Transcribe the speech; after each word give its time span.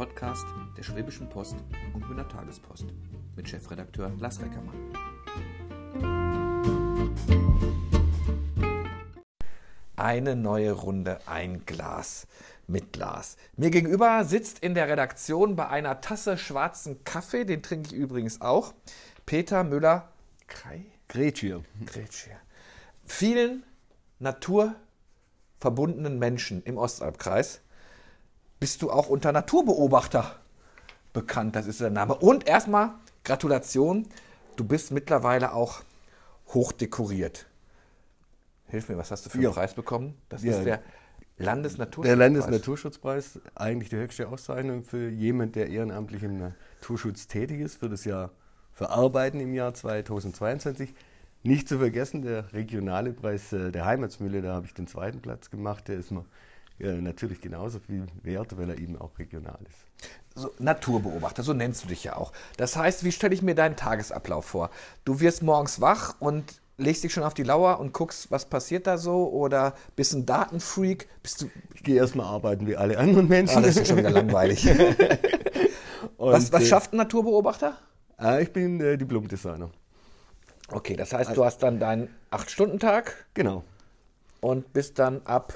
Podcast 0.00 0.46
der 0.78 0.82
Schwäbischen 0.82 1.28
Post 1.28 1.56
und 1.92 2.08
Müller 2.08 2.26
Tagespost 2.26 2.86
mit 3.36 3.46
Chefredakteur 3.46 4.10
Lars 4.18 4.40
Reckermann. 4.40 4.74
Eine 9.96 10.36
neue 10.36 10.72
Runde, 10.72 11.20
ein 11.26 11.66
Glas 11.66 12.26
mit 12.66 12.94
Glas. 12.94 13.36
Mir 13.58 13.68
gegenüber 13.68 14.24
sitzt 14.24 14.60
in 14.60 14.74
der 14.74 14.88
Redaktion 14.88 15.54
bei 15.54 15.68
einer 15.68 16.00
Tasse 16.00 16.38
schwarzen 16.38 17.04
Kaffee, 17.04 17.44
den 17.44 17.62
trinke 17.62 17.90
ich 17.90 17.94
übrigens 17.94 18.40
auch, 18.40 18.72
Peter 19.26 19.64
Müller 19.64 20.08
Krei? 20.46 20.86
Gretschier. 21.08 21.62
Gretschier. 21.84 22.38
Vielen 23.04 23.64
naturverbundenen 24.18 26.18
Menschen 26.18 26.62
im 26.62 26.78
Ostalbkreis 26.78 27.60
bist 28.60 28.82
du 28.82 28.90
auch 28.90 29.08
unter 29.08 29.32
Naturbeobachter 29.32 30.36
bekannt. 31.12 31.56
Das 31.56 31.66
ist 31.66 31.80
der 31.80 31.90
Name. 31.90 32.14
Und 32.14 32.46
erstmal 32.46 32.90
Gratulation, 33.24 34.06
du 34.56 34.64
bist 34.64 34.92
mittlerweile 34.92 35.54
auch 35.54 35.82
hochdekoriert. 36.48 37.46
Hilf 38.68 38.88
mir, 38.88 38.98
was 38.98 39.10
hast 39.10 39.26
du 39.26 39.30
für 39.30 39.34
einen 39.38 39.44
Ja. 39.44 39.50
Preis 39.50 39.74
bekommen? 39.74 40.14
Das 40.28 40.42
Ja. 40.44 40.56
ist 40.58 40.64
der 40.64 40.80
Landesnaturschutzpreis. 41.38 42.06
Der 42.06 42.16
Landesnaturschutzpreis, 42.16 43.40
eigentlich 43.54 43.88
die 43.88 43.96
höchste 43.96 44.28
Auszeichnung 44.28 44.84
für 44.84 45.08
jemand, 45.08 45.56
der 45.56 45.68
ehrenamtlich 45.68 46.22
im 46.22 46.38
Naturschutz 46.38 47.26
tätig 47.26 47.60
ist, 47.60 47.76
für 47.78 47.88
das 47.88 48.04
Jahr 48.04 48.30
für 48.72 48.90
Arbeiten 48.90 49.40
im 49.40 49.54
Jahr 49.54 49.74
2022. 49.74 50.94
Nicht 51.42 51.68
zu 51.68 51.78
vergessen, 51.78 52.22
der 52.22 52.52
regionale 52.52 53.12
Preis 53.12 53.52
äh, 53.52 53.72
der 53.72 53.86
Heimatsmühle, 53.86 54.42
da 54.42 54.54
habe 54.54 54.66
ich 54.66 54.74
den 54.74 54.86
zweiten 54.86 55.20
Platz 55.20 55.50
gemacht. 55.50 55.88
Der 55.88 55.96
ist 55.96 56.10
mir 56.10 56.24
natürlich 56.80 57.40
genauso 57.40 57.78
viel 57.78 58.06
wert, 58.22 58.56
weil 58.58 58.70
er 58.70 58.78
eben 58.78 58.98
auch 58.98 59.18
regional 59.18 59.58
ist. 59.68 60.08
so 60.34 60.50
Naturbeobachter, 60.58 61.42
so 61.42 61.52
nennst 61.52 61.84
du 61.84 61.88
dich 61.88 62.04
ja 62.04 62.16
auch. 62.16 62.32
Das 62.56 62.76
heißt, 62.76 63.04
wie 63.04 63.12
stelle 63.12 63.34
ich 63.34 63.42
mir 63.42 63.54
deinen 63.54 63.76
Tagesablauf 63.76 64.44
vor? 64.46 64.70
Du 65.04 65.20
wirst 65.20 65.42
morgens 65.42 65.80
wach 65.80 66.14
und 66.20 66.44
legst 66.78 67.04
dich 67.04 67.12
schon 67.12 67.24
auf 67.24 67.34
die 67.34 67.42
Lauer 67.42 67.78
und 67.80 67.92
guckst, 67.92 68.30
was 68.30 68.46
passiert 68.46 68.86
da 68.86 68.96
so? 68.96 69.28
Oder 69.30 69.74
bist 69.96 70.14
ein 70.14 70.24
Datenfreak? 70.24 71.08
Bist 71.22 71.42
du. 71.42 71.50
Ich 71.74 71.82
gehe 71.82 71.96
erstmal 71.96 72.26
arbeiten 72.26 72.66
wie 72.66 72.76
alle 72.76 72.96
anderen 72.98 73.28
Menschen. 73.28 73.58
Ah, 73.58 73.60
das 73.60 73.76
ist 73.76 73.88
schon 73.88 73.98
wieder 73.98 74.10
langweilig. 74.10 74.66
Was 76.16 76.52
was 76.52 76.62
äh, 76.62 76.66
schafft 76.66 76.92
ein 76.92 76.96
Naturbeobachter? 76.98 77.76
äh, 78.20 78.42
ich 78.42 78.52
bin 78.52 78.80
äh, 78.80 78.96
Diplom-Designer. 78.96 79.70
Okay, 80.70 80.94
das 80.96 81.12
heißt, 81.12 81.36
du 81.36 81.44
hast 81.44 81.62
dann 81.62 81.78
deinen 81.80 82.08
8-Stunden-Tag 82.30 83.26
Genau, 83.34 83.64
und 84.40 84.72
bist 84.72 84.98
dann 84.98 85.20
ab 85.24 85.52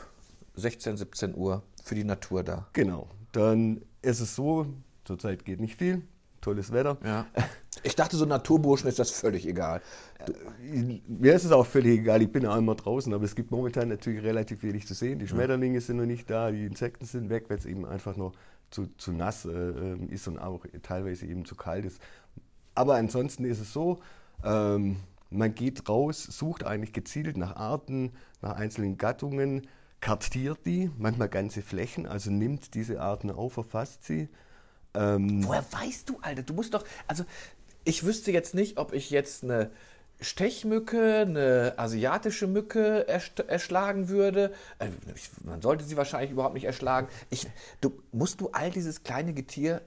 16, 0.57 0.97
17 0.97 1.35
Uhr 1.35 1.63
für 1.83 1.95
die 1.95 2.05
Natur 2.05 2.43
da. 2.43 2.67
genau. 2.73 3.09
Dann 3.33 3.83
ist 4.01 4.21
es 4.21 4.37
so, 4.37 4.67
zurzeit 5.05 5.45
geht 5.45 5.61
nicht 5.61 5.79
viel, 5.79 6.03
tolles 6.41 6.73
Wetter. 6.73 6.99
Ja. 7.05 7.27
Ich 7.83 7.97
dachte, 7.97 8.17
so 8.17 8.25
Naturburschen 8.25 8.89
ist 8.89 8.99
das 8.99 9.11
völlig 9.11 9.47
egal. 9.47 9.83
Mir 11.07 11.35
ist 11.35 11.45
es 11.45 11.51
auch 11.53 11.67
völlig 11.67 11.99
egal, 11.99 12.23
ich 12.23 12.31
bin 12.31 12.47
auch 12.47 12.57
immer 12.57 12.77
draußen, 12.77 13.13
aber 13.13 13.25
es 13.25 13.35
gibt 13.35 13.51
momentan 13.51 13.89
natürlich 13.89 14.23
relativ 14.23 14.63
wenig 14.63 14.87
zu 14.87 14.95
sehen. 14.95 15.19
Die 15.19 15.27
Schmetterlinge 15.27 15.81
sind 15.81 15.97
noch 15.97 16.07
nicht 16.07 16.31
da, 16.31 16.51
die 16.51 16.65
Insekten 16.65 17.05
sind 17.05 17.29
weg, 17.29 17.47
weil 17.49 17.59
es 17.59 17.67
eben 17.67 17.85
einfach 17.85 18.17
noch 18.17 18.33
zu, 18.71 18.87
zu 18.97 19.13
nass 19.13 19.45
äh, 19.45 19.51
ähm, 19.51 20.09
ist 20.09 20.27
und 20.29 20.39
auch 20.39 20.65
teilweise 20.83 21.27
eben 21.27 21.45
zu 21.45 21.57
kalt 21.57 21.85
ist. 21.85 22.01
Aber 22.75 22.95
ansonsten 22.95 23.45
ist 23.45 23.61
es 23.61 23.73
so, 23.73 23.99
ähm, 24.45 24.97
man 25.31 25.55
geht 25.55 25.89
raus, 25.89 26.23
sucht 26.23 26.65
eigentlich 26.65 26.93
gezielt 26.93 27.37
nach 27.37 27.57
Arten, 27.57 28.13
nach 28.41 28.57
einzelnen 28.57 28.97
Gattungen, 28.97 29.67
kartiert 30.05 30.59
die, 30.67 30.91
manchmal 30.99 31.31
ganze 31.31 31.63
Flächen, 31.63 32.07
also 32.07 32.31
nimmt 32.31 32.75
diese 32.75 33.01
Arten 33.01 33.31
auf, 33.31 33.57
erfasst 33.57 34.05
sie. 34.05 34.29
Ähm, 34.93 35.43
Woher 35.47 35.65
weißt 35.73 36.11
du, 36.11 36.19
Alter? 36.21 36.43
Du 36.43 36.53
musst 36.53 36.75
doch, 36.75 36.85
also 37.07 37.25
ich 37.85 38.05
wüsste 38.05 38.31
jetzt 38.31 38.55
nicht, 38.55 38.77
ob 38.77 38.93
ich 38.93 39.09
jetzt 39.09 39.45
eine 39.45 39.71
Stechmücke, 40.21 41.21
eine 41.23 41.73
asiatische 41.79 42.47
Mücke 42.47 43.09
erschlagen 43.09 44.11
würde. 44.11 44.53
Äh, 44.79 44.89
ich- 45.15 45.31
Man 45.43 45.63
sollte 45.63 45.85
sie 45.85 45.97
wahrscheinlich 45.97 46.33
überhaupt 46.33 46.55
nicht 46.55 46.65
erschlagen. 46.65 47.09
Ich, 47.31 47.47
du, 47.81 47.91
musst 48.13 48.43
du 48.43 48.51
all 48.53 48.71
dieses 48.71 49.05
kleine 49.05 49.33
Getier 49.33 49.81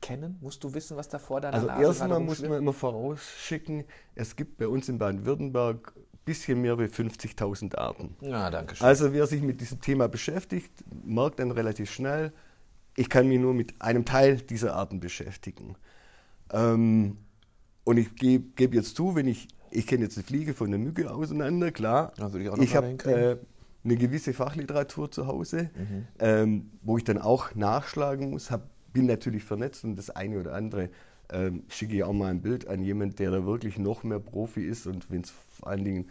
kennen? 0.00 0.38
Musst 0.40 0.62
du 0.62 0.72
wissen, 0.72 0.96
was 0.96 1.08
da 1.08 1.18
vor 1.18 1.40
deiner 1.40 1.54
Also 1.54 1.66
Nase 1.66 1.82
erstmal 1.82 2.08
gerade 2.10 2.24
muss 2.24 2.40
man 2.42 2.58
immer 2.58 2.72
vorausschicken, 2.72 3.84
es 4.14 4.36
gibt 4.36 4.56
bei 4.56 4.68
uns 4.68 4.88
in 4.88 4.98
Baden-Württemberg 4.98 5.92
bisschen 6.24 6.60
mehr 6.60 6.78
wie 6.78 6.84
50.000 6.84 7.76
Arten. 7.76 8.16
Ja, 8.20 8.50
danke 8.50 8.76
schön. 8.76 8.86
Also 8.86 9.12
wer 9.12 9.26
sich 9.26 9.42
mit 9.42 9.60
diesem 9.60 9.80
Thema 9.80 10.08
beschäftigt, 10.08 10.72
merkt 11.04 11.38
dann 11.38 11.50
relativ 11.50 11.90
schnell, 11.90 12.32
ich 12.96 13.08
kann 13.08 13.28
mich 13.28 13.40
nur 13.40 13.54
mit 13.54 13.80
einem 13.80 14.04
Teil 14.04 14.36
dieser 14.36 14.74
Arten 14.74 15.00
beschäftigen. 15.00 15.76
Ähm, 16.52 17.18
und 17.84 17.96
ich 17.96 18.14
gebe 18.14 18.44
geb 18.56 18.74
jetzt 18.74 18.96
zu, 18.96 19.14
wenn 19.14 19.26
ich, 19.28 19.48
ich 19.70 19.86
kenne 19.86 20.04
jetzt 20.04 20.16
eine 20.16 20.24
Fliege 20.24 20.54
von 20.54 20.68
einer 20.68 20.78
Mücke 20.78 21.12
auseinander, 21.12 21.70
klar. 21.70 22.12
Würde 22.16 22.44
ich 22.44 22.62
ich 22.62 22.76
habe 22.76 22.86
äh, 23.04 23.36
eine 23.84 23.96
gewisse 23.96 24.32
Fachliteratur 24.32 25.10
zu 25.10 25.26
Hause, 25.26 25.70
Mhm. 25.76 26.06
ähm, 26.18 26.70
wo 26.82 26.96
ich 26.96 27.04
dann 27.04 27.18
auch 27.18 27.54
nachschlagen 27.54 28.30
muss. 28.30 28.50
Hab, 28.50 28.68
bin 28.92 29.06
natürlich 29.06 29.42
vernetzt 29.44 29.84
und 29.84 29.96
das 29.96 30.10
eine 30.10 30.38
oder 30.38 30.54
andere 30.54 30.88
ähm, 31.32 31.64
schicke 31.68 31.96
ich 31.96 32.04
auch 32.04 32.12
mal 32.12 32.30
ein 32.30 32.42
Bild 32.42 32.68
an 32.68 32.82
jemanden, 32.82 33.16
der 33.16 33.30
da 33.30 33.44
wirklich 33.44 33.78
noch 33.78 34.04
mehr 34.04 34.20
Profi 34.20 34.62
ist. 34.64 34.86
Und 34.86 35.10
wenn 35.10 35.22
es 35.22 35.32
vor 35.64 35.70
allen 35.72 35.84
Dingen 35.84 36.10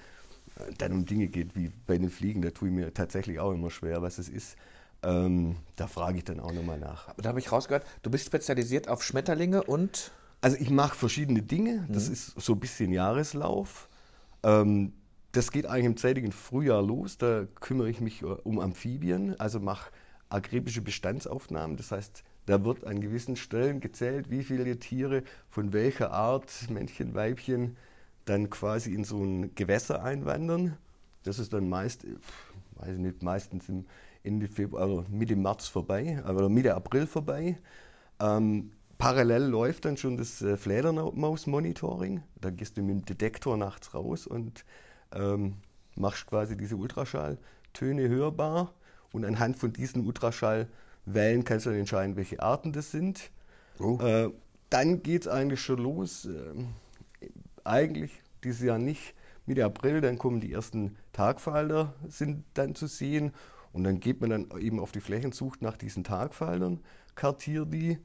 äh, 0.58 0.74
dann 0.80 0.92
um 0.92 1.06
Dinge 1.06 1.28
geht 1.28 1.56
wie 1.56 1.72
bei 1.86 1.98
den 1.98 2.10
Fliegen, 2.10 2.42
da 2.42 2.50
tue 2.50 2.70
ich 2.70 2.74
mir 2.74 2.92
tatsächlich 2.94 3.40
auch 3.40 3.52
immer 3.52 3.70
schwer, 3.70 4.02
was 4.02 4.18
es 4.18 4.28
ist. 4.28 4.56
Ähm, 5.04 5.58
da 5.76 5.86
frage 5.88 6.18
ich 6.18 6.24
dann 6.24 6.40
auch 6.40 6.54
nochmal 6.54 6.80
nach. 6.80 7.14
da 7.18 7.30
habe 7.30 7.40
ich 7.40 7.52
rausgehört, 7.52 7.86
du 8.02 8.10
bist 8.10 8.26
spezialisiert 8.26 8.88
auf 8.88 9.04
Schmetterlinge 9.04 9.64
und 9.64 10.12
Also 10.42 10.58
ich 10.58 10.70
mache 10.72 10.96
verschiedene 10.98 11.42
Dinge. 11.44 11.86
Das 11.90 12.08
Mhm. 12.08 12.14
ist 12.14 12.42
so 12.42 12.54
ein 12.54 12.60
bisschen 12.60 12.92
Jahreslauf. 12.92 13.90
Ähm, 14.44 14.94
das 15.34 15.52
geht 15.52 15.66
eigentlich 15.68 15.86
im 15.86 15.98
zeitigen 15.98 16.32
Frühjahr 16.32 16.82
los. 16.82 17.18
Da 17.18 17.46
kümmere 17.60 17.90
ich 17.90 18.02
mich 18.02 18.22
äh, 18.24 18.26
um 18.26 18.60
Amphibien, 18.60 19.40
also 19.40 19.60
mache 19.60 19.92
akribische 20.30 20.82
Bestandsaufnahmen. 20.82 21.78
Das 21.78 21.92
heißt, 21.92 22.24
da 22.48 22.64
wird 22.66 22.86
an 22.86 23.02
gewissen 23.02 23.36
Stellen 23.36 23.80
gezählt, 23.82 24.30
wie 24.32 24.44
viele 24.44 24.80
Tiere 24.80 25.24
von 25.50 25.74
welcher 25.74 26.12
Art, 26.12 26.50
Männchen, 26.70 27.14
Weibchen, 27.14 27.78
dann 28.26 28.50
quasi 28.50 28.94
in 28.94 29.04
so 29.04 29.24
ein 29.24 29.54
Gewässer 29.56 30.04
einwandern. 30.04 30.78
Das 31.24 31.40
ist 31.40 31.54
dann 31.54 31.70
meist, 31.70 32.04
äh, 32.04 32.16
weiß 32.76 32.96
ich 32.96 33.00
nicht, 33.00 33.24
meistens 33.24 33.70
im 33.70 33.86
Ende 34.24 34.48
Februar, 34.48 34.84
also 34.84 35.06
Mitte 35.10 35.36
März 35.36 35.68
vorbei, 35.68 36.22
aber 36.24 36.50
Mitte 36.50 36.76
April 36.76 37.08
vorbei. 37.08 37.58
Ähm, 38.20 38.72
parallel 38.98 39.44
läuft 39.44 39.86
dann 39.86 39.98
schon 39.98 40.18
das 40.18 40.42
äh, 40.42 40.58
Fledermaus-Monitoring. 40.58 42.24
Da 42.40 42.50
gehst 42.50 42.78
du 42.78 42.82
mit 42.82 42.96
dem 42.96 43.06
Detektor 43.06 43.58
nachts 43.58 43.94
raus 43.94 44.28
und 44.28 44.64
ähm, 45.14 45.56
machst 45.96 46.28
quasi 46.28 46.56
diese 46.56 46.76
Ultraschalltöne 46.78 48.08
hörbar. 48.08 48.74
Und 49.12 49.26
anhand 49.26 49.58
von 49.58 49.72
diesen 49.74 50.06
Ultraschallwellen 50.08 51.44
kannst 51.44 51.66
du 51.66 51.70
dann 51.70 51.80
entscheiden, 51.80 52.16
welche 52.16 52.42
Arten 52.42 52.72
das 52.72 52.92
sind. 52.92 53.30
Oh. 53.80 54.00
Äh, 54.00 54.32
dann 54.70 55.04
geht 55.04 55.24
es 55.24 55.28
eigentlich 55.28 55.62
schon 55.62 55.80
los. 55.80 56.26
ähm, 56.26 56.70
eigentlich 57.64 58.12
dieses 58.44 58.62
Jahr 58.62 58.80
nicht. 58.80 59.14
Mitte 59.46 59.66
April, 59.66 60.02
dann 60.02 60.18
kommen 60.18 60.40
die 60.40 60.54
ersten 60.54 60.96
Tagfalter, 61.12 61.94
sind 62.08 62.46
dann 62.54 62.76
zu 62.76 62.88
sehen. 62.88 63.34
Und 63.74 63.84
dann 63.84 64.00
geht 64.00 64.22
man 64.22 64.30
dann 64.30 64.52
eben 64.60 64.80
auf 64.80 64.92
die 64.92 65.02
Flächen, 65.02 65.32
sucht 65.32 65.62
nach 65.62 65.78
diesen 65.78 66.04
Tagfaltern, 66.04 66.80
kartiert 67.16 67.74
die. 67.74 67.98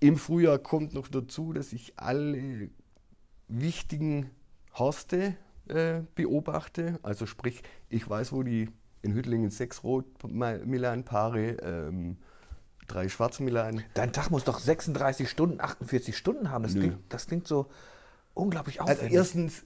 Im 0.00 0.16
Frühjahr 0.16 0.58
kommt 0.58 0.94
noch 0.94 1.08
dazu, 1.08 1.52
dass 1.52 1.72
ich 1.72 1.92
alle 1.96 2.70
wichtigen 3.48 4.30
Horste 4.74 5.36
äh, 5.68 6.02
beobachte. 6.14 6.98
Also 7.02 7.26
sprich, 7.26 7.62
ich 7.90 8.08
weiß, 8.08 8.32
wo 8.32 8.42
die 8.42 8.70
in 9.02 9.14
Hüttlingen 9.14 9.50
sechs 9.50 9.84
Rotmilan-Paare, 9.84 11.56
ähm, 11.62 12.16
drei 12.86 13.08
Schwarzmilan, 13.08 13.84
dein 13.94 14.12
Tag 14.12 14.30
muss 14.30 14.44
doch 14.44 14.58
36 14.58 15.28
Stunden, 15.28 15.60
48 15.60 16.16
Stunden 16.16 16.50
haben. 16.50 16.62
Das, 16.64 16.74
klingt, 16.74 16.98
das 17.08 17.26
klingt 17.26 17.46
so 17.46 17.66
unglaublich 18.34 18.80
Also 18.84 19.04
aufwendig. 19.04 19.12
erstens 19.12 19.64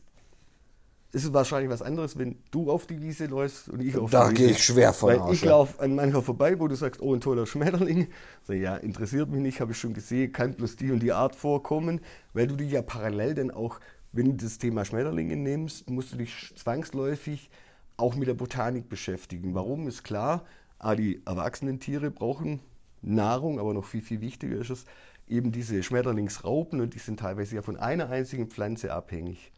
ist 1.13 1.25
es 1.25 1.33
wahrscheinlich 1.33 1.71
was 1.71 1.83
anderes, 1.83 2.19
wenn 2.19 2.43
du 2.51 2.71
auf 2.71 2.87
die 2.87 3.01
Wiese 3.01 3.27
läufst 3.27 3.69
und 3.69 3.81
ich 3.81 3.97
auf 3.97 4.11
Da 4.11 4.29
die 4.29 4.35
gehe 4.35 4.49
Wiese. 4.49 4.51
ich 4.51 4.65
schwer 4.65 4.93
von 4.93 5.13
Weil 5.13 5.21
aus, 5.21 5.39
ich 5.39 5.43
ja. 5.43 5.51
laufe 5.51 5.81
an 5.83 5.95
mancher 5.95 6.23
vorbei, 6.23 6.59
wo 6.59 6.69
du 6.69 6.75
sagst, 6.75 7.01
oh, 7.01 7.15
ein 7.15 7.21
toller 7.21 7.47
Schmetterling. 7.47 8.09
Sag, 8.43 8.57
ja, 8.57 8.77
interessiert 8.77 9.31
mich 9.31 9.41
nicht, 9.41 9.61
habe 9.61 9.73
ich 9.73 9.79
schon 9.79 9.95
gesehen, 9.95 10.33
kann 10.33 10.55
bloß 10.55 10.77
die 10.77 10.91
und 10.91 11.01
die 11.01 11.13
Art 11.13 11.37
vorkommen, 11.37 12.01
weil 12.33 12.47
du 12.49 12.57
dich 12.57 12.73
ja 12.73 12.83
parallel 12.83 13.35
dann 13.35 13.51
auch, 13.51 13.81
wenn 14.13 14.27
du 14.37 14.45
das 14.45 14.59
Thema 14.59 14.85
Schmetterlinge 14.85 15.37
nimmst, 15.37 15.89
musst 15.91 16.13
du 16.13 16.17
dich 16.17 16.53
zwangsläufig 16.57 17.51
auch 17.97 18.17
mit 18.17 18.29
der 18.29 18.35
Botanik 18.35 18.89
beschäftigen. 18.89 19.55
Warum 19.55 19.87
ist 19.89 20.03
klar, 20.03 20.45
ah, 20.79 20.95
die 20.97 21.23
erwachsenen 21.27 21.79
Tiere 21.81 22.11
brauchen 22.11 22.61
Nahrung, 23.03 23.61
aber 23.61 23.75
noch 23.75 23.85
viel, 23.85 24.03
viel 24.03 24.21
wichtiger 24.21 24.57
ist 24.57 24.71
es, 24.71 24.85
eben 25.29 25.53
diese 25.53 25.82
Schmetterlingsraupen 25.82 26.81
und 26.81 26.94
die 26.94 26.99
sind 26.99 27.21
teilweise 27.21 27.56
ja 27.56 27.62
von 27.62 27.76
einer 27.76 28.11
einzigen 28.11 28.49
Pflanze 28.49 28.93
abhängig. 28.93 29.53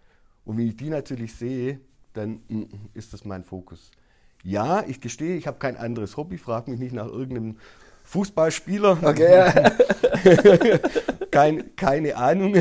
Und 0.45 0.59
wenn 0.59 0.69
ich 0.69 0.77
die 0.77 0.91
natürlich 0.91 1.35
sehe, 1.35 1.81
dann 2.13 2.41
mm, 2.49 2.65
ist 2.95 3.13
das 3.13 3.25
mein 3.25 3.45
Fokus. 3.45 3.91
Ja, 4.43 4.85
ich 4.87 5.01
gestehe, 5.01 5.37
ich 5.37 5.47
habe 5.47 5.59
kein 5.59 5.77
anderes 5.77 6.17
Hobby, 6.17 6.39
frage 6.39 6.71
mich 6.71 6.79
nicht 6.79 6.95
nach 6.95 7.07
irgendeinem 7.07 7.57
Fußballspieler. 8.05 8.99
Okay. 9.03 9.53
Kein, 11.33 11.77
keine 11.77 12.17
Ahnung. 12.17 12.55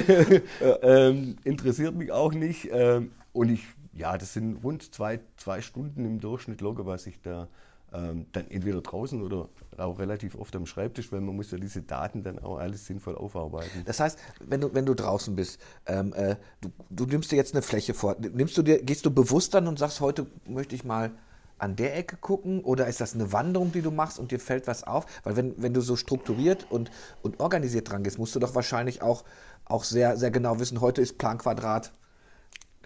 ähm, 0.82 1.38
interessiert 1.44 1.96
mich 1.96 2.12
auch 2.12 2.34
nicht. 2.34 2.70
Ähm, 2.74 3.12
und 3.32 3.50
ich, 3.50 3.64
ja, 3.94 4.18
das 4.18 4.34
sind 4.34 4.64
rund 4.64 4.94
zwei, 4.94 5.20
zwei 5.38 5.62
Stunden 5.62 6.04
im 6.04 6.20
Durchschnitt 6.20 6.62
locker, 6.62 6.86
was 6.86 7.08
ich 7.08 7.22
da 7.22 7.48
ähm, 7.96 8.26
dann 8.32 8.50
entweder 8.50 8.82
draußen 8.82 9.22
oder 9.22 9.50
auch 9.78 10.00
relativ 10.00 10.36
oft 10.36 10.56
am 10.56 10.66
Schreibtisch, 10.66 11.12
weil 11.12 11.22
man 11.22 11.36
muss 11.36 11.52
ja 11.52 11.58
diese 11.58 11.82
Daten 11.82 12.24
dann 12.24 12.40
auch 12.40 12.58
alles 12.58 12.86
sinnvoll 12.86 13.16
aufarbeiten. 13.16 13.84
Das 13.86 14.00
heißt, 14.00 14.20
wenn 14.40 14.62
du, 14.62 14.74
wenn 14.74 14.86
du 14.86 14.94
draußen 14.94 15.36
bist, 15.36 15.60
ähm, 15.86 16.14
äh, 16.14 16.36
du, 16.62 16.72
du 16.90 17.06
nimmst 17.06 17.32
dir 17.32 17.38
jetzt 17.38 17.54
eine 17.54 17.62
Fläche 17.62 17.94
vor, 17.94 18.16
nimmst 18.20 18.58
du 18.58 18.64
dir, 18.64 18.82
gehst 18.82 19.06
du 19.06 19.12
bewusst 19.12 19.54
dann 19.54 19.68
und 19.68 19.80
sagst, 19.80 20.02
heute 20.02 20.28
möchte 20.48 20.76
ich 20.76 20.84
mal 20.84 21.12
an 21.58 21.76
der 21.76 21.96
Ecke 21.96 22.18
gucken 22.18 22.62
oder 22.62 22.88
ist 22.88 23.00
das 23.00 23.16
eine 23.16 23.32
Wanderung, 23.32 23.72
die 23.72 23.82
du 23.82 23.92
machst 23.92 24.20
und 24.20 24.32
dir 24.32 24.40
fällt 24.40 24.68
was 24.68 24.84
auf? 24.84 25.06
Weil 25.24 25.38
wenn, 25.38 25.62
wenn 25.62 25.74
du 25.74 25.82
so 25.82 25.96
strukturiert 25.96 26.68
und, 26.70 26.92
und 27.22 27.40
organisiert 27.40 27.90
dran 27.90 28.04
gehst, 28.04 28.18
musst 28.18 28.36
du 28.36 28.40
doch 28.40 28.56
wahrscheinlich 28.56 29.02
auch, 29.02 29.24
auch 29.64 29.84
sehr, 29.84 30.18
sehr 30.18 30.32
genau 30.32 30.60
wissen, 30.60 30.82
heute 30.82 31.02
ist 31.02 31.18
Planquadrat 31.18 31.94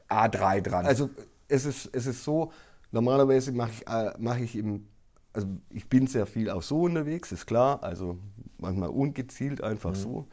A3 0.08 0.62
dran. 0.62 0.86
Also 0.86 1.10
es 1.48 1.66
ist, 1.66 1.90
es 1.94 2.06
ist 2.06 2.24
so, 2.24 2.52
normalerweise 2.92 3.52
mache 3.52 3.72
ich, 3.72 3.88
äh, 3.88 4.14
mache 4.20 4.42
ich 4.42 4.56
im, 4.56 4.88
also 5.34 5.48
ich 5.70 5.88
bin 5.88 6.08
sehr 6.08 6.26
viel 6.26 6.50
auch 6.50 6.64
so 6.64 6.82
unterwegs, 6.82 7.32
ist 7.32 7.46
klar, 7.46 7.84
also 7.84 8.18
manchmal 8.58 8.90
ungezielt 8.90 9.64
einfach 9.64 9.92
mhm. 9.92 9.96
so. 9.96 10.28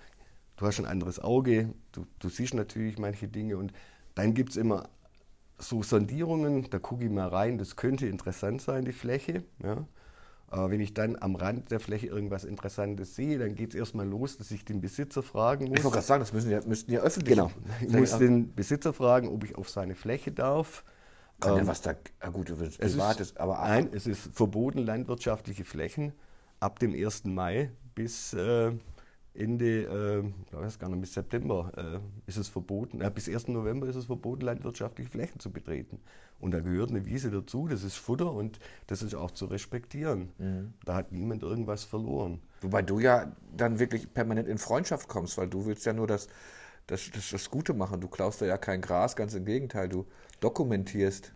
Du 0.57 0.67
hast 0.67 0.79
ein 0.79 0.87
anderes 0.87 1.21
Auge, 1.21 1.75
du, 1.93 2.07
du 2.19 2.29
siehst 2.29 2.55
natürlich 2.55 2.99
manche 2.99 3.29
Dinge 3.29 3.59
und 3.59 3.73
dann 4.15 4.33
gibt 4.33 4.51
es 4.51 4.57
immer 4.57 4.89
so 5.59 5.83
Sondierungen, 5.83 6.69
da 6.71 6.79
gucke 6.79 7.05
ich 7.05 7.11
mal 7.11 7.29
rein, 7.29 7.59
das 7.59 7.77
könnte 7.77 8.07
interessant 8.07 8.63
sein, 8.63 8.85
die 8.85 8.93
Fläche. 8.93 9.45
Ja. 9.63 9.87
Aber 10.49 10.71
wenn 10.71 10.81
ich 10.81 10.95
dann 10.95 11.17
am 11.21 11.35
Rand 11.35 11.71
der 11.71 11.81
Fläche 11.81 12.07
irgendwas 12.07 12.45
Interessantes 12.45 13.17
sehe, 13.17 13.39
dann 13.39 13.55
geht 13.55 13.71
es 13.71 13.75
erstmal 13.75 14.07
los, 14.07 14.39
dass 14.39 14.51
ich 14.51 14.65
den 14.65 14.81
Besitzer 14.81 15.23
fragen 15.23 15.69
muss. 15.69 15.79
Ich 15.79 15.85
wollte 15.85 15.97
gerade 15.97 16.07
sagen, 16.07 16.21
das 16.21 16.33
müssen 16.33 16.51
ja, 16.51 16.61
müssten 16.65 16.93
ja 16.93 17.01
öffentlich 17.01 17.37
Genau. 17.37 17.51
Ich 17.81 17.93
muss 17.93 18.17
den 18.17 18.55
Besitzer 18.55 18.93
fragen, 18.93 19.29
ob 19.29 19.45
ich 19.45 19.57
auf 19.57 19.69
seine 19.69 19.95
Fläche 19.95 20.31
darf. 20.31 20.85
Kann 21.41 21.53
ähm, 21.53 21.59
ja 21.59 21.67
was 21.67 21.83
da, 21.83 21.95
ah 22.21 22.31
gut, 22.31 22.51
es 22.51 22.79
privat 22.79 23.21
ist, 23.21 23.39
aber. 23.39 23.59
Nein, 23.59 23.91
es 23.93 24.07
ist 24.07 24.35
verboten, 24.35 24.79
landwirtschaftliche 24.79 25.65
Flächen 25.65 26.13
ab 26.61 26.79
dem 26.79 26.95
1. 26.95 27.25
Mai 27.25 27.71
bis. 27.95 28.33
Äh, 28.33 28.73
Ende, 29.37 29.67
äh, 29.67 30.33
ich 30.47 30.53
weiß 30.53 30.79
gar 30.79 30.89
nicht, 30.89 31.01
bis 31.01 31.13
September 31.13 31.71
äh, 31.77 32.29
ist 32.29 32.39
es 32.39 32.49
verboten, 32.49 33.01
äh, 33.01 33.11
bis 33.11 33.29
1. 33.29 33.49
November 33.49 33.87
ist 33.87 33.97
es 33.97 34.07
verboten, 34.07 34.43
landwirtschaftliche 34.43 35.11
Flächen 35.11 35.41
zu 35.41 35.51
betreten. 35.51 36.01
Und 36.39 36.53
da 36.53 36.61
gehört 36.61 36.91
eine 36.91 37.07
Wiese 37.07 37.31
dazu, 37.31 37.69
das 37.69 37.83
ist 37.83 37.97
Futter 37.97 38.33
und 38.33 38.59
das 38.87 39.03
ist 39.03 39.15
auch 39.15 39.31
zu 39.31 39.47
respektieren. 39.47 40.33
Mhm. 40.39 40.75
Da 40.85 40.95
hat 40.95 41.13
niemand 41.13 41.43
irgendwas 41.43 41.85
verloren. 41.85 42.41
Wobei 42.61 42.83
du 42.83 42.99
ja 42.99 43.33
dann 43.55 43.79
wirklich 43.79 44.13
permanent 44.13 44.49
in 44.49 44.59
Freundschaft 44.59 45.09
kommst, 45.09 45.39
weil 45.39 45.49
du 45.49 45.67
willst 45.67 45.87
ja 45.87 45.93
nur 45.93 46.07
das, 46.07 46.29
das, 46.87 47.11
das, 47.11 47.31
das 47.31 47.51
Gute 47.51 47.75
machen. 47.75 48.01
Du 48.01 48.09
klaust 48.09 48.43
da 48.43 48.47
ja 48.47 48.59
kein 48.59 48.81
Gras, 48.81 49.17
ganz 49.17 49.35
im 49.35 49.45
Gegenteil, 49.45 49.89
du 49.89 50.07
dokumentierst. 50.41 51.33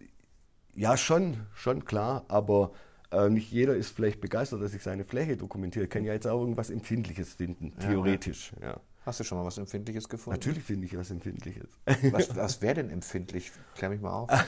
Ja, 0.74 0.96
schon, 0.96 1.36
schon 1.54 1.84
klar, 1.84 2.24
aber 2.28 2.72
äh, 3.10 3.28
nicht 3.28 3.50
jeder 3.50 3.74
ist 3.74 3.90
vielleicht 3.90 4.20
begeistert, 4.20 4.62
dass 4.62 4.74
ich 4.74 4.82
seine 4.82 5.04
Fläche 5.04 5.36
dokumentiere. 5.36 5.84
Ich 5.84 5.90
kann 5.90 6.04
ja 6.04 6.12
jetzt 6.12 6.26
auch 6.26 6.40
irgendwas 6.40 6.70
Empfindliches 6.70 7.34
finden, 7.34 7.72
theoretisch. 7.78 8.52
Ja. 8.60 8.68
ja. 8.68 8.80
Hast 9.04 9.18
du 9.18 9.24
schon 9.24 9.38
mal 9.38 9.44
was 9.44 9.58
Empfindliches 9.58 10.08
gefunden? 10.08 10.38
Natürlich 10.38 10.62
finde 10.62 10.86
ich 10.86 10.96
was 10.96 11.10
Empfindliches. 11.10 11.68
Was, 12.12 12.36
was 12.36 12.62
wäre 12.62 12.74
denn 12.74 12.90
empfindlich? 12.90 13.50
Klär 13.74 13.90
mich 13.90 14.00
mal 14.00 14.12
auf. 14.12 14.30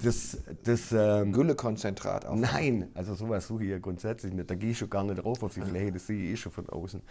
Das, 0.00 0.38
das 0.62 0.92
ähm, 0.92 1.32
Güllekonzentrat 1.32 2.24
auch. 2.24 2.36
Nein, 2.36 2.88
also 2.94 3.14
sowas 3.14 3.48
suche 3.48 3.64
ich 3.64 3.70
ja 3.70 3.80
grundsätzlich 3.80 4.32
nicht. 4.32 4.48
Da 4.48 4.54
gehe 4.54 4.70
ich 4.70 4.78
schon 4.78 4.88
gar 4.88 5.02
nicht 5.02 5.16
drauf 5.16 5.42
auf 5.42 5.54
die 5.54 5.60
Fläche, 5.60 5.90
das 5.90 6.06
sehe 6.06 6.22
ich 6.22 6.30
eh 6.34 6.36
schon 6.36 6.52
von 6.52 6.68
außen. 6.68 7.02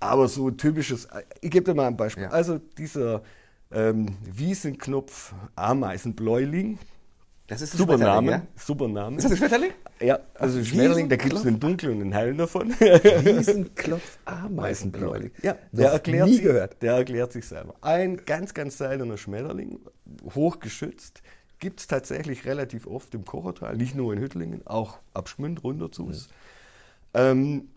Aber 0.00 0.26
so 0.26 0.50
typisches, 0.50 1.06
ich 1.40 1.50
gebe 1.50 1.64
dir 1.64 1.74
mal 1.74 1.86
ein 1.86 1.96
Beispiel. 1.96 2.24
Ja. 2.24 2.30
Also 2.30 2.58
dieser 2.58 3.22
ähm, 3.70 4.16
Wiesenknopf 4.22 5.34
Ameisenbläuling, 5.56 6.78
das 7.48 7.62
ist 7.62 7.74
ein 7.74 7.78
super 7.78 7.96
Name. 7.96 8.30
Ja? 8.30 8.42
Super 8.56 8.88
Name. 8.88 9.16
Ist 9.16 9.24
das 9.24 9.32
ein 9.32 9.38
Schmetterling? 9.38 9.72
Ja, 10.00 10.20
also 10.34 10.62
Schmetterling, 10.62 11.08
da 11.08 11.16
gibt 11.16 11.32
es 11.32 11.46
einen 11.46 11.58
dunklen 11.58 11.94
und 11.94 12.02
einen 12.02 12.12
hellen 12.12 12.36
davon. 12.36 12.72
Riesenklopf 12.80 14.18
Ameisenbläuling. 14.26 15.30
Ja, 15.42 15.56
der 15.72 15.92
erklärt, 15.92 16.28
nie 16.28 16.34
sich, 16.34 16.42
gehört. 16.42 16.82
der 16.82 16.92
erklärt 16.92 17.32
sich 17.32 17.46
selber. 17.46 17.74
Ein 17.80 18.18
ganz, 18.26 18.52
ganz 18.52 18.76
seltener 18.76 19.16
Schmetterling, 19.16 19.80
hochgeschützt, 20.34 21.22
gibt 21.58 21.80
es 21.80 21.86
tatsächlich 21.86 22.44
relativ 22.44 22.86
oft 22.86 23.14
im 23.14 23.24
Kochertal, 23.24 23.76
nicht 23.78 23.94
nur 23.94 24.12
in 24.12 24.20
Hüttlingen, 24.20 24.66
auch 24.66 24.98
ab 25.14 25.30
Schmünd 25.30 25.64
runter 25.64 25.90
zu 25.90 26.04
uns. 26.04 26.28
Ja. 27.14 27.30
Ähm, 27.30 27.68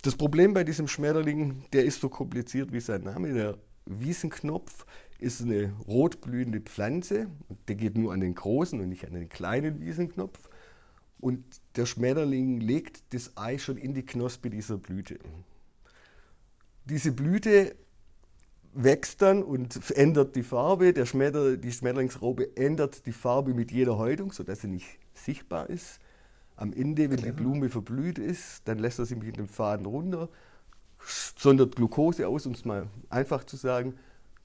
das 0.00 0.16
Problem 0.16 0.54
bei 0.54 0.64
diesem 0.64 0.88
Schmetterling, 0.88 1.64
der 1.74 1.84
ist 1.84 2.00
so 2.00 2.08
kompliziert 2.08 2.72
wie 2.72 2.80
sein 2.80 3.02
Name, 3.02 3.34
der 3.34 3.58
Wiesenknopf 3.84 4.86
ist 5.18 5.42
eine 5.42 5.72
rotblühende 5.86 6.60
Pflanze. 6.60 7.28
Der 7.68 7.76
geht 7.76 7.96
nur 7.96 8.12
an 8.12 8.20
den 8.20 8.34
großen 8.34 8.80
und 8.80 8.88
nicht 8.88 9.06
an 9.06 9.14
den 9.14 9.28
kleinen 9.28 9.80
Wiesenknopf. 9.80 10.48
Und 11.18 11.44
der 11.76 11.86
Schmetterling 11.86 12.60
legt 12.60 13.02
das 13.14 13.36
Ei 13.36 13.58
schon 13.58 13.78
in 13.78 13.94
die 13.94 14.04
Knospe 14.04 14.50
dieser 14.50 14.76
Blüte. 14.76 15.18
Diese 16.84 17.12
Blüte 17.12 17.74
wächst 18.74 19.22
dann 19.22 19.42
und 19.42 19.90
ändert 19.92 20.36
die 20.36 20.42
Farbe. 20.42 20.92
Der 20.92 21.06
Schmetter, 21.06 21.56
die 21.56 21.72
Schmetterlingsraupe 21.72 22.56
ändert 22.56 23.06
die 23.06 23.12
Farbe 23.12 23.54
mit 23.54 23.72
jeder 23.72 23.96
Häutung, 23.96 24.32
sodass 24.32 24.60
sie 24.60 24.68
nicht 24.68 24.98
sichtbar 25.14 25.70
ist. 25.70 25.98
Am 26.56 26.72
Ende, 26.72 27.10
wenn 27.10 27.16
die 27.16 27.32
Blume 27.32 27.70
verblüht 27.70 28.18
ist, 28.18 28.66
dann 28.68 28.78
lässt 28.78 28.98
er 28.98 29.06
sie 29.06 29.16
mit 29.16 29.36
dem 29.36 29.48
Faden 29.48 29.86
runter, 29.86 30.28
sondert 31.36 31.76
Glucose 31.76 32.26
aus, 32.26 32.46
um 32.46 32.52
es 32.52 32.64
mal 32.64 32.88
einfach 33.08 33.44
zu 33.44 33.56
sagen, 33.56 33.94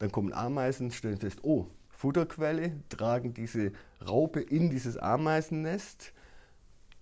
dann 0.01 0.11
kommen 0.11 0.33
Ameisen, 0.33 0.89
stellen 0.91 1.17
fest, 1.17 1.39
oh, 1.43 1.67
Futterquelle, 1.89 2.71
tragen 2.89 3.35
diese 3.35 3.71
Raupe 4.07 4.41
in 4.41 4.71
dieses 4.71 4.97
Ameisennest. 4.97 6.13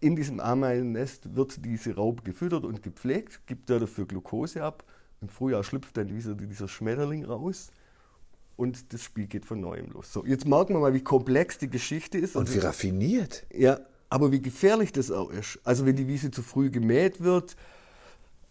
In 0.02 0.18
diesem 0.18 0.42
Ameisennest 0.42 1.34
wird 1.34 1.64
diese 1.64 1.96
Raupe 1.96 2.24
gefüttert 2.24 2.66
und 2.66 2.84
gepflegt, 2.84 3.48
gibt 3.48 3.70
dafür 3.70 4.06
Glucose 4.06 4.62
ab. 4.62 4.84
Im 5.22 5.30
Frühjahr 5.30 5.64
schlüpft 5.64 5.96
dann 5.96 6.08
dieser, 6.08 6.36
dieser 6.36 6.68
Schmetterling 6.68 7.24
raus 7.24 7.72
und 8.58 8.92
das 8.92 9.02
Spiel 9.02 9.28
geht 9.28 9.46
von 9.46 9.62
neuem 9.62 9.92
los. 9.92 10.12
So, 10.12 10.26
jetzt 10.26 10.46
merken 10.46 10.74
wir 10.74 10.80
mal, 10.80 10.94
wie 10.94 11.04
komplex 11.04 11.58
die 11.58 11.70
Geschichte 11.70 12.18
ist. 12.18 12.36
Und 12.36 12.54
wie 12.54 12.60
raffiniert. 12.60 13.46
Ja, 13.54 13.80
aber 14.10 14.34
wie 14.34 14.42
gefährlich 14.42 14.92
das 14.92 15.12
auch 15.12 15.30
ist. 15.30 15.60
Also 15.64 15.86
wenn 15.86 15.96
die 15.96 16.10
Wiese 16.10 16.32
zu 16.32 16.42
früh 16.42 16.70
gemäht 16.70 17.22
wird, 17.22 17.56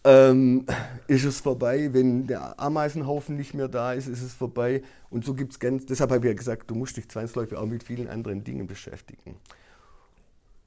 ähm, 0.03 0.65
ist 1.07 1.25
es 1.25 1.39
vorbei. 1.39 1.93
Wenn 1.93 2.27
der 2.27 2.59
Ameisenhaufen 2.59 3.35
nicht 3.35 3.53
mehr 3.53 3.67
da 3.67 3.93
ist, 3.93 4.07
ist 4.07 4.21
es 4.21 4.33
vorbei. 4.33 4.81
Und 5.09 5.25
so 5.25 5.33
gibt 5.33 5.53
es 5.53 5.59
ganz, 5.59 5.85
deshalb 5.85 6.11
habe 6.11 6.25
ich 6.25 6.31
ja 6.31 6.37
gesagt, 6.37 6.69
du 6.69 6.75
musst 6.75 6.97
dich 6.97 7.09
zwangsläufig 7.09 7.57
auch 7.57 7.65
mit 7.65 7.83
vielen 7.83 8.07
anderen 8.07 8.43
Dingen 8.43 8.67
beschäftigen. 8.67 9.35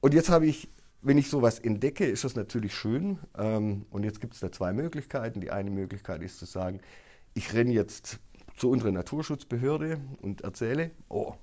Und 0.01 0.13
jetzt 0.13 0.29
habe 0.29 0.45
ich, 0.45 0.69
wenn 1.01 1.17
ich 1.17 1.29
sowas 1.29 1.59
entdecke, 1.59 2.05
ist 2.05 2.23
das 2.23 2.35
natürlich 2.35 2.75
schön. 2.75 3.19
Ähm, 3.37 3.85
und 3.89 4.03
jetzt 4.03 4.21
gibt 4.21 4.33
es 4.33 4.39
da 4.39 4.51
zwei 4.51 4.73
Möglichkeiten. 4.73 5.41
Die 5.41 5.51
eine 5.51 5.71
Möglichkeit 5.71 6.21
ist 6.21 6.39
zu 6.39 6.45
sagen, 6.45 6.79
ich 7.33 7.53
renne 7.53 7.71
jetzt 7.71 8.19
zu 8.55 8.69
unserer 8.69 8.91
Naturschutzbehörde 8.91 9.99
und 10.21 10.41
erzähle, 10.41 10.91
oh, 11.09 11.33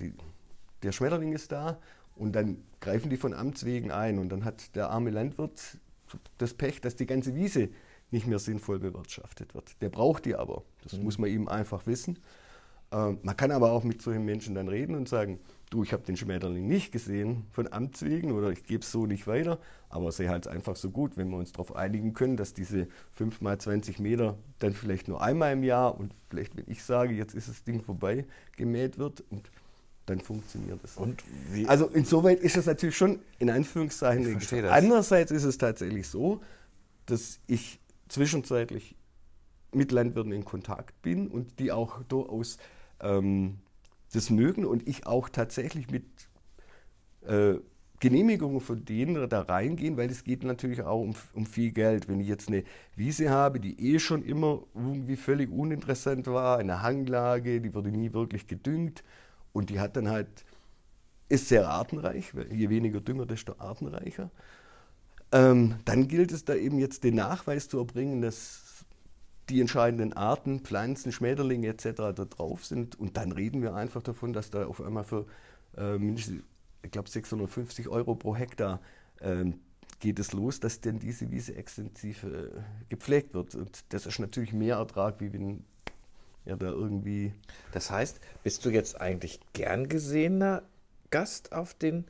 die, 0.00 0.14
der 0.82 0.92
Schmetterling 0.92 1.32
ist 1.32 1.52
da. 1.52 1.78
Und 2.14 2.32
dann 2.32 2.64
greifen 2.80 3.10
die 3.10 3.18
von 3.18 3.34
Amts 3.34 3.66
wegen 3.66 3.90
ein. 3.90 4.18
Und 4.18 4.30
dann 4.30 4.44
hat 4.46 4.74
der 4.74 4.88
arme 4.88 5.10
Landwirt 5.10 5.78
das 6.38 6.54
Pech, 6.54 6.80
dass 6.80 6.96
die 6.96 7.06
ganze 7.06 7.34
Wiese 7.34 7.68
nicht 8.10 8.26
mehr 8.26 8.38
sinnvoll 8.38 8.78
bewirtschaftet 8.78 9.54
wird. 9.54 9.80
Der 9.82 9.88
braucht 9.88 10.24
die 10.24 10.34
aber. 10.34 10.62
Das 10.82 10.94
mhm. 10.94 11.04
muss 11.04 11.18
man 11.18 11.30
ihm 11.30 11.48
einfach 11.48 11.86
wissen. 11.86 12.18
Ähm, 12.92 13.18
man 13.22 13.36
kann 13.36 13.50
aber 13.50 13.72
auch 13.72 13.82
mit 13.82 14.00
solchen 14.00 14.24
Menschen 14.24 14.54
dann 14.54 14.68
reden 14.68 14.94
und 14.94 15.08
sagen, 15.08 15.40
du, 15.70 15.82
ich 15.82 15.92
habe 15.92 16.04
den 16.04 16.16
Schmetterling 16.16 16.68
nicht 16.68 16.92
gesehen 16.92 17.44
von 17.50 17.72
Amts 17.72 18.02
wegen 18.02 18.30
oder 18.30 18.50
ich 18.50 18.62
gebe 18.64 18.82
es 18.82 18.92
so 18.92 19.06
nicht 19.06 19.26
weiter, 19.26 19.58
aber 19.88 20.12
sehe 20.12 20.28
halt 20.28 20.46
einfach 20.46 20.76
so 20.76 20.90
gut, 20.90 21.16
wenn 21.16 21.28
wir 21.30 21.36
uns 21.36 21.52
darauf 21.52 21.74
einigen 21.74 22.14
können, 22.14 22.36
dass 22.36 22.54
diese 22.54 22.86
5 23.12 23.40
mal 23.40 23.58
20 23.58 23.98
Meter 23.98 24.38
dann 24.60 24.72
vielleicht 24.72 25.08
nur 25.08 25.20
einmal 25.20 25.52
im 25.52 25.64
Jahr 25.64 25.98
und 25.98 26.14
vielleicht, 26.30 26.56
wenn 26.56 26.66
ich 26.68 26.84
sage, 26.84 27.14
jetzt 27.14 27.34
ist 27.34 27.48
das 27.48 27.64
Ding 27.64 27.82
vorbei, 27.82 28.24
gemäht 28.56 28.98
wird 28.98 29.24
und 29.30 29.50
dann 30.06 30.20
funktioniert 30.20 30.78
es. 30.84 30.96
also 31.68 31.86
insoweit 31.88 32.40
ist 32.40 32.56
es 32.56 32.66
natürlich 32.66 32.96
schon 32.96 33.18
in 33.38 33.50
Anführungszeichen. 33.50 34.24
Ich 34.26 34.32
verstehe 34.32 34.62
das. 34.62 34.72
Andererseits 34.72 35.32
ist 35.32 35.44
es 35.44 35.58
tatsächlich 35.58 36.06
so, 36.08 36.40
dass 37.06 37.40
ich 37.46 37.80
zwischenzeitlich 38.08 38.94
mit 39.72 39.90
Landwirten 39.90 40.32
in 40.32 40.44
Kontakt 40.44 41.02
bin 41.02 41.28
und 41.28 41.58
die 41.58 41.72
auch 41.72 42.02
durchaus 42.04 42.58
ähm, 43.00 43.58
das 44.12 44.30
mögen 44.30 44.64
und 44.64 44.86
ich 44.88 45.06
auch 45.06 45.28
tatsächlich 45.28 45.90
mit 45.90 46.04
äh, 47.26 47.56
Genehmigungen 47.98 48.60
von 48.60 48.84
denen 48.84 49.28
da 49.28 49.40
reingehen, 49.40 49.96
weil 49.96 50.10
es 50.10 50.22
geht 50.22 50.44
natürlich 50.44 50.82
auch 50.82 51.00
um, 51.00 51.14
um, 51.34 51.46
viel 51.46 51.72
Geld. 51.72 52.08
Wenn 52.08 52.20
ich 52.20 52.28
jetzt 52.28 52.48
eine 52.48 52.62
Wiese 52.94 53.30
habe, 53.30 53.58
die 53.58 53.94
eh 53.94 53.98
schon 53.98 54.22
immer 54.22 54.62
irgendwie 54.74 55.16
völlig 55.16 55.50
uninteressant 55.50 56.26
war, 56.26 56.58
eine 56.58 56.82
Hanglage, 56.82 57.60
die 57.60 57.74
wurde 57.74 57.90
nie 57.90 58.12
wirklich 58.12 58.46
gedüngt, 58.46 59.02
und 59.56 59.70
die 59.70 59.80
hat 59.80 59.96
dann 59.96 60.08
halt, 60.08 60.28
ist 61.30 61.48
sehr 61.48 61.66
artenreich, 61.68 62.34
weil 62.34 62.52
je 62.52 62.68
weniger 62.68 63.00
Dünger, 63.00 63.24
desto 63.24 63.54
artenreicher. 63.58 64.30
Ähm, 65.32 65.76
dann 65.86 66.08
gilt 66.08 66.30
es 66.30 66.44
da 66.44 66.54
eben 66.54 66.78
jetzt 66.78 67.04
den 67.04 67.14
Nachweis 67.14 67.68
zu 67.68 67.78
erbringen, 67.78 68.20
dass 68.20 68.84
die 69.48 69.60
entscheidenden 69.60 70.12
Arten, 70.12 70.60
Pflanzen, 70.60 71.10
Schmetterlinge 71.10 71.68
etc. 71.68 71.84
da 71.96 72.12
drauf 72.12 72.66
sind. 72.66 73.00
Und 73.00 73.16
dann 73.16 73.32
reden 73.32 73.62
wir 73.62 73.74
einfach 73.74 74.02
davon, 74.02 74.34
dass 74.34 74.50
da 74.50 74.66
auf 74.66 74.82
einmal 74.82 75.04
für 75.04 75.24
äh, 75.76 75.96
mindestens, 75.96 76.42
ich 76.82 76.90
glaube, 76.90 77.08
650 77.08 77.88
Euro 77.88 78.14
pro 78.14 78.36
Hektar 78.36 78.80
ähm, 79.22 79.60
geht 80.00 80.18
es 80.18 80.32
los, 80.32 80.60
dass 80.60 80.82
denn 80.82 80.98
diese 80.98 81.30
Wiese 81.30 81.56
extensiv 81.56 82.24
äh, 82.24 82.50
gepflegt 82.90 83.32
wird. 83.32 83.54
Und 83.54 83.84
das 83.88 84.04
ist 84.04 84.18
natürlich 84.18 84.52
mehr 84.52 84.76
Ertrag, 84.76 85.20
wie 85.20 85.32
wenn 85.32 85.64
ja 86.46 86.56
da 86.56 86.66
irgendwie. 86.68 87.32
Das 87.72 87.90
heißt, 87.90 88.20
bist 88.42 88.64
du 88.64 88.70
jetzt 88.70 89.00
eigentlich 89.00 89.40
gern 89.52 89.88
gesehener 89.88 90.62
Gast 91.10 91.52
auf 91.52 91.74
den 91.74 92.06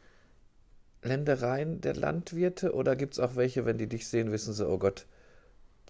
Ländereien 1.02 1.80
der 1.80 1.94
Landwirte 1.94 2.74
oder 2.74 2.96
gibt 2.96 3.14
es 3.14 3.20
auch 3.20 3.36
welche, 3.36 3.64
wenn 3.64 3.78
die 3.78 3.88
dich 3.88 4.06
sehen, 4.08 4.32
wissen 4.32 4.52
sie, 4.52 4.68
oh 4.68 4.78
Gott, 4.78 5.06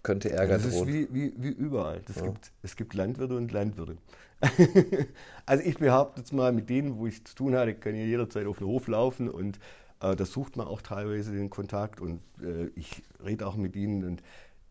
könnte 0.03 0.29
Ärger 0.31 0.57
das 0.57 0.71
drohen? 0.71 0.87
ist 0.87 0.93
wie, 0.93 1.13
wie, 1.13 1.33
wie 1.37 1.49
überall. 1.49 2.01
Das 2.07 2.17
Ja. 2.17 2.23
gibt, 2.23 2.51
es 2.63 2.75
gibt 2.75 2.93
Landwirte 2.93 3.35
und 3.35 3.51
Landwirte. 3.51 3.97
also 5.45 5.63
ich 5.63 5.77
behaupte 5.79 6.21
jetzt 6.21 6.31
mal, 6.31 6.51
mit 6.51 6.69
denen, 6.69 6.97
wo 6.97 7.07
ich 7.07 7.25
zu 7.25 7.35
tun 7.35 7.55
hatte, 7.55 7.73
kann 7.73 7.95
ich 7.95 8.05
jederzeit 8.05 8.45
auf 8.45 8.59
den 8.59 8.67
Hof 8.67 8.87
laufen 8.87 9.29
und 9.29 9.57
äh, 10.01 10.15
da 10.15 10.25
sucht 10.25 10.55
man 10.57 10.67
auch 10.67 10.81
teilweise 10.81 11.31
den 11.31 11.49
Kontakt 11.49 11.99
und 11.99 12.21
äh, 12.41 12.67
ich 12.75 13.01
rede 13.25 13.47
auch 13.47 13.55
mit 13.55 13.75
ihnen 13.75 14.03
und 14.03 14.21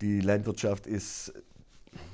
die 0.00 0.20
Landwirtschaft 0.20 0.86
ist 0.86 1.32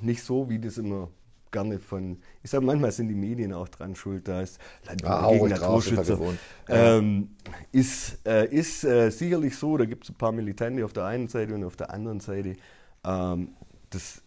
nicht 0.01 0.23
so, 0.23 0.49
wie 0.49 0.57
das 0.59 0.77
immer 0.77 1.09
gerne 1.53 1.79
von, 1.79 2.17
ich 2.43 2.51
sage 2.51 2.65
manchmal 2.65 2.91
sind 2.91 3.07
die 3.07 3.15
Medien 3.15 3.53
auch 3.53 3.69
dran 3.69 3.95
schuld, 3.95 4.27
da 4.27 4.41
ist 4.41 4.59
Landwirte 4.85 5.15
Ah, 5.15 5.31
gegen 5.31 5.47
Naturschützer. 5.47 6.19
Ähm, 6.67 7.29
ist 7.71 8.19
äh, 8.27 8.45
ist 8.47 8.83
äh, 8.83 9.09
sicherlich 9.09 9.55
so, 9.55 9.77
da 9.77 9.85
gibt 9.85 10.03
es 10.03 10.09
ein 10.09 10.15
paar 10.15 10.33
Militante 10.33 10.83
auf 10.83 10.91
der 10.91 11.05
einen 11.05 11.29
Seite 11.29 11.55
und 11.55 11.63
auf 11.63 11.77
der 11.77 11.91
anderen 11.91 12.19
Seite. 12.19 12.57
Ähm, 13.05 13.49
das 13.89 14.21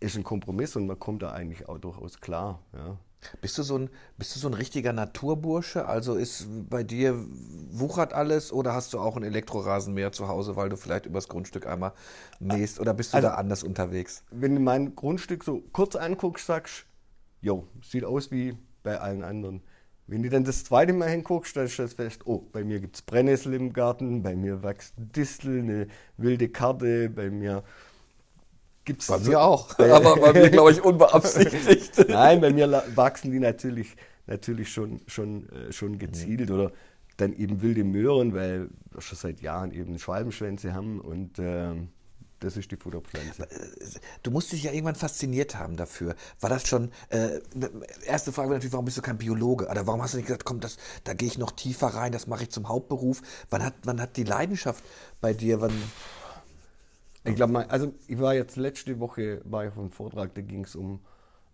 ist 0.00 0.16
ein 0.16 0.24
Kompromiss 0.24 0.76
und 0.76 0.86
man 0.86 0.98
kommt 0.98 1.22
da 1.22 1.32
eigentlich 1.32 1.68
auch 1.68 1.78
durchaus 1.78 2.20
klar. 2.20 2.60
Ja. 2.72 2.96
Bist 3.40 3.56
du 3.58 3.62
so 3.62 3.76
ein, 3.78 3.90
bist 4.18 4.34
du 4.34 4.40
so 4.40 4.48
ein 4.48 4.54
richtiger 4.54 4.92
Naturbursche? 4.92 5.86
Also 5.86 6.14
ist 6.14 6.46
bei 6.68 6.82
dir 6.82 7.14
wuchert 7.70 8.12
alles 8.12 8.52
oder 8.52 8.74
hast 8.74 8.92
du 8.92 8.98
auch 8.98 9.16
ein 9.16 9.22
Elektrorasenmäher 9.22 10.12
zu 10.12 10.28
Hause, 10.28 10.56
weil 10.56 10.68
du 10.68 10.76
vielleicht 10.76 11.06
übers 11.06 11.28
Grundstück 11.28 11.66
einmal 11.66 11.92
mähst 12.40 12.80
oder 12.80 12.94
bist 12.94 13.12
du 13.12 13.16
Also- 13.18 13.28
da 13.28 13.34
anders 13.34 13.62
unterwegs? 13.62 14.22
Wenn 14.30 14.54
du 14.54 14.60
mein 14.60 14.94
Grundstück 14.94 15.44
so 15.44 15.62
kurz 15.72 15.96
anguckst, 15.96 16.46
sagst 16.46 16.86
jo, 17.40 17.66
sieht 17.82 18.04
aus 18.04 18.30
wie 18.30 18.56
bei 18.82 18.98
allen 19.00 19.22
anderen. 19.22 19.62
Wenn 20.06 20.22
du 20.22 20.28
dann 20.28 20.44
das 20.44 20.64
zweite 20.64 20.92
Mal 20.92 21.08
hinguckst, 21.08 21.56
dann 21.56 21.66
stellst 21.68 21.98
du 21.98 22.02
fest, 22.02 22.26
oh, 22.26 22.40
bei 22.52 22.62
mir 22.62 22.78
gibt 22.80 22.96
es 22.96 23.02
Brennnessel 23.02 23.54
im 23.54 23.72
Garten, 23.72 24.22
bei 24.22 24.36
mir 24.36 24.62
wächst 24.62 24.94
Distel, 24.98 25.60
eine 25.60 25.86
wilde 26.18 26.50
Karte, 26.50 27.08
bei 27.08 27.30
mir 27.30 27.64
gibt 28.84 29.02
es... 29.02 29.08
Bei 29.08 29.18
mir 29.18 29.40
auch, 29.40 29.78
aber 29.78 30.16
bei 30.16 30.32
mir 30.32 30.50
glaube 30.50 30.72
ich 30.72 30.82
unbeabsichtigt. 30.82 32.04
Nein, 32.08 32.40
bei 32.40 32.50
mir 32.50 32.82
wachsen 32.94 33.30
die 33.30 33.40
natürlich, 33.40 33.96
natürlich 34.26 34.72
schon, 34.72 35.00
schon, 35.06 35.48
äh, 35.50 35.72
schon 35.72 35.98
gezielt 35.98 36.50
oder 36.50 36.72
dann 37.16 37.32
eben 37.32 37.62
wilde 37.62 37.84
Möhren, 37.84 38.34
weil 38.34 38.68
wir 38.90 39.00
schon 39.00 39.18
seit 39.18 39.40
Jahren 39.40 39.72
eben 39.72 39.98
Schwalbenschwänze 39.98 40.74
haben 40.74 41.00
und 41.00 41.38
ähm, 41.38 41.88
das 42.40 42.56
ist 42.56 42.70
die 42.70 42.76
Futterpflanze. 42.76 43.48
Du 44.22 44.30
musst 44.30 44.52
dich 44.52 44.64
ja 44.64 44.72
irgendwann 44.72 44.96
fasziniert 44.96 45.56
haben 45.56 45.76
dafür. 45.76 46.14
War 46.40 46.50
das 46.50 46.68
schon, 46.68 46.90
äh, 47.08 47.40
ne- 47.54 47.70
erste 48.04 48.32
Frage 48.32 48.48
wäre 48.50 48.58
natürlich, 48.58 48.72
warum 48.72 48.84
bist 48.84 48.98
du 48.98 49.02
kein 49.02 49.16
Biologe? 49.16 49.66
Oder 49.68 49.86
warum 49.86 50.02
hast 50.02 50.12
du 50.12 50.18
nicht 50.18 50.26
gesagt, 50.26 50.44
komm, 50.44 50.60
das, 50.60 50.76
da 51.04 51.14
gehe 51.14 51.28
ich 51.28 51.38
noch 51.38 51.52
tiefer 51.52 51.86
rein, 51.86 52.12
das 52.12 52.26
mache 52.26 52.42
ich 52.42 52.50
zum 52.50 52.68
Hauptberuf? 52.68 53.22
Wann 53.48 53.64
hat, 53.64 53.74
wann 53.84 54.00
hat 54.00 54.16
die 54.18 54.24
Leidenschaft 54.24 54.84
bei 55.22 55.32
dir, 55.32 55.60
wann, 55.62 55.72
Ich 57.24 57.36
glaube 57.36 57.70
also 57.70 57.94
ich 58.06 58.18
war 58.18 58.34
jetzt 58.34 58.56
letzte 58.56 59.00
Woche 59.00 59.40
war 59.44 59.64
ich 59.64 59.70
auf 59.70 59.78
einem 59.78 59.90
Vortrag, 59.90 60.34
da 60.34 60.42
ging 60.42 60.64
es 60.64 60.76
um 60.76 61.00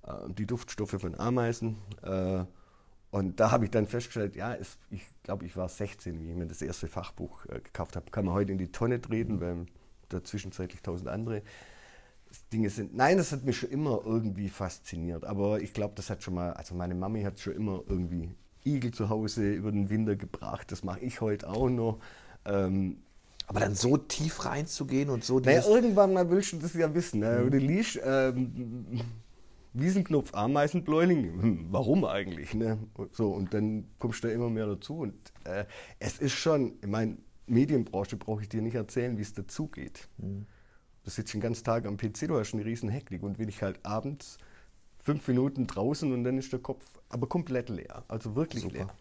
äh, 0.02 0.12
die 0.32 0.46
Duftstoffe 0.46 0.96
von 1.00 1.18
Ameisen. 1.18 1.76
Äh, 2.02 2.44
und 3.12 3.40
da 3.40 3.50
habe 3.50 3.64
ich 3.64 3.70
dann 3.70 3.86
festgestellt, 3.86 4.36
ja, 4.36 4.54
es, 4.54 4.78
ich 4.90 5.02
glaube, 5.22 5.44
ich 5.44 5.56
war 5.56 5.68
16, 5.68 6.20
wie 6.20 6.30
ich 6.30 6.36
mir 6.36 6.46
das 6.46 6.62
erste 6.62 6.86
Fachbuch 6.86 7.44
äh, 7.46 7.60
gekauft 7.60 7.96
habe. 7.96 8.10
Kann 8.10 8.24
man 8.24 8.34
heute 8.34 8.52
in 8.52 8.58
die 8.58 8.70
Tonne 8.70 9.00
treten, 9.00 9.40
weil 9.40 9.66
da 10.08 10.22
zwischenzeitlich 10.22 10.82
tausend 10.82 11.08
andere 11.08 11.42
Dinge 12.52 12.70
sind. 12.70 12.94
Nein, 12.94 13.16
das 13.16 13.32
hat 13.32 13.44
mich 13.44 13.58
schon 13.58 13.70
immer 13.70 14.00
irgendwie 14.04 14.48
fasziniert. 14.48 15.24
Aber 15.24 15.60
ich 15.60 15.72
glaube, 15.72 15.94
das 15.96 16.10
hat 16.10 16.22
schon 16.22 16.34
mal, 16.34 16.52
also 16.52 16.74
meine 16.74 16.94
Mami 16.94 17.22
hat 17.22 17.40
schon 17.40 17.54
immer 17.54 17.82
irgendwie 17.88 18.30
Igel 18.64 18.92
zu 18.92 19.08
Hause 19.08 19.52
über 19.52 19.72
den 19.72 19.90
Winter 19.90 20.16
gebracht. 20.16 20.70
Das 20.70 20.84
mache 20.84 21.00
ich 21.00 21.20
heute 21.20 21.48
auch 21.48 21.68
noch. 21.68 21.98
Ähm, 22.44 23.02
aber 23.50 23.58
dann 23.58 23.74
so 23.74 23.96
tief 23.96 24.44
reinzugehen 24.44 25.10
und 25.10 25.24
so 25.24 25.40
naja, 25.40 25.64
irgendwann 25.66 26.12
mal 26.12 26.30
willst 26.30 26.52
du 26.52 26.58
das 26.58 26.72
ja 26.74 26.94
wissen. 26.94 27.18
Ne? 27.18 27.50
Du 27.50 27.58
liest 27.58 27.98
ähm, 28.00 29.00
Wiesenknopf, 29.72 30.32
Ameisenbläuling, 30.32 31.66
warum 31.72 32.04
eigentlich? 32.04 32.54
Ne? 32.54 32.78
Und 32.94 33.12
So, 33.12 33.32
und 33.32 33.52
dann 33.52 33.88
kommst 33.98 34.22
du 34.22 34.28
da 34.28 34.34
immer 34.34 34.50
mehr 34.50 34.66
dazu. 34.66 35.00
Und 35.00 35.14
äh, 35.42 35.64
es 35.98 36.20
ist 36.20 36.34
schon, 36.34 36.74
ich 36.80 36.86
meine, 36.86 37.16
Medienbranche 37.46 38.16
brauche 38.16 38.42
ich 38.42 38.48
dir 38.48 38.62
nicht 38.62 38.76
erzählen, 38.76 39.18
wie 39.18 39.22
es 39.22 39.34
dazugeht. 39.34 40.08
Du 40.18 41.10
sitzt 41.10 41.34
den 41.34 41.40
ganzen 41.40 41.64
Tag 41.64 41.86
am 41.86 41.96
PC, 41.96 42.28
du 42.28 42.38
hast 42.38 42.54
eine 42.54 42.64
riesen 42.64 42.88
Hektik. 42.88 43.24
Und 43.24 43.40
wenn 43.40 43.48
ich 43.48 43.62
halt 43.62 43.84
abends 43.84 44.38
fünf 45.02 45.26
Minuten 45.26 45.66
draußen 45.66 46.12
und 46.12 46.22
dann 46.22 46.38
ist 46.38 46.52
der 46.52 46.60
Kopf 46.60 46.84
aber 47.08 47.26
komplett 47.28 47.68
leer. 47.68 48.04
Also 48.06 48.36
wirklich 48.36 48.62
Super. 48.62 48.74
leer. 48.74 48.96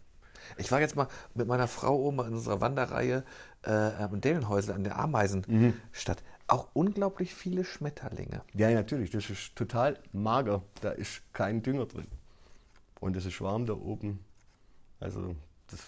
Ich 0.58 0.72
war 0.72 0.80
jetzt 0.80 0.96
mal 0.96 1.08
mit 1.34 1.48
meiner 1.48 1.68
Frau 1.68 1.96
oben 1.98 2.20
in 2.20 2.34
unserer 2.34 2.62
Wanderreihe 2.62 3.24
äh, 3.64 3.72
am 3.72 4.22
Dellenhäusel 4.22 4.74
an 4.74 4.84
der 4.84 5.00
Ameisenstadt. 5.00 6.24
Auch 6.48 6.70
unglaublich 6.74 7.34
viele 7.36 7.64
Schmetterlinge. 7.64 8.42
Ja, 8.54 8.72
natürlich, 8.72 9.12
das 9.12 9.30
ist 9.30 9.56
total 9.56 10.00
mager. 10.14 10.64
Da 10.82 10.92
ist 10.92 11.22
kein 11.34 11.62
Dünger 11.62 11.86
drin. 11.86 12.08
Und 13.00 13.16
es 13.16 13.26
ist 13.26 13.40
warm 13.42 13.66
da 13.66 13.74
oben. 13.74 14.20
Also, 15.00 15.36
das 15.68 15.80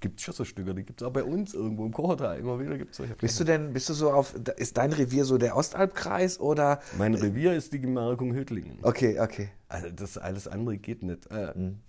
gibt 0.00 0.20
schon 0.20 0.32
so 0.34 0.44
Stücke. 0.44 0.74
Die 0.74 0.84
gibt 0.84 1.00
es 1.02 1.06
auch 1.06 1.12
bei 1.12 1.24
uns 1.24 1.52
irgendwo 1.54 1.84
im 1.84 1.92
Kochertal. 1.92 2.38
Immer 2.38 2.60
wieder 2.60 2.78
gibt 2.78 2.92
es 2.92 2.98
solche 2.98 3.14
Bist 3.16 3.38
du 3.40 3.44
denn, 3.44 3.72
bist 3.72 3.88
du 3.88 3.94
so 3.94 4.12
auf, 4.12 4.34
ist 4.56 4.76
dein 4.76 4.92
Revier 4.92 5.24
so 5.24 5.38
der 5.38 5.56
Ostalbkreis 5.56 6.38
oder? 6.38 6.80
Mein 6.96 7.14
Revier 7.14 7.54
ist 7.54 7.72
die 7.72 7.80
Gemarkung 7.80 8.32
Hüttlingen. 8.32 8.78
Okay, 8.82 9.18
okay. 9.20 9.48
Also, 9.68 9.90
das 9.90 10.16
alles 10.16 10.46
andere 10.46 10.78
geht 10.78 11.02
nicht. 11.02 11.26
Äh, 11.30 11.52
Mhm. 11.56 11.80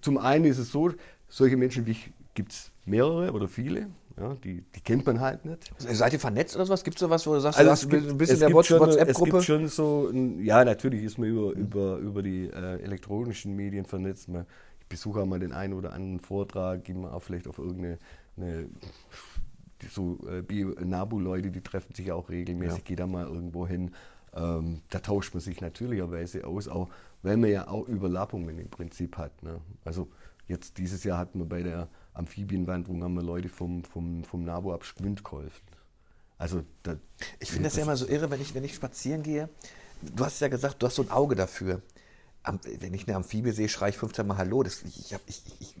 Zum 0.00 0.18
einen 0.18 0.44
ist 0.44 0.58
es 0.58 0.70
so, 0.70 0.92
solche 1.32 1.56
Menschen 1.56 1.86
wie 1.86 1.92
ich 1.92 2.12
gibt 2.34 2.52
es 2.52 2.70
mehrere 2.84 3.32
oder 3.32 3.48
viele. 3.48 3.88
Ja, 4.18 4.34
die, 4.44 4.62
die 4.74 4.80
kennt 4.80 5.06
man 5.06 5.20
halt 5.20 5.44
nicht. 5.46 5.72
Seid 5.78 6.12
ihr 6.12 6.20
vernetzt 6.20 6.54
oder 6.54 6.66
sowas? 6.66 6.84
Gibt 6.84 6.96
es 6.96 7.00
sowas, 7.00 7.26
wo 7.26 7.32
du 7.32 7.40
sagst, 7.40 7.58
Also 7.58 7.68
du 7.68 7.72
hast 7.72 7.88
gibt, 7.88 8.10
ein 8.10 8.18
bisschen 8.18 8.38
der 8.40 8.50
schon, 8.50 8.60
es 8.60 8.70
WhatsApp-Gruppe? 8.70 9.30
gibt 9.30 9.44
schon 9.44 9.68
so, 9.68 10.08
ein, 10.12 10.44
ja, 10.44 10.64
natürlich 10.64 11.02
ist 11.02 11.16
man 11.18 11.28
über, 11.28 11.52
über, 11.52 11.96
über 11.96 12.22
die 12.22 12.48
äh, 12.48 12.82
elektronischen 12.82 13.56
Medien 13.56 13.86
vernetzt. 13.86 14.28
Man, 14.28 14.44
ich 14.80 14.86
besuche 14.86 15.20
auch 15.20 15.26
mal 15.26 15.40
den 15.40 15.52
einen 15.52 15.72
oder 15.72 15.94
anderen 15.94 16.20
Vortrag, 16.20 16.84
gehe 16.84 16.94
mal 16.94 17.10
auch 17.12 17.22
vielleicht 17.22 17.48
auf 17.48 17.58
irgendeine, 17.58 17.98
eine, 18.36 18.68
die 19.80 19.86
so 19.86 20.18
äh, 20.28 20.42
Bio-Nabu-Leute, 20.42 21.50
die 21.50 21.62
treffen 21.62 21.94
sich 21.94 22.12
auch 22.12 22.28
regelmäßig, 22.28 22.78
Ja. 22.78 22.84
gehe 22.84 22.96
da 22.96 23.06
mal 23.06 23.26
irgendwo 23.26 23.66
hin. 23.66 23.92
Ähm, 24.34 24.82
da 24.90 24.98
tauscht 25.00 25.32
man 25.34 25.40
sich 25.40 25.60
natürlicherweise 25.60 26.46
aus, 26.46 26.68
auch 26.68 26.88
weil 27.22 27.36
man 27.38 27.50
ja 27.50 27.68
auch 27.68 27.88
Überlappungen 27.88 28.58
im 28.58 28.68
Prinzip 28.68 29.16
hat. 29.16 29.42
Ne? 29.42 29.60
Also 29.84 30.08
jetzt 30.48 30.78
dieses 30.78 31.04
Jahr 31.04 31.18
hatten 31.18 31.38
wir 31.38 31.46
bei 31.46 31.62
der 31.62 31.88
Amphibienwanderung 32.14 33.02
haben 33.02 33.14
wir 33.14 33.22
Leute 33.22 33.48
vom, 33.48 33.84
vom, 33.84 34.24
vom 34.24 34.44
NABU 34.44 34.72
ab 34.72 34.84
Schwind 34.84 35.24
geholfen. 35.24 35.62
Also 36.38 36.62
da, 36.82 36.96
Ich 37.38 37.50
finde 37.50 37.64
das 37.68 37.76
ja 37.76 37.82
immer 37.84 37.96
so 37.96 38.06
irre, 38.08 38.30
wenn 38.30 38.40
ich, 38.40 38.54
wenn 38.54 38.64
ich 38.64 38.74
spazieren 38.74 39.22
gehe. 39.22 39.48
Du 40.02 40.24
hast 40.24 40.40
ja 40.40 40.48
gesagt, 40.48 40.82
du 40.82 40.86
hast 40.86 40.96
so 40.96 41.02
ein 41.02 41.10
Auge 41.10 41.36
dafür. 41.36 41.82
Am, 42.42 42.58
wenn 42.80 42.92
ich 42.92 43.06
eine 43.06 43.16
Amphibie 43.16 43.52
sehe, 43.52 43.68
schreie 43.68 43.90
ich 43.90 43.98
15 43.98 44.26
Mal 44.26 44.36
Hallo. 44.36 44.62
Das, 44.64 44.82
ich, 44.82 44.98
ich, 44.98 45.14
hab- 45.14 45.20
ich, 45.26 45.42
ich 45.60 45.76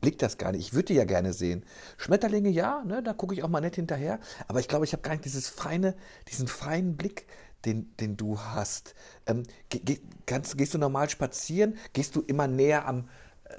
blick 0.00 0.18
das 0.18 0.38
gar 0.38 0.52
nicht. 0.52 0.60
Ich 0.60 0.72
würde 0.72 0.86
die 0.86 0.94
ja 0.94 1.04
gerne 1.04 1.32
sehen. 1.32 1.64
Schmetterlinge, 1.96 2.48
ja, 2.50 2.84
ne, 2.84 3.02
da 3.02 3.12
gucke 3.12 3.34
ich 3.34 3.42
auch 3.42 3.48
mal 3.48 3.60
nett 3.60 3.74
hinterher. 3.74 4.20
Aber 4.46 4.60
ich 4.60 4.68
glaube, 4.68 4.84
ich 4.84 4.92
habe 4.92 5.02
gar 5.02 5.10
nicht 5.12 5.24
dieses 5.24 5.48
feine, 5.48 5.96
diesen 6.28 6.46
feinen 6.46 6.96
Blick, 6.96 7.26
den, 7.64 7.96
den 7.96 8.16
du 8.16 8.38
hast. 8.38 8.94
Ähm, 9.26 9.42
ge, 9.68 9.80
ge, 9.80 9.98
kannst, 10.26 10.56
gehst 10.56 10.74
du 10.74 10.78
normal 10.78 11.10
spazieren? 11.10 11.76
Gehst 11.92 12.14
du 12.14 12.20
immer 12.20 12.46
näher 12.46 12.86
am. 12.86 13.08
Äh, 13.44 13.54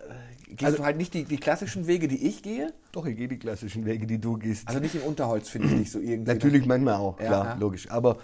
gehst 0.47 0.63
Also- 0.63 0.77
du 0.77 0.83
halt 0.83 0.97
nicht 0.97 1.13
die, 1.13 1.23
die 1.23 1.37
klassischen 1.37 1.87
Wege, 1.87 2.07
die 2.07 2.27
ich 2.27 2.41
gehe? 2.43 2.73
Doch, 2.91 3.05
ich 3.05 3.15
gehe 3.17 3.27
die 3.27 3.37
klassischen 3.39 3.85
Wege, 3.85 4.07
die 4.07 4.19
du 4.19 4.37
gehst. 4.37 4.67
Also 4.67 4.79
nicht 4.79 4.95
im 4.95 5.01
Unterholz, 5.03 5.49
finde 5.49 5.67
ich 5.67 5.73
nicht 5.73 5.91
so 5.91 5.99
irgendwie. 5.99 6.31
Natürlich 6.33 6.65
manchmal 6.65 6.95
auch, 6.95 7.19
Ja, 7.19 7.25
klar, 7.27 7.45
ja. 7.45 7.53
logisch. 7.55 7.89
Aber 7.91 8.17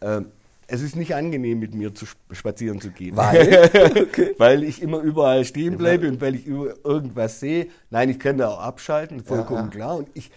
ähm, 0.00 0.26
es 0.68 0.80
ist 0.80 0.96
nicht 0.96 1.14
angenehm, 1.14 1.58
mit 1.58 1.74
mir 1.74 1.94
zu 1.94 2.04
sp- 2.08 2.18
spazieren 2.32 2.80
zu 2.80 2.90
gehen. 2.90 3.16
Weil? 3.16 3.70
Okay. 4.02 4.34
weil 4.38 4.62
ich 4.64 4.80
immer 4.82 4.98
überall 5.00 5.44
stehen 5.44 5.76
bleibe 5.76 6.08
und 6.08 6.20
weil 6.20 6.34
ich 6.34 6.46
über 6.46 6.74
irgendwas 6.84 7.40
sehe. 7.40 7.68
Nein, 7.90 8.08
ich 8.10 8.18
kann 8.18 8.38
da 8.38 8.48
auch 8.48 8.60
abschalten, 8.60 9.22
vollkommen 9.24 9.64
ja. 9.64 9.68
klar. 9.70 9.96
Und 9.96 10.08
ich, 10.14 10.30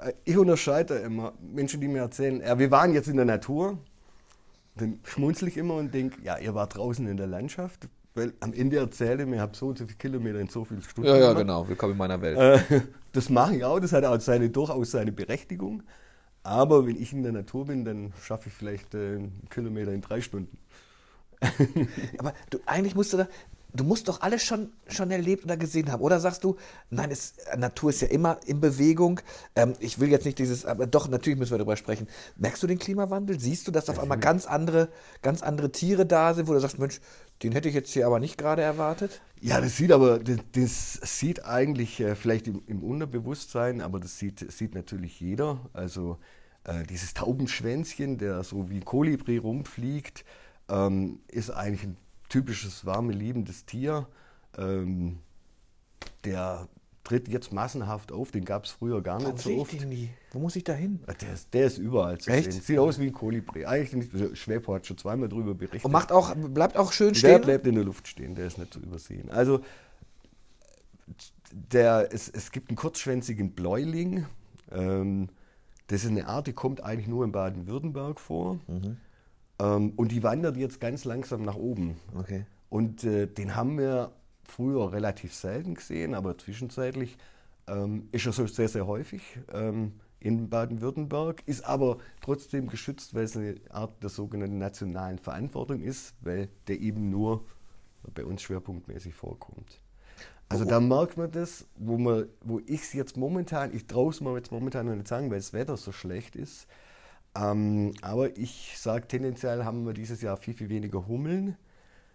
äh, 0.00 0.12
ich 0.24 0.36
unterscheide 0.36 0.94
da 0.94 1.00
immer 1.00 1.32
Menschen, 1.40 1.80
die 1.80 1.88
mir 1.88 2.00
erzählen, 2.00 2.40
ja, 2.40 2.58
wir 2.58 2.70
waren 2.70 2.92
jetzt 2.94 3.08
in 3.08 3.16
der 3.16 3.24
Natur. 3.24 3.78
Dann 4.76 5.00
schmunzel 5.04 5.48
ich 5.48 5.56
immer 5.58 5.74
und 5.74 5.92
denke, 5.92 6.16
ja, 6.22 6.38
ihr 6.38 6.54
wart 6.54 6.76
draußen 6.76 7.06
in 7.06 7.16
der 7.18 7.26
Landschaft. 7.26 7.88
Weil 8.14 8.34
am 8.40 8.52
Ende 8.52 8.78
erzähle 8.78 9.22
ich 9.22 9.28
mir, 9.28 9.36
ich 9.36 9.40
habe 9.40 9.56
so 9.56 9.68
und 9.68 9.78
so 9.78 9.86
viele 9.86 9.96
Kilometer 9.96 10.38
in 10.38 10.48
so 10.48 10.64
vielen 10.64 10.82
Stunden. 10.82 11.08
Ja, 11.08 11.16
ja, 11.16 11.28
gemacht. 11.28 11.38
genau. 11.38 11.68
Willkommen 11.68 11.92
in 11.92 11.98
meiner 11.98 12.20
Welt. 12.20 12.38
Äh, 12.70 12.80
das 13.12 13.30
mache 13.30 13.56
ich 13.56 13.64
auch, 13.64 13.80
das 13.80 13.92
hat 13.92 14.04
auch 14.04 14.20
seine, 14.20 14.50
durchaus 14.50 14.90
seine 14.90 15.12
Berechtigung. 15.12 15.82
Aber 16.42 16.86
wenn 16.86 17.00
ich 17.00 17.12
in 17.12 17.22
der 17.22 17.32
Natur 17.32 17.66
bin, 17.66 17.84
dann 17.84 18.12
schaffe 18.20 18.48
ich 18.48 18.54
vielleicht 18.54 18.94
äh, 18.94 19.16
einen 19.16 19.48
Kilometer 19.48 19.92
in 19.92 20.00
drei 20.00 20.20
Stunden. 20.20 20.58
Aber 22.18 22.34
du, 22.50 22.58
eigentlich 22.66 22.94
musst 22.94 23.12
du 23.12 23.18
da, 23.18 23.28
du 23.74 23.84
musst 23.84 24.08
doch 24.08 24.20
alles 24.20 24.42
schon, 24.42 24.72
schon 24.88 25.10
erlebt 25.10 25.44
oder 25.44 25.56
gesehen 25.56 25.90
haben. 25.90 26.02
Oder 26.02 26.20
sagst 26.20 26.44
du, 26.44 26.56
nein, 26.90 27.10
es, 27.10 27.34
Natur 27.56 27.90
ist 27.90 28.02
ja 28.02 28.08
immer 28.08 28.38
in 28.46 28.60
Bewegung. 28.60 29.20
Ähm, 29.56 29.74
ich 29.80 29.98
will 29.98 30.10
jetzt 30.10 30.24
nicht 30.24 30.38
dieses, 30.38 30.66
aber 30.66 30.86
doch, 30.86 31.08
natürlich 31.08 31.38
müssen 31.38 31.52
wir 31.52 31.58
darüber 31.58 31.76
sprechen. 31.76 32.08
Merkst 32.36 32.62
du 32.62 32.66
den 32.66 32.78
Klimawandel? 32.78 33.40
Siehst 33.40 33.66
du, 33.66 33.72
dass 33.72 33.88
auf 33.88 33.98
einmal 33.98 34.18
ganz 34.18 34.46
andere, 34.46 34.88
ganz 35.22 35.42
andere 35.42 35.72
Tiere 35.72 36.06
da 36.06 36.34
sind, 36.34 36.48
wo 36.48 36.52
du 36.52 36.60
sagst, 36.60 36.78
Mensch, 36.78 37.00
den 37.42 37.52
hätte 37.52 37.68
ich 37.68 37.74
jetzt 37.74 37.92
hier 37.92 38.06
aber 38.06 38.20
nicht 38.20 38.38
gerade 38.38 38.62
erwartet? 38.62 39.20
Ja, 39.40 39.60
das 39.60 39.76
sieht 39.76 39.90
aber, 39.90 40.20
das, 40.20 40.38
das 40.52 41.18
sieht 41.18 41.44
eigentlich 41.44 42.00
äh, 42.00 42.14
vielleicht 42.14 42.46
im, 42.46 42.62
im, 42.66 42.82
Unterbewusstsein, 42.82 43.80
aber 43.80 43.98
das 43.98 44.18
sieht, 44.18 44.52
sieht 44.52 44.74
natürlich 44.74 45.20
jeder. 45.20 45.68
Also 45.72 46.18
äh, 46.64 46.84
dieses 46.84 47.14
Taubenschwänzchen, 47.14 48.18
der 48.18 48.44
so 48.44 48.70
wie 48.70 48.80
Kolibri 48.80 49.38
rumfliegt, 49.38 50.24
ähm, 50.68 51.20
ist 51.28 51.50
eigentlich 51.50 51.84
ein 51.84 51.96
typisches 52.28 52.86
warme, 52.86 53.12
liebendes 53.12 53.66
Tier. 53.66 54.06
Ähm, 54.56 55.18
der 56.24 56.68
tritt 57.04 57.28
jetzt 57.28 57.52
massenhaft 57.52 58.12
auf, 58.12 58.30
den 58.30 58.44
gab 58.44 58.64
es 58.64 58.70
früher 58.70 59.02
gar 59.02 59.20
Warum 59.20 59.32
nicht 59.34 59.42
so 59.42 59.50
ich 59.50 59.58
oft. 59.58 59.72
den 59.80 59.88
nie? 59.88 60.10
Wo 60.30 60.38
muss 60.38 60.54
ich 60.56 60.64
da 60.64 60.72
hin? 60.72 61.00
Der 61.20 61.32
ist, 61.32 61.52
der 61.52 61.66
ist 61.66 61.78
überall 61.78 62.18
zu 62.18 62.30
Echt? 62.30 62.52
sehen. 62.52 62.62
Sieht 62.62 62.78
aus 62.78 62.98
wie 63.00 63.06
ein 63.06 63.12
Kolibri. 63.12 63.66
Eigentlich 63.66 64.12
nicht. 64.12 64.38
Schwäbo 64.38 64.74
hat 64.74 64.86
schon 64.86 64.98
zweimal 64.98 65.28
darüber 65.28 65.54
berichtet. 65.54 65.84
Und 65.84 65.92
macht 65.92 66.12
auch, 66.12 66.34
bleibt 66.34 66.76
auch 66.76 66.92
schön 66.92 67.08
Der 67.12 67.18
stehen? 67.18 67.40
bleibt 67.42 67.66
in 67.66 67.74
der 67.74 67.84
Luft 67.84 68.06
stehen, 68.06 68.34
der 68.34 68.46
ist 68.46 68.58
nicht 68.58 68.72
zu 68.72 68.80
übersehen. 68.80 69.30
Also 69.30 69.60
der, 71.52 72.08
es, 72.12 72.28
es 72.28 72.50
gibt 72.52 72.70
einen 72.70 72.76
kurzschwänzigen 72.76 73.52
Bläuling. 73.52 74.26
Ähm, 74.70 75.28
das 75.88 76.04
ist 76.04 76.10
eine 76.10 76.26
Art, 76.26 76.46
die 76.46 76.52
kommt 76.52 76.82
eigentlich 76.82 77.08
nur 77.08 77.24
in 77.24 77.32
Baden-Württemberg 77.32 78.20
vor. 78.20 78.58
Ähm, 79.58 79.92
und 79.96 80.12
die 80.12 80.22
wandert 80.22 80.56
jetzt 80.56 80.80
ganz 80.80 81.04
langsam 81.04 81.42
nach 81.42 81.56
oben. 81.56 81.96
Okay. 82.16 82.46
Und 82.70 83.04
äh, 83.04 83.26
den 83.26 83.54
haben 83.54 83.76
wir 83.76 84.12
früher 84.52 84.92
relativ 84.92 85.34
selten 85.34 85.74
gesehen, 85.74 86.14
aber 86.14 86.36
zwischenzeitlich 86.36 87.16
ähm, 87.66 88.08
ist 88.12 88.26
er 88.26 88.32
so 88.32 88.46
sehr, 88.46 88.68
sehr 88.68 88.86
häufig 88.86 89.22
ähm, 89.52 89.92
in 90.20 90.48
Baden-Württemberg, 90.50 91.42
ist 91.46 91.64
aber 91.64 91.98
trotzdem 92.20 92.68
geschützt, 92.68 93.14
weil 93.14 93.24
es 93.24 93.36
eine 93.36 93.56
Art 93.70 94.02
der 94.02 94.10
sogenannten 94.10 94.58
nationalen 94.58 95.18
Verantwortung 95.18 95.80
ist, 95.80 96.14
weil 96.20 96.48
der 96.68 96.80
eben 96.80 97.10
nur 97.10 97.44
bei 98.14 98.24
uns 98.24 98.42
schwerpunktmäßig 98.42 99.14
vorkommt. 99.14 99.80
Also 100.48 100.66
da 100.66 100.80
merkt 100.80 101.16
man 101.16 101.30
das, 101.30 101.66
wo, 101.76 102.24
wo 102.42 102.60
ich 102.66 102.82
es 102.82 102.92
jetzt 102.92 103.16
momentan, 103.16 103.74
ich 103.74 103.86
traue 103.86 104.10
es 104.10 104.20
mir 104.20 104.36
jetzt 104.36 104.52
momentan 104.52 104.86
noch 104.86 104.94
nicht 104.94 105.08
sagen, 105.08 105.30
weil 105.30 105.38
das 105.38 105.54
Wetter 105.54 105.78
so 105.78 105.92
schlecht 105.92 106.36
ist, 106.36 106.66
ähm, 107.34 107.94
aber 108.02 108.36
ich 108.36 108.74
sage, 108.76 109.08
tendenziell 109.08 109.64
haben 109.64 109.86
wir 109.86 109.94
dieses 109.94 110.20
Jahr 110.20 110.36
viel, 110.36 110.52
viel 110.52 110.68
weniger 110.68 111.06
Hummeln. 111.06 111.56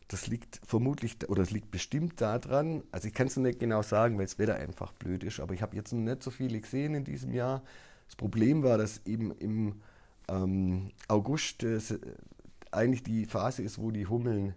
Das 0.08 0.28
liegt 0.28 0.62
vermutlich 0.66 1.30
oder 1.30 1.42
es 1.42 1.52
liegt 1.52 1.70
bestimmt 1.70 2.22
daran, 2.22 2.84
also 2.92 3.08
ich 3.08 3.14
kann 3.14 3.28
es 3.28 3.36
nicht 3.36 3.60
genau 3.60 3.82
sagen, 3.82 4.18
weil 4.18 4.26
das 4.26 4.40
Wetter 4.40 4.56
einfach 4.56 4.94
blöd 4.94 5.24
ist, 5.24 5.40
aber 5.42 5.54
ich 5.54 5.62
habe 5.62 5.76
jetzt 5.76 5.92
noch 5.92 6.00
nicht 6.00 6.24
so 6.24 6.32
viele 6.32 6.60
gesehen 6.62 6.94
in 6.94 7.04
diesem 7.04 7.34
Jahr. 7.34 7.62
Das 8.06 8.16
Problem 8.16 8.64
war, 8.64 8.78
dass 8.78 9.06
eben 9.06 9.32
im 9.34 9.82
ähm, 10.30 10.92
August 11.10 11.64
äh, 11.64 11.80
eigentlich 12.72 13.04
die 13.04 13.26
Phase 13.26 13.64
ist, 13.64 13.80
wo 13.80 13.92
die 13.92 14.08
Hummeln 14.08 14.56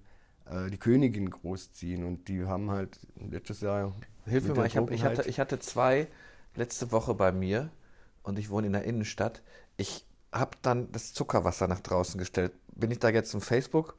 äh, 0.50 0.70
die 0.70 0.78
Königin 0.78 1.30
großziehen 1.30 2.04
und 2.04 2.28
die 2.28 2.44
haben 2.44 2.70
halt 2.70 2.98
letztes 3.16 3.60
Jahr. 3.60 3.94
Hilf 4.26 4.46
mir 4.46 4.54
mal, 4.54 4.66
ich, 4.66 4.76
hab, 4.76 4.90
ich, 4.90 5.04
hatte, 5.04 5.28
ich 5.28 5.40
hatte 5.40 5.58
zwei 5.58 6.08
letzte 6.54 6.92
Woche 6.92 7.14
bei 7.14 7.32
mir 7.32 7.70
und 8.22 8.38
ich 8.38 8.50
wohne 8.50 8.66
in 8.66 8.72
der 8.72 8.84
Innenstadt. 8.84 9.42
Ich 9.76 10.06
habe 10.32 10.56
dann 10.62 10.92
das 10.92 11.12
Zuckerwasser 11.12 11.68
nach 11.68 11.80
draußen 11.80 12.18
gestellt. 12.18 12.52
Bin 12.74 12.90
ich 12.90 12.98
da 12.98 13.08
jetzt 13.08 13.34
im 13.34 13.40
Facebook 13.40 13.96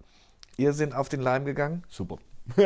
Irrsinn 0.61 0.93
auf 0.93 1.09
den 1.09 1.21
Leim 1.21 1.45
gegangen? 1.45 1.83
Super. 1.87 2.17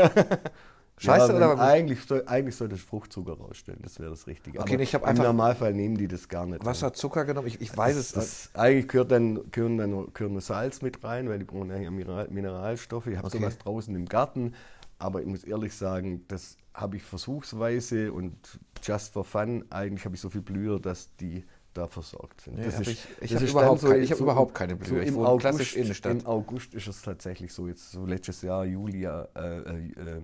Scheiße 0.98 1.32
ja, 1.34 1.36
oder 1.38 1.58
was? 1.58 1.60
eigentlich, 1.60 2.00
eigentlich 2.28 2.56
sollte 2.56 2.76
ich 2.76 2.82
Fruchtzucker 2.82 3.34
rausstellen, 3.34 3.80
das 3.84 4.00
wäre 4.00 4.12
das 4.12 4.28
Richtige. 4.28 4.62
Okay, 4.62 4.82
ich 4.82 4.96
hab 4.96 5.02
Im 5.04 5.10
einfach- 5.10 5.26
Normalfall 5.26 5.74
nehmen 5.74 5.98
die 5.98 6.08
das 6.08 6.30
gar 6.30 6.46
nicht. 6.46 6.64
Wasser, 6.64 6.94
Zucker 6.94 7.26
genommen? 7.26 7.48
Ich, 7.48 7.60
ich 7.60 7.76
weiß 7.76 7.98
es. 7.98 8.14
Das, 8.14 8.50
eigentlich 8.54 8.88
gehört 8.88 9.12
dann, 9.12 9.52
gehören 9.52 9.78
dann 9.78 10.14
gehören 10.14 10.40
Salz 10.40 10.82
mit 10.82 11.04
rein, 11.04 11.28
weil 11.28 11.40
die 11.40 11.44
brauchen 11.46 11.70
ja 11.70 11.92
Mineral, 11.92 12.30
Mineralstoffe. 12.30 13.08
Ich 13.08 13.18
habe 13.18 13.28
Okay. 13.28 13.40
sowas 13.40 13.58
draußen 13.58 13.94
im 13.94 14.06
Garten, 14.06 14.54
aber 14.98 15.20
ich 15.20 15.28
muss 15.28 15.44
ehrlich 15.44 15.74
sagen, 15.76 16.24
das 16.30 16.56
habe 16.74 16.96
ich 16.96 17.04
versuchsweise 17.04 18.14
und 18.14 18.38
just 18.82 19.12
for 19.12 19.26
fun. 19.26 19.66
Eigentlich 19.72 20.06
habe 20.06 20.16
ich 20.16 20.22
so 20.22 20.30
viel 20.30 20.42
Blüher, 20.42 20.80
dass 20.80 21.14
die 21.18 21.44
da 21.76 21.88
versorgt 21.88 22.42
sind. 22.42 22.58
Nee, 22.58 22.66
das 22.66 22.80
ist, 22.80 22.88
ich- 22.88 23.08
ich 23.22 23.32
das 23.32 23.42
hab 23.42 23.48
ist 23.48 23.52
überhaupt 23.52 23.84
ich 23.84 24.12
hab 24.12 24.20
überhaupt 24.20 24.56
keine 24.56 24.76
Blüher. 24.76 25.02
Ich 25.02 25.10
im 25.10 25.16
wohne 25.16 25.28
August, 25.28 25.42
klassisch 25.42 25.76
Innenstadt. 25.76 26.22
Im 26.22 26.26
August 26.28 26.74
ist 26.74 26.88
es 26.88 27.02
tatsächlich 27.02 27.54
so, 27.54 27.68
jetzt 27.68 27.92
so 27.92 28.06
letztes 28.06 28.42
Jahr, 28.42 28.66
Juli, 28.66 29.06
äh, 29.06 29.28
äh, 29.36 29.90
äh, 29.92 30.22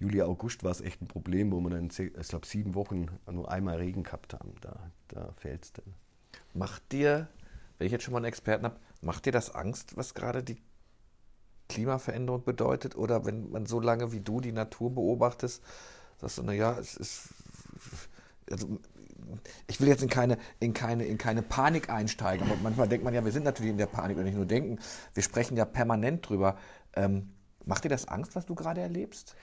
Juli, 0.00 0.20
August 0.22 0.64
war 0.64 0.72
es 0.72 0.80
echt 0.80 1.00
ein 1.00 1.06
Problem, 1.06 1.52
wo 1.52 1.60
wir 1.60 1.70
dann, 1.70 1.88
ich 1.96 2.28
glaube, 2.28 2.46
sieben 2.46 2.74
Wochen 2.74 3.06
nur 3.30 3.50
einmal 3.50 3.76
Regen 3.76 4.02
gehabt 4.02 4.34
haben. 4.34 4.54
Da, 4.60 4.90
da 5.08 5.32
fällt 5.36 5.64
es 5.64 5.72
dann. 5.72 5.94
Macht 6.54 6.90
dir, 6.92 7.28
wenn 7.78 7.86
ich 7.86 7.92
jetzt 7.92 8.02
schon 8.04 8.12
mal 8.12 8.18
einen 8.18 8.26
Experten 8.26 8.64
habe, 8.64 8.76
macht 9.00 9.26
dir 9.26 9.32
das 9.32 9.54
Angst, 9.54 9.96
was 9.96 10.14
gerade 10.14 10.42
die 10.42 10.60
Klimaveränderung 11.68 12.44
bedeutet? 12.44 12.96
Oder 12.96 13.24
wenn 13.24 13.50
man 13.50 13.66
so 13.66 13.80
lange 13.80 14.12
wie 14.12 14.20
du 14.20 14.40
die 14.40 14.52
Natur 14.52 14.90
beobachtest, 14.94 15.62
sagst 16.20 16.38
du, 16.38 16.42
naja, 16.42 16.76
es 16.78 16.96
ist. 16.96 17.28
Also, 18.50 18.80
ich 19.66 19.80
will 19.80 19.88
jetzt 19.88 20.02
in 20.02 20.08
keine, 20.08 20.38
in, 20.60 20.72
keine, 20.72 21.04
in 21.04 21.18
keine 21.18 21.42
Panik 21.42 21.90
einsteigen, 21.90 22.46
aber 22.46 22.58
manchmal 22.62 22.88
denkt 22.88 23.04
man 23.04 23.14
ja, 23.14 23.24
wir 23.24 23.32
sind 23.32 23.44
natürlich 23.44 23.70
in 23.70 23.78
der 23.78 23.86
Panik 23.86 24.16
und 24.18 24.24
nicht 24.24 24.36
nur 24.36 24.46
denken, 24.46 24.78
wir 25.14 25.22
sprechen 25.22 25.56
ja 25.56 25.64
permanent 25.64 26.28
drüber. 26.28 26.56
Ähm, 26.94 27.32
macht 27.64 27.84
dir 27.84 27.88
das 27.88 28.08
Angst, 28.08 28.34
was 28.34 28.46
du 28.46 28.54
gerade 28.54 28.80
erlebst? 28.80 29.34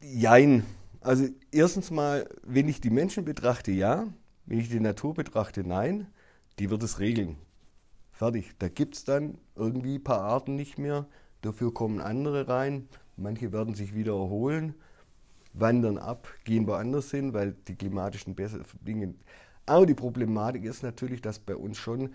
Jein. 0.00 0.64
Also 1.00 1.28
erstens 1.50 1.90
mal, 1.90 2.28
wenn 2.42 2.68
ich 2.68 2.80
die 2.80 2.90
Menschen 2.90 3.24
betrachte, 3.24 3.72
ja. 3.72 4.06
Wenn 4.46 4.58
ich 4.58 4.68
die 4.68 4.80
Natur 4.80 5.14
betrachte, 5.14 5.66
nein. 5.66 6.06
Die 6.58 6.70
wird 6.70 6.82
es 6.82 6.98
regeln. 6.98 7.36
Fertig. 8.12 8.52
Da 8.58 8.68
gibt 8.68 8.96
es 8.96 9.04
dann 9.04 9.38
irgendwie 9.54 9.96
ein 9.96 10.04
paar 10.04 10.22
Arten 10.22 10.54
nicht 10.54 10.78
mehr. 10.78 11.06
Dafür 11.40 11.72
kommen 11.72 12.00
andere 12.00 12.48
rein. 12.48 12.88
Manche 13.16 13.52
werden 13.52 13.74
sich 13.74 13.94
wieder 13.94 14.12
erholen, 14.12 14.74
wandern 15.52 15.98
ab, 15.98 16.28
gehen 16.44 16.66
woanders 16.66 17.10
hin, 17.10 17.34
weil 17.34 17.52
die 17.68 17.74
klimatischen 17.74 18.36
Dinge. 18.80 19.14
Aber 19.66 19.86
die 19.86 19.94
Problematik 19.94 20.64
ist 20.64 20.82
natürlich, 20.82 21.20
dass 21.20 21.38
bei 21.38 21.54
uns 21.54 21.78
schon, 21.78 22.14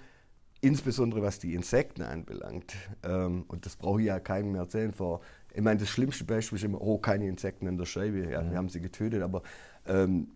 insbesondere 0.61 1.21
was 1.21 1.39
die 1.39 1.53
Insekten 1.53 2.01
anbelangt, 2.01 2.75
ähm, 3.03 3.45
und 3.47 3.65
das 3.65 3.75
brauche 3.75 4.01
ich 4.01 4.07
ja 4.07 4.19
keinem 4.19 4.53
mehr 4.53 4.61
erzählen, 4.61 4.91
vor, 4.91 5.21
ich 5.53 5.61
meine, 5.61 5.79
das 5.79 5.89
schlimmste 5.89 6.23
Beispiel 6.23 6.57
ist 6.57 6.65
immer, 6.65 6.81
oh, 6.81 6.97
keine 6.97 7.27
Insekten 7.27 7.67
an 7.67 7.77
der 7.77 7.85
Scheibe, 7.85 8.29
ja, 8.29 8.49
wir 8.49 8.57
haben 8.57 8.69
sie 8.69 8.81
getötet, 8.81 9.21
aber 9.21 9.43
ähm, 9.85 10.29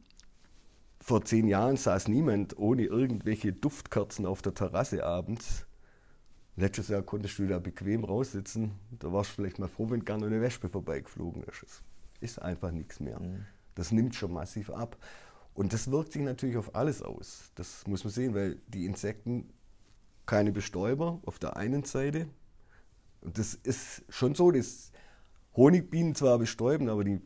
vor 1.01 1.25
zehn 1.25 1.47
Jahren 1.47 1.77
saß 1.77 2.07
niemand 2.07 2.57
ohne 2.57 2.83
irgendwelche 2.83 3.51
Duftkerzen 3.51 4.25
auf 4.25 4.41
der 4.43 4.53
Terrasse 4.53 5.03
abends. 5.03 5.65
Letztes 6.55 6.89
Jahr 6.89 7.01
konntest 7.01 7.39
du 7.39 7.47
da 7.47 7.57
bequem 7.57 8.03
raussitzen. 8.03 8.73
Da 8.99 9.11
warst 9.11 9.31
du 9.31 9.35
vielleicht 9.35 9.57
mal 9.57 9.67
froh, 9.67 9.89
wenn 9.89 10.05
gar 10.05 10.19
noch 10.19 10.27
eine 10.27 10.41
Wespe 10.41 10.69
vorbeigeflogen 10.69 11.43
ist. 11.43 11.83
Ist 12.21 12.41
einfach 12.41 12.71
nichts 12.71 12.99
mehr. 13.01 13.19
Das 13.75 13.91
nimmt 13.91 14.15
schon 14.15 14.31
massiv 14.31 14.69
ab. 14.69 14.97
Und 15.53 15.73
das 15.73 15.91
wirkt 15.91 16.13
sich 16.13 16.21
natürlich 16.21 16.55
auf 16.55 16.75
alles 16.75 17.01
aus. 17.01 17.51
Das 17.55 17.85
muss 17.87 18.05
man 18.05 18.13
sehen, 18.13 18.33
weil 18.33 18.61
die 18.67 18.85
Insekten 18.85 19.49
keine 20.25 20.53
Bestäuber 20.53 21.19
auf 21.25 21.39
der 21.39 21.57
einen 21.57 21.83
Seite. 21.83 22.29
Und 23.19 23.37
das 23.37 23.53
ist 23.55 24.03
schon 24.07 24.33
so, 24.33 24.51
dass 24.51 24.91
Honigbienen 25.55 26.15
zwar 26.15 26.39
bestäuben, 26.39 26.87
aber 26.87 27.03
die, 27.03 27.19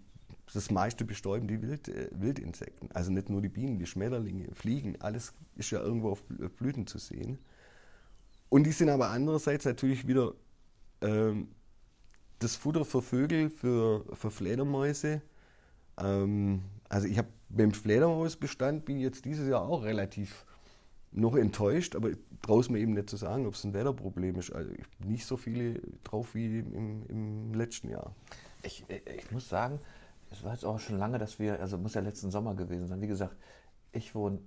das 0.51 0.71
meiste 0.71 1.05
bestäuben 1.05 1.47
die 1.47 1.62
Wild, 1.62 1.88
äh, 1.88 2.10
Wildinsekten. 2.12 2.89
Also 2.93 3.12
nicht 3.12 3.29
nur 3.29 3.41
die 3.41 3.49
Bienen, 3.49 3.77
die 3.77 3.86
Schmetterlinge, 3.86 4.53
Fliegen, 4.55 4.99
alles 5.01 5.34
ist 5.55 5.69
ja 5.71 5.79
irgendwo 5.79 6.10
auf 6.10 6.23
Blü- 6.23 6.49
Blüten 6.49 6.88
zu 6.88 6.97
sehen. 6.97 7.38
Und 8.49 8.63
die 8.63 8.71
sind 8.71 8.89
aber 8.89 9.10
andererseits 9.10 9.65
natürlich 9.65 10.08
wieder 10.08 10.34
ähm, 11.01 11.49
das 12.45 12.55
Futter 12.55 12.86
für 12.86 13.01
Vögel, 13.01 13.49
für, 13.49 14.05
für 14.13 14.31
Fledermäuse. 14.31 15.21
Ähm, 15.97 16.62
also 16.88 17.08
ich 17.08 17.17
habe 17.17 17.27
beim 17.49 17.71
Fledermausbestand 17.71 18.86
bin 18.86 18.97
ich 18.97 19.03
jetzt 19.03 19.25
dieses 19.25 19.49
Jahr 19.49 19.63
auch 19.63 19.84
relativ 19.84 20.45
noch 21.12 21.36
enttäuscht, 21.36 21.95
aber 21.95 22.10
traue 22.41 22.62
es 22.62 22.69
mir 22.69 22.79
eben 22.79 22.93
nicht 22.93 23.10
zu 23.10 23.17
sagen, 23.17 23.47
ob 23.47 23.53
es 23.53 23.63
ein 23.63 23.73
Wetterproblem 23.73 24.36
ist. 24.36 24.51
Also 24.51 24.71
ich, 24.71 24.86
nicht 25.05 25.25
so 25.25 25.38
viele 25.38 25.81
drauf 26.03 26.36
wie 26.36 26.60
im, 26.60 27.05
im 27.08 27.53
letzten 27.53 27.89
Jahr. 27.89 28.13
Ich, 28.63 28.86
ich 28.89 29.31
muss 29.31 29.49
sagen, 29.49 29.79
es 30.31 30.43
war 30.43 30.53
jetzt 30.53 30.65
auch 30.65 30.79
schon 30.79 30.97
lange, 30.97 31.17
dass 31.17 31.39
wir, 31.39 31.60
also 31.60 31.77
muss 31.77 31.93
ja 31.93 32.01
letzten 32.01 32.31
Sommer 32.31 32.53
gewesen 32.53 32.88
sein. 32.88 33.01
Wie 33.01 33.08
gesagt, 33.08 33.36
ich 33.91 34.13
wohne 34.13 34.39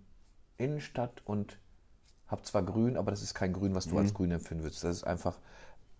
Innenstadt 0.58 1.22
und 1.24 1.58
habe 2.26 2.42
zwar 2.42 2.62
Grün, 2.62 2.96
aber 2.96 3.10
das 3.10 3.22
ist 3.22 3.34
kein 3.34 3.54
Grün, 3.54 3.74
was 3.74 3.88
du 3.88 3.96
als 3.96 4.12
Grün 4.12 4.30
empfinden 4.30 4.62
würdest. 4.62 4.84
Das 4.84 4.98
ist 4.98 5.04
einfach 5.04 5.38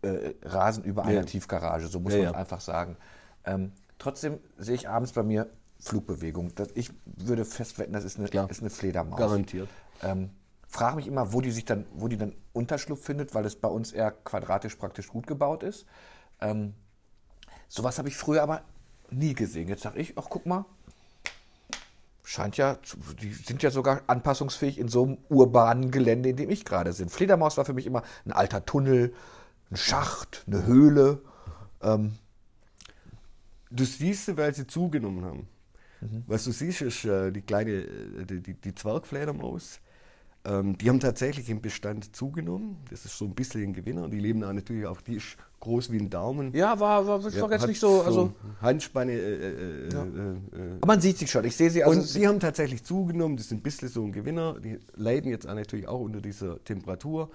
äh, 0.08 0.34
Rasen 0.42 0.84
über 0.84 1.04
einer 1.04 1.20
Ja. 1.20 1.22
Tiefgarage, 1.24 1.88
so 1.88 2.00
muss 2.00 2.12
Ja, 2.12 2.18
man 2.18 2.32
ja. 2.32 2.38
einfach 2.38 2.60
sagen. 2.60 2.96
Ähm, 3.44 3.72
trotzdem 3.98 4.38
sehe 4.58 4.74
ich 4.74 4.88
abends 4.88 5.12
bei 5.12 5.22
mir 5.22 5.48
Flugbewegung. 5.80 6.54
Das, 6.54 6.68
ich 6.74 6.90
würde 7.04 7.44
festwetten, 7.44 7.92
das 7.92 8.04
ist 8.04 8.18
eine, 8.18 8.28
Klar. 8.28 8.50
ist 8.50 8.60
eine 8.60 8.70
Fledermaus. 8.70 9.18
Garantiert. 9.18 9.68
Ähm, 10.02 10.30
frage 10.66 10.96
mich 10.96 11.06
immer, 11.06 11.32
wo 11.32 11.40
die 11.40 11.50
sich 11.50 11.64
dann, 11.64 11.86
wo 11.94 12.08
die 12.08 12.16
dann 12.16 12.34
Unterschlupf 12.52 13.04
findet, 13.04 13.34
weil 13.34 13.44
es 13.44 13.56
bei 13.56 13.68
uns 13.68 13.92
eher 13.92 14.10
quadratisch 14.10 14.76
praktisch 14.76 15.08
gut 15.08 15.26
gebaut 15.26 15.62
ist. 15.62 15.86
Ähm, 16.40 16.74
sowas 17.68 17.98
habe 17.98 18.08
ich 18.08 18.16
früher 18.16 18.42
aber 18.42 18.62
nie 19.10 19.34
gesehen. 19.34 19.68
Jetzt 19.68 19.82
sage 19.82 19.98
ich, 20.00 20.18
ach 20.18 20.26
guck 20.28 20.46
mal, 20.46 20.64
scheint 22.24 22.56
ja, 22.58 22.76
die 23.22 23.32
sind 23.32 23.62
ja 23.62 23.70
sogar 23.70 24.02
anpassungsfähig 24.06 24.78
in 24.78 24.88
so 24.88 25.04
einem 25.04 25.18
urbanen 25.30 25.90
Gelände, 25.90 26.28
in 26.28 26.36
dem 26.36 26.50
ich 26.50 26.64
gerade 26.64 26.92
bin. 26.92 27.08
Fledermaus 27.08 27.56
war 27.56 27.64
für 27.64 27.72
mich 27.72 27.86
immer 27.86 28.02
ein 28.26 28.32
alter 28.32 28.66
Tunnel, 28.66 29.14
ein 29.70 29.76
Schacht, 29.76 30.44
eine 30.46 30.66
Höhle. 30.66 31.20
Ähm, 31.82 32.12
Du 33.70 33.84
siehst 33.84 34.26
sie, 34.26 34.36
weil 34.36 34.54
sie 34.54 34.66
zugenommen 34.66 35.24
haben. 35.24 35.46
Mhm. 36.00 36.24
Was 36.26 36.44
du 36.44 36.52
siehst, 36.52 36.80
ist 36.80 37.04
äh, 37.04 37.30
die 37.30 37.42
kleine, 37.42 37.70
äh, 37.72 38.24
die, 38.24 38.40
die, 38.40 38.54
die 38.54 38.74
Zwergfledermaus. 38.74 39.80
Ähm, 40.44 40.78
die 40.78 40.88
haben 40.88 41.00
tatsächlich 41.00 41.50
im 41.50 41.60
Bestand 41.60 42.16
zugenommen. 42.16 42.78
Das 42.88 43.04
ist 43.04 43.18
so 43.18 43.26
ein 43.26 43.34
bisschen 43.34 43.62
ein 43.64 43.72
Gewinner. 43.74 44.08
Die 44.08 44.20
leben 44.20 44.42
auch 44.44 44.52
natürlich 44.52 44.86
auch, 44.86 45.00
die 45.02 45.16
ist 45.16 45.36
groß 45.60 45.90
wie 45.92 45.98
ein 45.98 46.08
Daumen. 46.08 46.54
ja, 46.54 46.78
war, 46.80 47.06
war, 47.06 47.22
war 47.22 47.30
Ja, 47.30 47.50
jetzt 47.50 47.66
nicht 47.66 47.80
so. 47.80 48.00
Also, 48.02 48.32
Handspanne. 48.62 49.12
Äh, 49.12 49.88
äh, 49.88 49.92
Ja. 49.92 50.04
äh, 50.04 50.06
äh, 50.06 50.76
aber 50.80 50.86
man 50.86 51.00
sieht 51.02 51.18
sie 51.18 51.26
schon. 51.26 51.44
Ich 51.44 51.56
sehe 51.56 51.68
sie 51.68 51.84
also. 51.84 52.00
und 52.00 52.14
die 52.14 52.26
haben 52.26 52.40
tatsächlich 52.40 52.84
zugenommen, 52.84 53.36
die 53.36 53.42
sind 53.42 53.58
ein 53.58 53.62
bisschen 53.62 53.88
so 53.88 54.02
ein 54.02 54.12
Gewinner, 54.12 54.58
die 54.60 54.78
leiden 54.94 55.30
jetzt 55.30 55.46
auch 55.46 55.54
natürlich 55.54 55.88
auch 55.88 56.00
unter 56.00 56.22
dieser 56.22 56.62
Temperatur. 56.64 57.30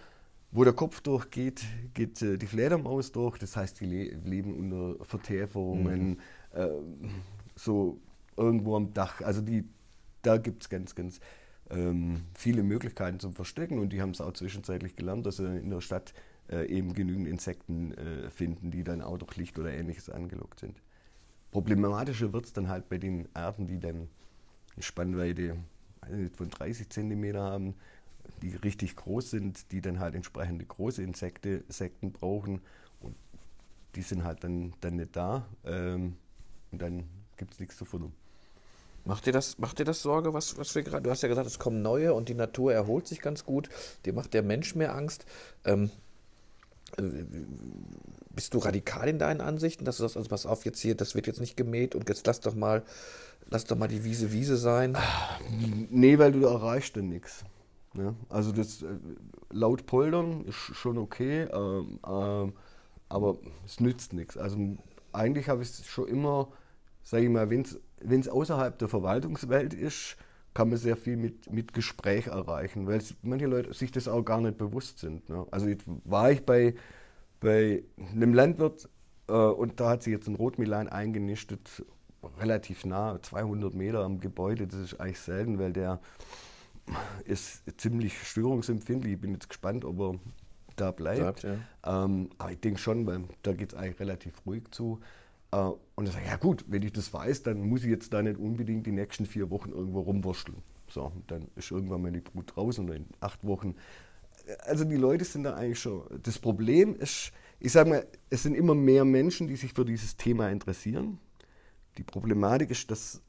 Wo 0.55 0.63
der 0.63 0.73
Kopf 0.73 1.01
durchgeht, 1.01 1.63
geht 1.95 2.21
äh, 2.21 2.37
die 2.37 2.45
Fledermaus 2.45 3.11
durch, 3.11 3.39
das 3.39 3.57
heißt, 3.57 3.81
die 3.81 3.85
le 3.85 4.03
leben 4.23 4.53
unter 4.53 5.03
Vertäferungen, 5.03 6.19
äh, 6.51 6.69
so 7.55 7.99
irgendwo 8.37 8.75
am 8.75 8.93
Dach. 8.93 9.21
Also 9.21 9.41
die, 9.41 9.67
da 10.21 10.37
gibt 10.37 10.61
es 10.61 10.69
ganz, 10.69 10.93
ganz 10.93 11.19
ähm, 11.71 12.21
viele 12.35 12.61
Möglichkeiten 12.61 13.19
zum 13.19 13.33
Verstecken 13.33 13.79
und 13.79 13.93
die 13.93 14.01
haben 14.01 14.11
es 14.11 14.21
auch 14.21 14.33
zwischenzeitlich 14.33 14.95
gelernt, 14.95 15.25
dass 15.25 15.37
sie 15.37 15.57
in 15.57 15.71
der 15.71 15.81
Stadt 15.81 16.13
äh, 16.51 16.67
eben 16.67 16.93
genügend 16.93 17.27
Insekten 17.27 17.93
äh, 17.93 18.29
finden, 18.29 18.69
die 18.69 18.83
dann 18.83 19.01
auch 19.01 19.17
durch 19.17 19.35
Licht 19.37 19.57
oder 19.57 19.73
ähnliches 19.73 20.11
angelockt 20.11 20.59
sind. 20.59 20.81
Problematischer 21.49 22.31
wird 22.31 22.45
es 22.45 22.53
dann 22.53 22.67
halt 22.67 22.89
bei 22.89 22.99
den 22.99 23.27
Arten, 23.33 23.65
die 23.65 23.79
dann 23.79 24.07
eine 24.75 24.83
Spannweite 24.83 25.57
nicht, 26.11 26.37
von 26.37 26.49
30 26.49 26.89
cm 26.89 27.37
haben, 27.37 27.75
die 28.41 28.55
richtig 28.55 28.95
groß 28.95 29.31
sind, 29.31 29.71
die 29.71 29.81
dann 29.81 29.99
halt 29.99 30.15
entsprechende 30.15 30.65
große 30.65 31.01
Insekte, 31.01 31.63
Insekten 31.67 32.11
brauchen 32.11 32.61
und 32.99 33.15
die 33.95 34.01
sind 34.01 34.23
halt 34.23 34.43
dann, 34.43 34.73
dann 34.81 34.97
nicht 34.97 35.15
da 35.15 35.45
ähm, 35.65 36.15
und 36.71 36.81
dann 36.81 37.03
gibt 37.37 37.53
es 37.53 37.59
nichts 37.59 37.77
zu 37.77 37.85
futtern. 37.85 38.13
Macht 39.05 39.25
dir 39.25 39.33
das, 39.33 39.57
macht 39.57 39.79
dir 39.79 39.85
das 39.85 40.01
Sorge, 40.01 40.33
was, 40.33 40.57
was 40.57 40.73
wir 40.75 40.83
gerade, 40.83 41.03
du 41.03 41.09
hast 41.09 41.23
ja 41.23 41.27
gesagt, 41.27 41.47
es 41.47 41.59
kommen 41.59 41.81
neue 41.81 42.13
und 42.13 42.29
die 42.29 42.35
Natur 42.35 42.73
erholt 42.73 43.05
sich 43.05 43.19
ganz 43.19 43.43
gut. 43.43 43.69
Dir 44.05 44.13
macht 44.13 44.33
der 44.33 44.43
Mensch 44.43 44.75
mehr 44.75 44.95
Angst. 44.95 45.25
Ähm, 45.65 45.91
äh, 46.97 47.03
bist 48.29 48.53
du 48.53 48.59
radikal 48.59 49.09
in 49.09 49.19
deinen 49.19 49.41
Ansichten, 49.41 49.83
dass 49.83 49.97
du 49.97 50.03
sagst, 50.03 50.15
also 50.15 50.29
pass 50.29 50.45
auf, 50.45 50.63
jetzt 50.65 50.79
hier, 50.79 50.95
das 50.95 51.15
wird 51.15 51.27
jetzt 51.27 51.41
nicht 51.41 51.57
gemäht 51.57 51.95
und 51.95 52.07
jetzt 52.07 52.25
lass 52.25 52.39
doch 52.39 52.55
mal, 52.55 52.83
lass 53.49 53.65
doch 53.65 53.77
mal 53.77 53.87
die 53.87 54.05
Wiese 54.05 54.31
Wiese 54.31 54.57
sein. 54.57 54.97
Nee, 55.89 56.17
weil 56.17 56.31
du 56.31 56.45
erreichst 56.45 56.95
dann 56.95 57.09
nichts. 57.09 57.43
Ne? 57.93 58.15
Also 58.29 58.51
das 58.51 58.81
äh, 58.81 58.87
laut 59.51 59.85
Poldern 59.85 60.45
ist 60.45 60.55
schon 60.55 60.97
okay, 60.97 61.43
ähm, 61.43 61.99
ähm, 62.07 62.53
aber 63.09 63.37
es 63.65 63.79
nützt 63.79 64.13
nichts. 64.13 64.37
Also 64.37 64.57
eigentlich 65.11 65.49
habe 65.49 65.61
ich 65.61 65.69
es 65.69 65.85
schon 65.85 66.07
immer, 66.07 66.49
sage 67.03 67.25
ich 67.25 67.29
mal, 67.29 67.49
wenn 67.49 67.61
es 68.19 68.27
außerhalb 68.27 68.77
der 68.79 68.87
Verwaltungswelt 68.87 69.73
ist, 69.73 70.17
kann 70.53 70.69
man 70.69 70.77
sehr 70.77 70.97
viel 70.97 71.17
mit, 71.17 71.51
mit 71.51 71.73
Gespräch 71.73 72.27
erreichen, 72.27 72.87
weil 72.87 73.01
manche 73.21 73.47
Leute 73.47 73.73
sich 73.73 73.91
das 73.91 74.07
auch 74.07 74.23
gar 74.23 74.41
nicht 74.41 74.57
bewusst 74.57 74.99
sind. 74.99 75.27
Ne? 75.29 75.45
Also 75.51 75.67
jetzt 75.67 75.85
war 76.05 76.31
ich 76.31 76.45
bei, 76.45 76.75
bei 77.39 77.83
einem 78.11 78.33
Landwirt 78.33 78.89
äh, 79.27 79.33
und 79.33 79.79
da 79.79 79.89
hat 79.89 80.03
sich 80.03 80.13
jetzt 80.13 80.27
ein 80.27 80.35
Rotmilan 80.35 80.89
eingenistet, 80.89 81.83
relativ 82.39 82.85
nah, 82.85 83.19
200 83.21 83.73
Meter 83.73 84.03
am 84.03 84.19
Gebäude. 84.19 84.67
Das 84.67 84.79
ist 84.79 84.99
eigentlich 84.99 85.19
selten, 85.19 85.59
weil 85.59 85.73
der 85.73 85.99
ist 87.25 87.63
ziemlich 87.77 88.17
störungsempfindlich. 88.27 89.13
Ich 89.13 89.21
bin 89.21 89.33
jetzt 89.33 89.49
gespannt, 89.49 89.85
ob 89.85 89.99
er 89.99 90.19
da 90.75 90.91
bleibt. 90.91 91.41
Bleibt, 91.41 91.59
ähm, 91.85 92.29
aber 92.37 92.51
ich 92.51 92.59
denke 92.59 92.79
schon, 92.79 93.05
weil 93.05 93.23
da 93.43 93.53
geht 93.53 93.73
es 93.73 93.77
eigentlich 93.77 93.99
relativ 93.99 94.33
ruhig 94.45 94.63
zu. 94.71 94.99
Äh, 95.51 95.71
und 95.95 96.07
ich 96.07 96.11
sage, 96.11 96.25
ja 96.25 96.35
gut, 96.35 96.65
wenn 96.67 96.81
ich 96.83 96.91
das 96.93 97.13
weiß, 97.13 97.43
dann 97.43 97.61
muss 97.67 97.83
ich 97.83 97.89
jetzt 97.89 98.13
da 98.13 98.21
nicht 98.21 98.37
unbedingt 98.37 98.85
die 98.85 98.91
nächsten 98.91 99.25
vier 99.25 99.49
Wochen 99.49 99.71
irgendwo 99.71 100.01
rumwurschteln. 100.01 100.57
So, 100.89 101.11
dann 101.27 101.47
ist 101.55 101.71
irgendwann 101.71 102.01
mal 102.01 102.11
die 102.11 102.21
Brut 102.21 102.55
draußen 102.55 102.85
oder 102.85 102.95
in 102.95 103.05
acht 103.19 103.43
Wochen. 103.45 103.75
Also 104.65 104.83
die 104.83 104.97
Leute 104.97 105.25
sind 105.25 105.43
da 105.43 105.55
eigentlich 105.55 105.79
schon. 105.79 106.03
Das 106.21 106.37
Problem 106.37 106.95
ist, 106.95 107.31
ich 107.59 107.71
sage 107.71 107.89
mal, 107.89 108.07
es 108.29 108.43
sind 108.43 108.55
immer 108.55 108.75
mehr 108.75 109.05
Menschen, 109.05 109.47
die 109.47 109.55
sich 109.55 109.73
für 109.73 109.85
dieses 109.85 110.17
Thema 110.17 110.49
interessieren. 110.49 111.19
Die 111.97 112.03
Problematik 112.03 112.71
ist, 112.71 112.91
dass 112.91 113.21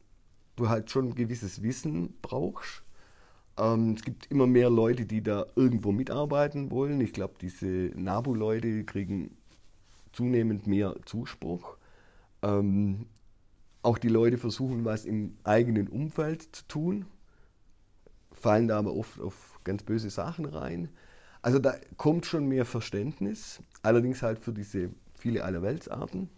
du 0.56 0.68
halt 0.68 0.90
schon 0.90 1.08
ein 1.08 1.14
gewisses 1.14 1.62
Wissen 1.62 2.14
brauchst. 2.20 2.82
Ähm, 3.58 3.94
es 3.94 4.02
gibt 4.02 4.30
immer 4.30 4.46
mehr 4.46 4.70
Leute, 4.70 5.06
die 5.06 5.22
da 5.22 5.46
irgendwo 5.56 5.92
mitarbeiten 5.92 6.70
wollen. 6.70 7.00
Ich 7.00 7.12
glaube, 7.12 7.34
diese 7.40 7.66
NABU-Leute 7.66 8.84
kriegen 8.84 9.36
zunehmend 10.12 10.66
mehr 10.66 10.96
Zuspruch. 11.04 11.76
Ähm, 12.42 13.06
auch 13.82 13.98
die 13.98 14.08
Leute 14.08 14.38
versuchen, 14.38 14.84
was 14.84 15.04
im 15.04 15.36
eigenen 15.44 15.88
Umfeld 15.88 16.42
zu 16.54 16.66
tun, 16.66 17.06
fallen 18.32 18.68
da 18.68 18.78
aber 18.78 18.94
oft 18.94 19.20
auf 19.20 19.60
ganz 19.64 19.82
böse 19.82 20.10
Sachen 20.10 20.46
rein. 20.46 20.88
Also 21.42 21.58
da 21.58 21.74
kommt 21.98 22.24
schon 22.24 22.46
mehr 22.46 22.64
Verständnis, 22.64 23.62
allerdings 23.82 24.22
halt 24.22 24.38
für 24.38 24.52
diese 24.52 24.90
viele 25.14 25.44
Allerweltsarten, 25.44 26.30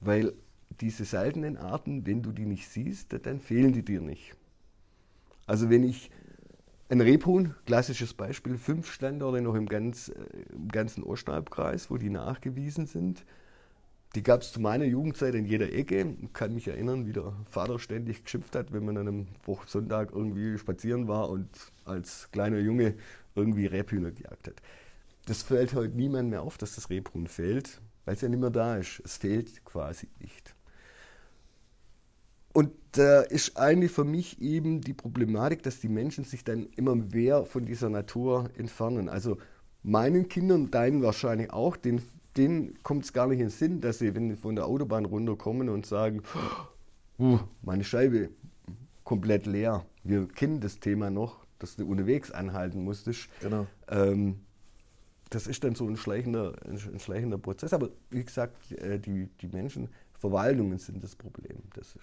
weil 0.00 0.32
diese 0.80 1.04
seltenen 1.04 1.56
Arten, 1.58 2.06
wenn 2.06 2.22
du 2.22 2.32
die 2.32 2.46
nicht 2.46 2.68
siehst, 2.68 3.14
dann 3.26 3.40
fehlen 3.40 3.72
die 3.72 3.84
dir 3.84 4.00
nicht. 4.00 4.34
Also 5.46 5.70
wenn 5.70 5.84
ich 5.84 6.10
ein 6.90 7.00
Rebhuhn, 7.00 7.54
klassisches 7.66 8.14
Beispiel, 8.14 8.58
fünf 8.58 8.90
Standorte 8.90 9.40
noch 9.40 9.54
im, 9.54 9.66
ganz, 9.66 10.08
äh, 10.08 10.12
im 10.52 10.68
ganzen 10.68 11.02
Osthalbkreis, 11.02 11.90
wo 11.90 11.96
die 11.96 12.10
nachgewiesen 12.10 12.86
sind. 12.86 13.24
Die 14.14 14.22
gab 14.22 14.42
es 14.42 14.52
zu 14.52 14.60
meiner 14.60 14.84
Jugendzeit 14.84 15.34
in 15.34 15.44
jeder 15.44 15.72
Ecke. 15.72 16.14
Ich 16.22 16.32
kann 16.32 16.54
mich 16.54 16.68
erinnern, 16.68 17.06
wie 17.06 17.12
der 17.12 17.32
Vater 17.46 17.80
ständig 17.80 18.22
geschimpft 18.22 18.54
hat, 18.54 18.72
wenn 18.72 18.84
man 18.84 18.96
an 18.96 19.08
einem 19.08 19.26
Sonntag 19.66 20.12
irgendwie 20.12 20.56
spazieren 20.56 21.08
war 21.08 21.30
und 21.30 21.48
als 21.84 22.30
kleiner 22.30 22.58
Junge 22.58 22.94
irgendwie 23.34 23.66
Rebhühner 23.66 24.12
gejagt 24.12 24.46
hat. 24.46 24.62
Das 25.26 25.42
fällt 25.42 25.74
heute 25.74 25.96
niemand 25.96 26.30
mehr 26.30 26.42
auf, 26.42 26.58
dass 26.58 26.76
das 26.76 26.90
Rebhuhn 26.90 27.26
fehlt, 27.26 27.80
weil 28.04 28.14
es 28.14 28.20
ja 28.20 28.28
nicht 28.28 28.40
mehr 28.40 28.50
da 28.50 28.76
ist. 28.76 29.02
Es 29.04 29.16
fehlt 29.16 29.64
quasi 29.64 30.06
nicht. 30.20 30.53
Und 32.54 32.70
da 32.92 33.20
ist 33.22 33.58
eigentlich 33.58 33.90
für 33.90 34.04
mich 34.04 34.40
eben 34.40 34.80
die 34.80 34.94
Problematik, 34.94 35.64
dass 35.64 35.80
die 35.80 35.88
Menschen 35.88 36.24
sich 36.24 36.44
dann 36.44 36.68
immer 36.76 36.94
mehr 36.94 37.44
von 37.44 37.66
dieser 37.66 37.90
Natur 37.90 38.48
entfernen. 38.56 39.08
Also 39.08 39.38
meinen 39.82 40.28
Kindern, 40.28 40.70
deinen 40.70 41.02
wahrscheinlich 41.02 41.52
auch, 41.52 41.76
denen, 41.76 42.00
denen 42.36 42.80
kommt 42.84 43.04
es 43.04 43.12
gar 43.12 43.26
nicht 43.26 43.40
in 43.40 43.46
den 43.46 43.50
Sinn, 43.50 43.80
dass 43.80 43.98
sie, 43.98 44.14
wenn 44.14 44.30
sie 44.30 44.36
von 44.36 44.54
der 44.54 44.66
Autobahn 44.66 45.04
runterkommen 45.04 45.68
und 45.68 45.84
sagen, 45.84 46.22
uh, 47.18 47.40
meine 47.62 47.82
Scheibe 47.82 48.30
komplett 49.02 49.46
leer. 49.46 49.84
Wir 50.04 50.28
kennen 50.28 50.60
das 50.60 50.78
Thema 50.78 51.10
noch, 51.10 51.44
dass 51.58 51.74
du 51.74 51.86
unterwegs 51.86 52.30
anhalten 52.30 52.84
musstest. 52.84 53.28
Genau. 53.40 53.66
Ähm, 53.88 54.40
das 55.30 55.48
ist 55.48 55.64
dann 55.64 55.74
so 55.74 55.88
ein 55.88 55.96
schleichender, 55.96 56.54
ein, 56.64 56.78
ein 56.92 57.00
schleichender 57.00 57.38
Prozess. 57.38 57.72
Aber 57.72 57.90
wie 58.10 58.24
gesagt, 58.24 58.70
äh, 58.72 59.00
die, 59.00 59.28
die 59.40 59.48
Menschen, 59.48 59.88
Verwaltungen 60.18 60.78
sind 60.78 61.02
das 61.02 61.16
Problem. 61.16 61.58
Das 61.74 61.88
ist, 61.88 62.02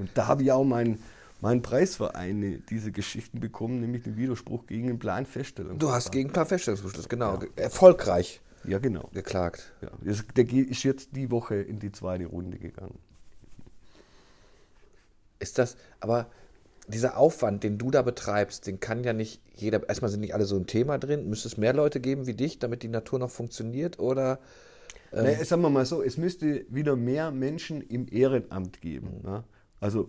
und 0.00 0.10
da 0.14 0.26
habe 0.26 0.42
ich 0.42 0.50
auch 0.52 0.64
meinen 0.64 1.00
mein 1.42 1.62
Preis 1.62 1.96
für 1.96 2.14
eine 2.16 2.58
diese 2.58 2.92
Geschichten 2.92 3.40
bekommen, 3.40 3.80
nämlich 3.80 4.02
den 4.02 4.16
Widerspruch 4.18 4.66
gegen 4.66 4.88
den 4.88 4.98
Planfeststellung. 4.98 5.78
Du 5.78 5.90
hast 5.90 6.12
gegen 6.12 6.30
Planfeststellungsbeschluss, 6.30 7.08
genau, 7.08 7.38
ge- 7.38 7.48
erfolgreich 7.56 8.42
Ja, 8.64 8.78
genau. 8.78 9.08
geklagt. 9.14 9.72
Ja, 9.80 9.88
der 10.36 10.52
ist 10.52 10.82
jetzt 10.82 11.16
die 11.16 11.30
Woche 11.30 11.54
in 11.54 11.78
die 11.78 11.92
zweite 11.92 12.26
Runde 12.26 12.58
gegangen. 12.58 12.98
Ist 15.38 15.56
das, 15.58 15.76
aber 16.00 16.26
dieser 16.88 17.16
Aufwand, 17.16 17.62
den 17.64 17.78
du 17.78 17.90
da 17.90 18.02
betreibst, 18.02 18.66
den 18.66 18.78
kann 18.78 19.02
ja 19.02 19.14
nicht 19.14 19.40
jeder, 19.54 19.88
erstmal 19.88 20.10
sind 20.10 20.20
nicht 20.20 20.34
alle 20.34 20.44
so 20.44 20.56
ein 20.56 20.66
Thema 20.66 20.98
drin, 20.98 21.28
müsste 21.30 21.48
es 21.48 21.56
mehr 21.56 21.72
Leute 21.72 22.00
geben 22.00 22.26
wie 22.26 22.34
dich, 22.34 22.58
damit 22.58 22.82
die 22.82 22.88
Natur 22.88 23.18
noch 23.18 23.30
funktioniert 23.30 23.98
oder 23.98 24.40
Ähm. 25.12 25.24
Ne, 25.24 25.44
sagen 25.44 25.62
wir 25.62 25.70
mal 25.70 25.86
so, 25.86 26.02
es 26.02 26.18
müsste 26.18 26.66
wieder 26.68 26.96
mehr 26.96 27.30
Menschen 27.30 27.80
im 27.80 28.06
Ehrenamt 28.10 28.80
geben. 28.80 29.22
Ne? 29.24 29.42
Also 29.80 30.08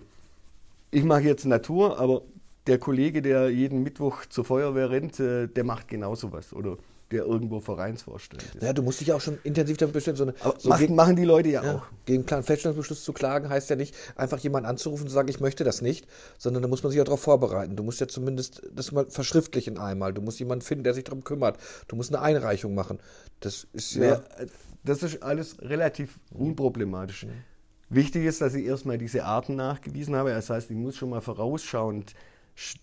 ich 0.92 1.04
mache 1.04 1.22
jetzt 1.22 1.46
Natur, 1.46 2.00
aber 2.00 2.22
der 2.68 2.78
Kollege, 2.78 3.22
der 3.22 3.50
jeden 3.50 3.84
Mittwoch 3.84 4.26
zur 4.28 4.46
Feuerwehr 4.46 4.90
rennt, 4.90 5.20
äh, 5.20 5.48
der 5.48 5.64
macht 5.64 5.88
genauso 5.88 6.32
was. 6.32 6.54
Oder 6.54 6.78
der 7.12 7.26
irgendwo 7.26 7.60
Vereinsvorstand 7.60 8.44
ist. 8.44 8.64
Ja, 8.64 8.74
du 8.74 8.82
musst 8.82 9.02
dich 9.02 9.10
ja 9.10 9.16
auch 9.16 9.22
schon 9.22 9.38
intensiv 9.44 9.78
damit 9.78 9.94
beschäftigen. 9.94 10.18
So 10.18 10.24
eine, 10.24 10.34
Aber 10.42 10.60
so 10.60 10.70
machen, 10.70 10.80
gegen, 10.80 10.96
machen 10.96 11.16
die 11.16 11.26
Leute 11.26 11.50
ja, 11.50 11.64
ja, 11.64 11.76
auch. 11.76 11.84
gegen 12.06 12.20
einen 12.20 12.26
klaren 12.26 12.44
Feststellungsbeschluss 12.44 13.04
zu 13.04 13.14
klagen, 13.14 13.50
heißt 13.50 13.70
ja 13.70 13.76
nicht, 13.76 13.96
einfach 14.16 14.40
jemanden 14.40 14.70
anzurufen 14.70 15.04
und 15.04 15.10
zu 15.10 15.14
sagen, 15.14 15.28
ich 15.28 15.40
möchte 15.40 15.64
das 15.64 15.82
nicht, 15.82 16.08
sondern 16.38 16.62
da 16.62 16.70
muss 16.70 16.84
man 16.84 16.92
sich 16.92 16.98
ja 16.98 17.04
darauf 17.04 17.22
vorbereiten. 17.22 17.76
Du 17.76 17.84
musst 17.84 18.00
ja 18.00 18.08
zumindest 18.08 18.62
das 18.74 18.92
mal 18.92 19.06
verschriftlichen 19.08 19.78
einmal. 19.78 20.14
Du 20.14 20.22
musst 20.22 20.40
jemanden 20.40 20.64
finden, 20.64 20.84
der 20.84 20.94
sich 20.94 21.04
darum 21.04 21.24
kümmert. 21.24 21.58
Du 21.88 21.96
musst 21.96 22.14
eine 22.14 22.24
Einreichung 22.24 22.74
machen. 22.74 23.00
Das 23.42 23.68
ist 23.74 23.96
ja. 23.96 24.04
Ja, 24.04 24.24
das 24.84 25.04
ist 25.04 25.22
alles 25.22 25.62
relativ 25.62 26.20
unproblematisch. 26.34 27.28
Wichtig 27.94 28.24
ist, 28.24 28.40
dass 28.40 28.54
ich 28.54 28.66
erstmal 28.66 28.98
diese 28.98 29.26
Arten 29.26 29.58
nachgewiesen 29.58 30.16
habe. 30.16 30.30
Das 30.30 30.50
heißt, 30.50 30.72
ich 30.72 30.78
muss 30.78 30.96
schon 30.96 31.10
mal 31.10 31.20
vorausschauend 31.20 32.16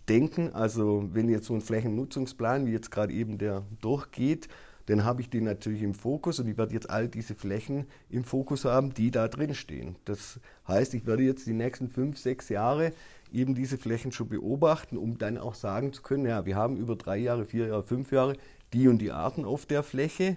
denken. 0.07 0.53
Also 0.53 1.09
wenn 1.15 1.31
jetzt 1.31 1.47
so 1.47 1.55
ein 1.55 1.63
Flächennutzungsplan, 1.63 2.67
wie 2.67 2.73
jetzt 2.73 2.91
gerade 2.91 3.15
eben 3.15 3.39
der 3.39 3.63
durchgeht, 3.81 4.49
dann 4.85 5.05
habe 5.05 5.23
ich 5.23 5.31
den 5.31 5.45
natürlich 5.45 5.83
im 5.83 5.95
Fokus 5.95 6.41
und 6.41 6.49
ich 6.49 6.59
werde 6.59 6.75
jetzt 6.75 6.91
all 6.91 7.09
diese 7.09 7.35
Flächen 7.35 7.87
im 8.11 8.23
Fokus 8.23 8.67
haben, 8.67 8.93
die 8.93 9.11
da 9.11 9.29
drin 9.29 9.55
stehen. 9.55 9.97
Das 10.05 10.41
heißt, 10.67 10.93
ich 10.93 11.07
werde 11.07 11.23
jetzt 11.23 11.47
die 11.47 11.55
nächsten 11.55 11.89
fünf, 11.89 12.19
sechs 12.19 12.51
Jahre 12.51 12.93
eben 13.33 13.55
diese 13.55 13.79
Flächen 13.79 14.13
schon 14.13 14.29
beobachten, 14.29 14.99
um 14.99 15.17
dann 15.17 15.39
auch 15.39 15.55
sagen 15.55 15.95
zu 15.95 16.03
können, 16.03 16.27
ja, 16.27 16.45
wir 16.45 16.57
haben 16.57 16.77
über 16.77 16.97
drei 16.97 17.17
Jahre, 17.17 17.47
vier 17.47 17.69
Jahre, 17.69 17.83
fünf 17.83 18.13
Jahre 18.13 18.35
die 18.75 18.89
und 18.89 18.99
die 18.99 19.13
Arten 19.13 19.47
auf 19.47 19.65
der 19.65 19.83
Fläche 19.83 20.37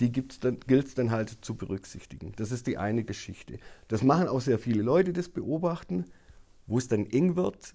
die 0.00 0.12
gilt 0.12 0.44
es 0.44 0.94
dann 0.94 1.10
halt 1.10 1.38
zu 1.40 1.54
berücksichtigen. 1.54 2.32
Das 2.36 2.52
ist 2.52 2.66
die 2.66 2.78
eine 2.78 3.04
Geschichte. 3.04 3.58
Das 3.88 4.02
machen 4.02 4.28
auch 4.28 4.40
sehr 4.40 4.58
viele 4.58 4.82
Leute, 4.82 5.12
das 5.12 5.28
beobachten. 5.28 6.04
Wo 6.66 6.78
es 6.78 6.88
dann 6.88 7.06
eng 7.06 7.36
wird, 7.36 7.74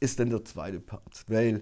ist 0.00 0.18
dann 0.18 0.30
der 0.30 0.44
zweite 0.44 0.80
Part. 0.80 1.24
Weil 1.28 1.60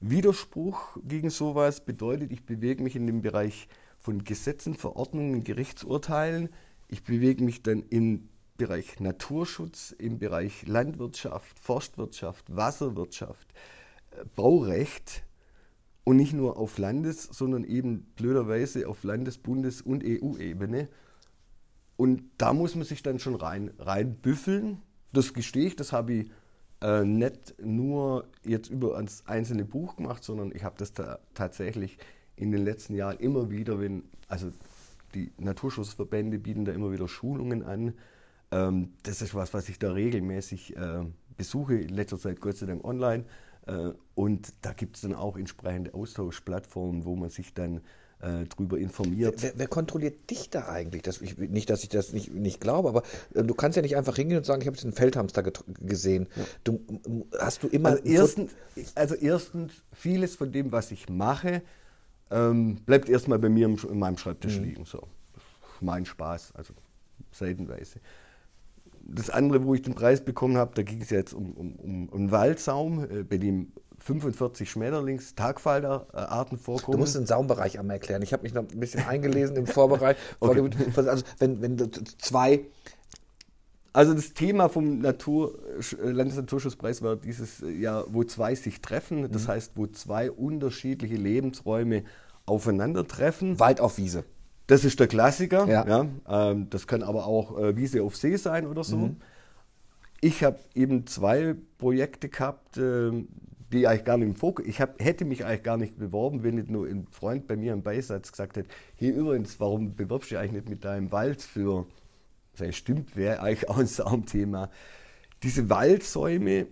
Widerspruch 0.00 0.96
gegen 1.04 1.30
sowas 1.30 1.84
bedeutet, 1.84 2.32
ich 2.32 2.44
bewege 2.44 2.82
mich 2.82 2.96
in 2.96 3.06
dem 3.06 3.22
Bereich 3.22 3.68
von 3.98 4.24
Gesetzen, 4.24 4.74
Verordnungen, 4.74 5.44
Gerichtsurteilen. 5.44 6.48
Ich 6.88 7.04
bewege 7.04 7.44
mich 7.44 7.62
dann 7.62 7.84
im 7.90 8.28
Bereich 8.56 9.00
Naturschutz, 9.00 9.94
im 9.96 10.18
Bereich 10.18 10.66
Landwirtschaft, 10.66 11.58
Forstwirtschaft, 11.58 12.54
Wasserwirtschaft, 12.54 13.52
äh, 14.12 14.24
Baurecht 14.36 15.24
und 16.04 16.16
nicht 16.16 16.32
nur 16.32 16.58
auf 16.58 16.78
Landes-, 16.78 17.24
sondern 17.24 17.64
eben 17.64 18.06
blöderweise 18.16 18.88
auf 18.88 19.02
Landes-, 19.04 19.38
Bundes- 19.38 19.82
und 19.82 20.04
EU-Ebene. 20.04 20.88
Und 21.96 22.22
da 22.38 22.52
muss 22.52 22.74
man 22.74 22.84
sich 22.84 23.02
dann 23.02 23.18
schon 23.18 23.34
rein, 23.34 23.70
reinbüffeln. 23.78 24.82
Das 25.12 25.32
gestehe 25.32 25.66
ich, 25.66 25.76
das 25.76 25.92
habe 25.92 26.12
ich 26.12 26.30
äh, 26.82 27.04
nicht 27.04 27.54
nur 27.62 28.26
jetzt 28.44 28.68
über 28.68 29.00
das 29.00 29.26
einzelne 29.26 29.64
Buch 29.64 29.96
gemacht, 29.96 30.24
sondern 30.24 30.52
ich 30.54 30.64
habe 30.64 30.74
das 30.76 30.92
da 30.92 31.18
tatsächlich 31.32 31.98
in 32.36 32.50
den 32.50 32.64
letzten 32.64 32.94
Jahren 32.94 33.18
immer 33.18 33.50
wieder, 33.50 33.80
wenn, 33.80 34.02
also 34.28 34.50
die 35.14 35.32
Naturschutzverbände 35.38 36.38
bieten 36.38 36.64
da 36.64 36.72
immer 36.72 36.92
wieder 36.92 37.08
Schulungen 37.08 37.62
an. 37.62 37.94
Ähm, 38.50 38.92
das 39.04 39.22
ist 39.22 39.34
was, 39.34 39.54
was 39.54 39.68
ich 39.68 39.78
da 39.78 39.92
regelmäßig 39.92 40.76
äh, 40.76 41.04
besuche, 41.36 41.76
in 41.76 41.90
letzter 41.90 42.18
Zeit 42.18 42.40
Gott 42.40 42.56
sei 42.56 42.66
Dank 42.66 42.84
online. 42.84 43.24
Äh, 43.66 43.90
und 44.14 44.52
da 44.62 44.72
gibt 44.72 44.96
es 44.96 45.02
dann 45.02 45.14
auch 45.14 45.36
entsprechende 45.36 45.94
Austauschplattformen, 45.94 47.04
wo 47.04 47.16
man 47.16 47.30
sich 47.30 47.54
dann 47.54 47.80
äh, 48.20 48.44
drüber 48.44 48.78
informiert. 48.78 49.42
Wer, 49.42 49.52
wer, 49.56 49.68
kontrolliert 49.68 50.30
dich 50.30 50.50
da 50.50 50.68
eigentlich? 50.68 51.02
Das, 51.02 51.20
ich, 51.20 51.36
nicht, 51.36 51.68
dass 51.70 51.82
ich 51.82 51.88
das 51.88 52.12
nicht, 52.12 52.32
nicht 52.32 52.60
glaube, 52.60 52.88
aber 52.88 53.02
äh, 53.34 53.42
du 53.42 53.54
kannst 53.54 53.76
ja 53.76 53.82
nicht 53.82 53.96
einfach 53.96 54.16
hingehen 54.16 54.38
und 54.38 54.46
sagen, 54.46 54.62
ich 54.62 54.66
habe 54.66 54.76
jetzt 54.76 54.84
einen 54.84 54.94
Feldhamster 54.94 55.42
gesehen. 55.80 56.28
Ja. 56.36 56.44
Du, 56.64 56.80
hast 57.38 57.62
du 57.62 57.68
immer. 57.68 57.90
Also 57.90 58.02
erstens, 58.04 58.52
also 58.94 59.14
erstens, 59.14 59.72
vieles 59.92 60.36
von 60.36 60.52
dem, 60.52 60.72
was 60.72 60.90
ich 60.90 61.08
mache, 61.08 61.62
ähm, 62.30 62.76
bleibt 62.86 63.08
erstmal 63.08 63.38
bei 63.38 63.48
mir 63.48 63.66
im, 63.66 63.78
in 63.90 63.98
meinem 63.98 64.18
Schreibtisch 64.18 64.58
mhm. 64.58 64.64
liegen. 64.64 64.84
So. 64.84 65.02
Mein 65.80 66.06
Spaß, 66.06 66.52
also 66.54 66.72
seitenweise 67.32 68.00
das 69.06 69.30
andere, 69.30 69.64
wo 69.64 69.74
ich 69.74 69.82
den 69.82 69.94
Preis 69.94 70.24
bekommen 70.24 70.56
habe, 70.56 70.72
da 70.74 70.82
ging 70.82 71.02
es 71.02 71.10
jetzt 71.10 71.34
um, 71.34 71.52
um, 71.52 71.76
um 71.76 72.12
einen 72.12 72.30
Waldsaum, 72.30 73.04
äh, 73.04 73.22
bei 73.22 73.38
dem 73.38 73.72
45 73.98 74.70
Schmetterlings-Tagfalterarten 74.70 76.58
vorkommen. 76.58 76.92
Du 76.92 76.98
musst 76.98 77.14
den 77.14 77.26
Saumbereich 77.26 77.78
einmal 77.78 77.96
erklären. 77.96 78.22
Ich 78.22 78.32
habe 78.32 78.42
mich 78.42 78.52
noch 78.52 78.62
ein 78.62 78.80
bisschen 78.80 79.06
eingelesen 79.06 79.56
im 79.56 79.66
Vorbereich. 79.66 80.16
okay. 80.40 80.68
Also 80.96 81.24
wenn, 81.38 81.62
wenn 81.62 81.90
zwei 82.18 82.66
also 83.94 84.12
das 84.12 84.34
Thema 84.34 84.68
vom 84.68 84.98
Natur, 84.98 85.56
äh, 86.02 86.10
Landesnaturschutzpreis 86.10 87.00
war 87.00 87.14
dieses 87.14 87.60
Jahr, 87.60 88.04
wo 88.08 88.24
zwei 88.24 88.56
sich 88.56 88.80
treffen. 88.80 89.30
Das 89.30 89.44
mhm. 89.44 89.48
heißt, 89.48 89.72
wo 89.76 89.86
zwei 89.86 90.32
unterschiedliche 90.32 91.14
Lebensräume 91.14 92.02
aufeinandertreffen. 92.44 93.60
Wald 93.60 93.80
auf 93.80 93.96
Wiese. 93.96 94.24
Das 94.66 94.84
ist 94.84 94.98
der 95.00 95.08
Klassiker. 95.08 95.66
Ja. 95.66 95.86
ja 95.86 96.50
ähm, 96.50 96.70
das 96.70 96.86
kann 96.86 97.02
aber 97.02 97.26
auch 97.26 97.58
äh, 97.58 97.76
Wiese 97.76 98.02
auf 98.02 98.16
See 98.16 98.36
sein 98.36 98.66
oder 98.66 98.84
so. 98.84 98.96
Mhm. 98.96 99.16
Ich 100.20 100.42
habe 100.42 100.58
eben 100.74 101.06
zwei 101.06 101.54
Projekte 101.78 102.28
gehabt, 102.28 102.78
äh, 102.78 103.10
die 103.72 103.86
eigentlich 103.86 104.04
gar 104.04 104.16
nicht 104.16 104.28
im 104.28 104.36
Fokus. 104.36 104.64
Ich 104.66 104.80
hab, 104.80 105.02
hätte 105.02 105.24
mich 105.24 105.44
eigentlich 105.44 105.64
gar 105.64 105.76
nicht 105.76 105.98
beworben, 105.98 106.42
wenn 106.42 106.54
nicht 106.54 106.70
nur 106.70 106.86
ein 106.86 107.06
Freund 107.10 107.46
bei 107.46 107.56
mir 107.56 107.72
im 107.72 107.82
Beisatz 107.82 108.30
gesagt 108.30 108.56
hätte: 108.56 108.68
Hier 108.96 109.14
übrigens, 109.14 109.60
warum 109.60 109.94
bewirbst 109.94 110.30
du 110.30 110.34
dich 110.34 110.38
eigentlich 110.38 110.52
nicht 110.52 110.68
mit 110.68 110.84
deinem 110.84 111.12
Wald 111.12 111.42
für? 111.42 111.86
Das 112.56 112.74
stimmt, 112.76 113.16
wäre 113.16 113.40
eigentlich 113.40 113.68
auch 113.68 113.78
ein 113.78 113.86
Saumthema. 113.86 114.70
Diese 115.42 115.68
Waldsäume 115.68 116.68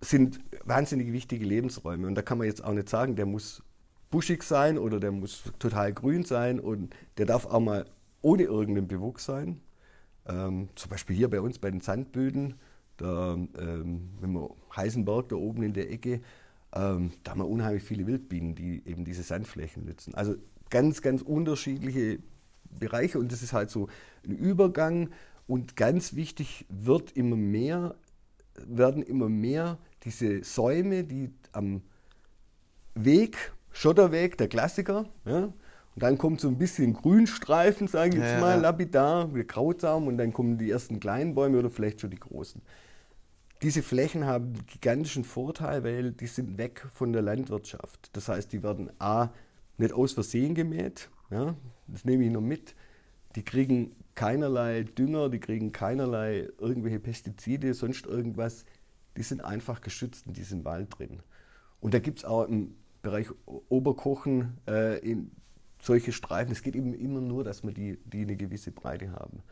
sind 0.00 0.40
wahnsinnig 0.64 1.12
wichtige 1.12 1.44
Lebensräume 1.44 2.06
und 2.06 2.16
da 2.16 2.22
kann 2.22 2.36
man 2.38 2.48
jetzt 2.48 2.64
auch 2.64 2.72
nicht 2.72 2.88
sagen, 2.88 3.14
der 3.14 3.26
muss 3.26 3.62
buschig 4.12 4.44
sein 4.44 4.78
oder 4.78 5.00
der 5.00 5.10
muss 5.10 5.42
total 5.58 5.92
grün 5.92 6.24
sein 6.24 6.60
und 6.60 6.94
der 7.16 7.26
darf 7.26 7.46
auch 7.46 7.58
mal 7.58 7.86
ohne 8.20 8.44
irgendeinen 8.44 8.86
Bewuchs 8.86 9.24
sein. 9.24 9.60
Ähm, 10.28 10.68
zum 10.76 10.90
Beispiel 10.90 11.16
hier 11.16 11.28
bei 11.28 11.40
uns 11.40 11.58
bei 11.58 11.70
den 11.70 11.80
Sandböden, 11.80 12.54
da, 12.98 13.34
ähm, 13.34 14.10
wenn 14.20 14.32
wir 14.32 14.54
Heisenberg 14.76 15.30
da 15.30 15.36
oben 15.36 15.64
in 15.64 15.72
der 15.72 15.90
Ecke, 15.90 16.20
ähm, 16.74 17.10
da 17.24 17.32
haben 17.32 17.40
wir 17.40 17.48
unheimlich 17.48 17.82
viele 17.82 18.06
Wildbienen, 18.06 18.54
die 18.54 18.86
eben 18.86 19.04
diese 19.04 19.22
Sandflächen 19.22 19.86
nutzen. 19.86 20.14
Also 20.14 20.36
ganz, 20.70 21.02
ganz 21.02 21.22
unterschiedliche 21.22 22.18
Bereiche 22.78 23.18
und 23.18 23.32
das 23.32 23.42
ist 23.42 23.52
halt 23.52 23.70
so 23.70 23.88
ein 24.26 24.36
Übergang 24.36 25.08
und 25.46 25.74
ganz 25.74 26.14
wichtig 26.14 26.66
wird 26.68 27.12
immer 27.12 27.36
mehr, 27.36 27.96
werden 28.54 29.02
immer 29.02 29.30
mehr 29.30 29.78
diese 30.04 30.44
Säume, 30.44 31.02
die 31.02 31.30
am 31.52 31.80
Weg 32.94 33.52
Schotterweg, 33.72 34.36
der 34.38 34.48
Klassiker. 34.48 35.06
Ja? 35.24 35.52
Und 35.94 36.02
dann 36.02 36.16
kommt 36.16 36.40
so 36.40 36.48
ein 36.48 36.56
bisschen 36.56 36.94
Grünstreifen, 36.94 37.86
sage 37.86 38.10
ich 38.10 38.22
jetzt 38.22 38.34
ja, 38.34 38.40
mal, 38.40 38.60
lapidar, 38.60 39.34
wie 39.34 39.44
Krautsaum, 39.44 40.06
und 40.06 40.16
dann 40.16 40.32
kommen 40.32 40.56
die 40.56 40.70
ersten 40.70 41.00
kleinen 41.00 41.34
Bäume 41.34 41.58
oder 41.58 41.70
vielleicht 41.70 42.00
schon 42.00 42.10
die 42.10 42.18
großen. 42.18 42.62
Diese 43.60 43.82
Flächen 43.82 44.26
haben 44.26 44.46
einen 44.54 44.66
gigantischen 44.66 45.24
Vorteil, 45.24 45.84
weil 45.84 46.12
die 46.12 46.26
sind 46.26 46.58
weg 46.58 46.86
von 46.94 47.12
der 47.12 47.22
Landwirtschaft. 47.22 48.10
Das 48.14 48.28
heißt, 48.28 48.52
die 48.52 48.62
werden 48.62 48.90
A, 48.98 49.28
nicht 49.76 49.92
aus 49.92 50.12
Versehen 50.12 50.54
gemäht, 50.54 51.10
ja? 51.30 51.54
das 51.88 52.04
nehme 52.04 52.24
ich 52.24 52.30
noch 52.30 52.40
mit. 52.40 52.74
Die 53.36 53.44
kriegen 53.44 53.94
keinerlei 54.14 54.82
Dünger, 54.82 55.28
die 55.28 55.40
kriegen 55.40 55.72
keinerlei 55.72 56.48
irgendwelche 56.58 57.00
Pestizide, 57.00 57.74
sonst 57.74 58.06
irgendwas. 58.06 58.64
Die 59.16 59.22
sind 59.22 59.44
einfach 59.44 59.80
geschützt 59.80 60.26
in 60.26 60.32
diesem 60.32 60.64
Wald 60.64 60.98
drin. 60.98 61.20
Und 61.80 61.94
da 61.94 61.98
gibt 61.98 62.18
es 62.18 62.24
auch 62.24 62.46
ein 62.48 62.74
Bereich 63.02 63.28
Oberkochen 63.68 64.58
äh, 64.68 64.98
in 64.98 65.30
solche 65.80 66.12
Streifen. 66.12 66.52
Es 66.52 66.62
geht 66.62 66.76
eben 66.76 66.94
immer 66.94 67.20
nur, 67.20 67.44
dass 67.44 67.64
wir 67.64 67.72
die, 67.72 67.98
die 68.04 68.22
eine 68.22 68.36
gewisse 68.36 68.70
Breite 68.70 69.12
haben. 69.12 69.42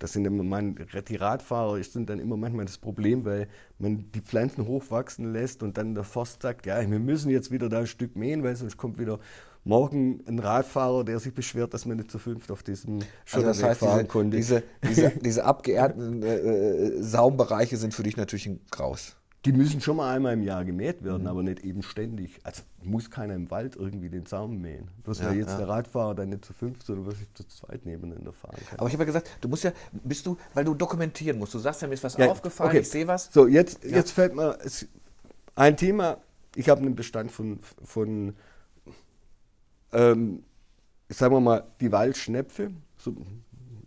Das 0.00 0.14
sind 0.14 0.24
immer 0.24 0.42
mein, 0.42 0.76
die 1.08 1.16
Radfahrer 1.16 1.82
sind 1.84 2.08
dann 2.08 2.20
immer 2.20 2.38
manchmal 2.38 2.64
das 2.64 2.78
Problem, 2.78 3.26
weil 3.26 3.48
man 3.78 4.10
die 4.12 4.22
Pflanzen 4.22 4.66
hochwachsen 4.66 5.32
lässt 5.32 5.62
und 5.62 5.76
dann 5.76 5.94
der 5.94 6.04
Forst 6.04 6.40
sagt, 6.40 6.64
ja, 6.64 6.80
wir 6.80 6.98
müssen 6.98 7.30
jetzt 7.30 7.50
wieder 7.50 7.68
da 7.68 7.80
ein 7.80 7.86
Stück 7.86 8.16
mähen, 8.16 8.42
weil 8.42 8.56
sonst 8.56 8.78
kommt 8.78 8.98
wieder 8.98 9.20
morgen 9.62 10.24
ein 10.26 10.38
Radfahrer, 10.38 11.04
der 11.04 11.18
sich 11.18 11.34
beschwert, 11.34 11.74
dass 11.74 11.84
man 11.84 11.98
nicht 11.98 12.10
zu 12.10 12.18
fünft 12.18 12.50
auf 12.50 12.62
diesem 12.62 13.00
also 13.30 13.46
das 13.46 13.62
heißt, 13.62 13.80
fahren 13.80 13.98
diese, 13.98 14.08
konnte. 14.08 14.36
Diese, 14.38 14.62
diese, 14.88 15.10
diese 15.22 15.44
abgeerdeten 15.44 16.22
äh, 16.22 16.36
äh, 16.36 17.02
Saumbereiche 17.02 17.76
sind 17.76 17.92
für 17.92 18.02
dich 18.02 18.16
natürlich 18.16 18.46
ein 18.46 18.60
Graus. 18.70 19.19
Die 19.46 19.52
müssen 19.52 19.80
schon 19.80 19.96
mal 19.96 20.14
einmal 20.14 20.34
im 20.34 20.42
Jahr 20.42 20.66
gemäht 20.66 21.02
werden, 21.02 21.22
mhm. 21.22 21.28
aber 21.28 21.42
nicht 21.42 21.60
eben 21.64 21.82
ständig. 21.82 22.38
Also 22.42 22.62
muss 22.82 23.10
keiner 23.10 23.34
im 23.34 23.50
Wald 23.50 23.74
irgendwie 23.74 24.10
den 24.10 24.26
Samen 24.26 24.60
mähen. 24.60 24.88
Bloß 25.02 25.20
ja, 25.20 25.26
weil 25.26 25.38
jetzt 25.38 25.52
ja. 25.52 25.58
der 25.58 25.68
Radfahrer 25.68 26.14
dann 26.14 26.28
nicht 26.28 26.44
zu 26.44 26.52
fünf, 26.52 26.84
sondern 26.84 27.06
wirklich 27.06 27.26
zu 27.32 27.48
zweit 27.48 27.86
nebeneinander 27.86 28.32
fahren 28.32 28.58
kann. 28.68 28.78
Aber 28.78 28.88
ich 28.88 28.92
habe 28.92 29.04
ja 29.04 29.06
gesagt, 29.06 29.30
du 29.40 29.48
musst 29.48 29.64
ja, 29.64 29.72
bist 29.92 30.26
du, 30.26 30.36
weil 30.52 30.64
du 30.64 30.74
dokumentieren 30.74 31.38
musst. 31.38 31.54
Du 31.54 31.58
sagst 31.58 31.80
ja, 31.80 31.88
mir 31.88 31.94
ist 31.94 32.04
was 32.04 32.18
ja, 32.18 32.30
aufgefallen, 32.30 32.70
okay. 32.70 32.80
ich 32.80 32.90
sehe 32.90 33.06
was. 33.06 33.32
So, 33.32 33.46
jetzt, 33.46 33.82
jetzt 33.84 34.10
fällt 34.10 34.34
mir 34.34 34.58
ein 35.54 35.76
Thema. 35.76 36.18
Ich 36.54 36.68
habe 36.68 36.82
einen 36.82 36.94
Bestand 36.94 37.32
von, 37.32 37.60
von 37.82 38.34
ähm, 39.92 40.42
sagen 41.08 41.34
wir 41.34 41.40
mal, 41.40 41.64
die 41.80 41.92
Waldschnepfe, 41.92 42.70
so 42.96 43.16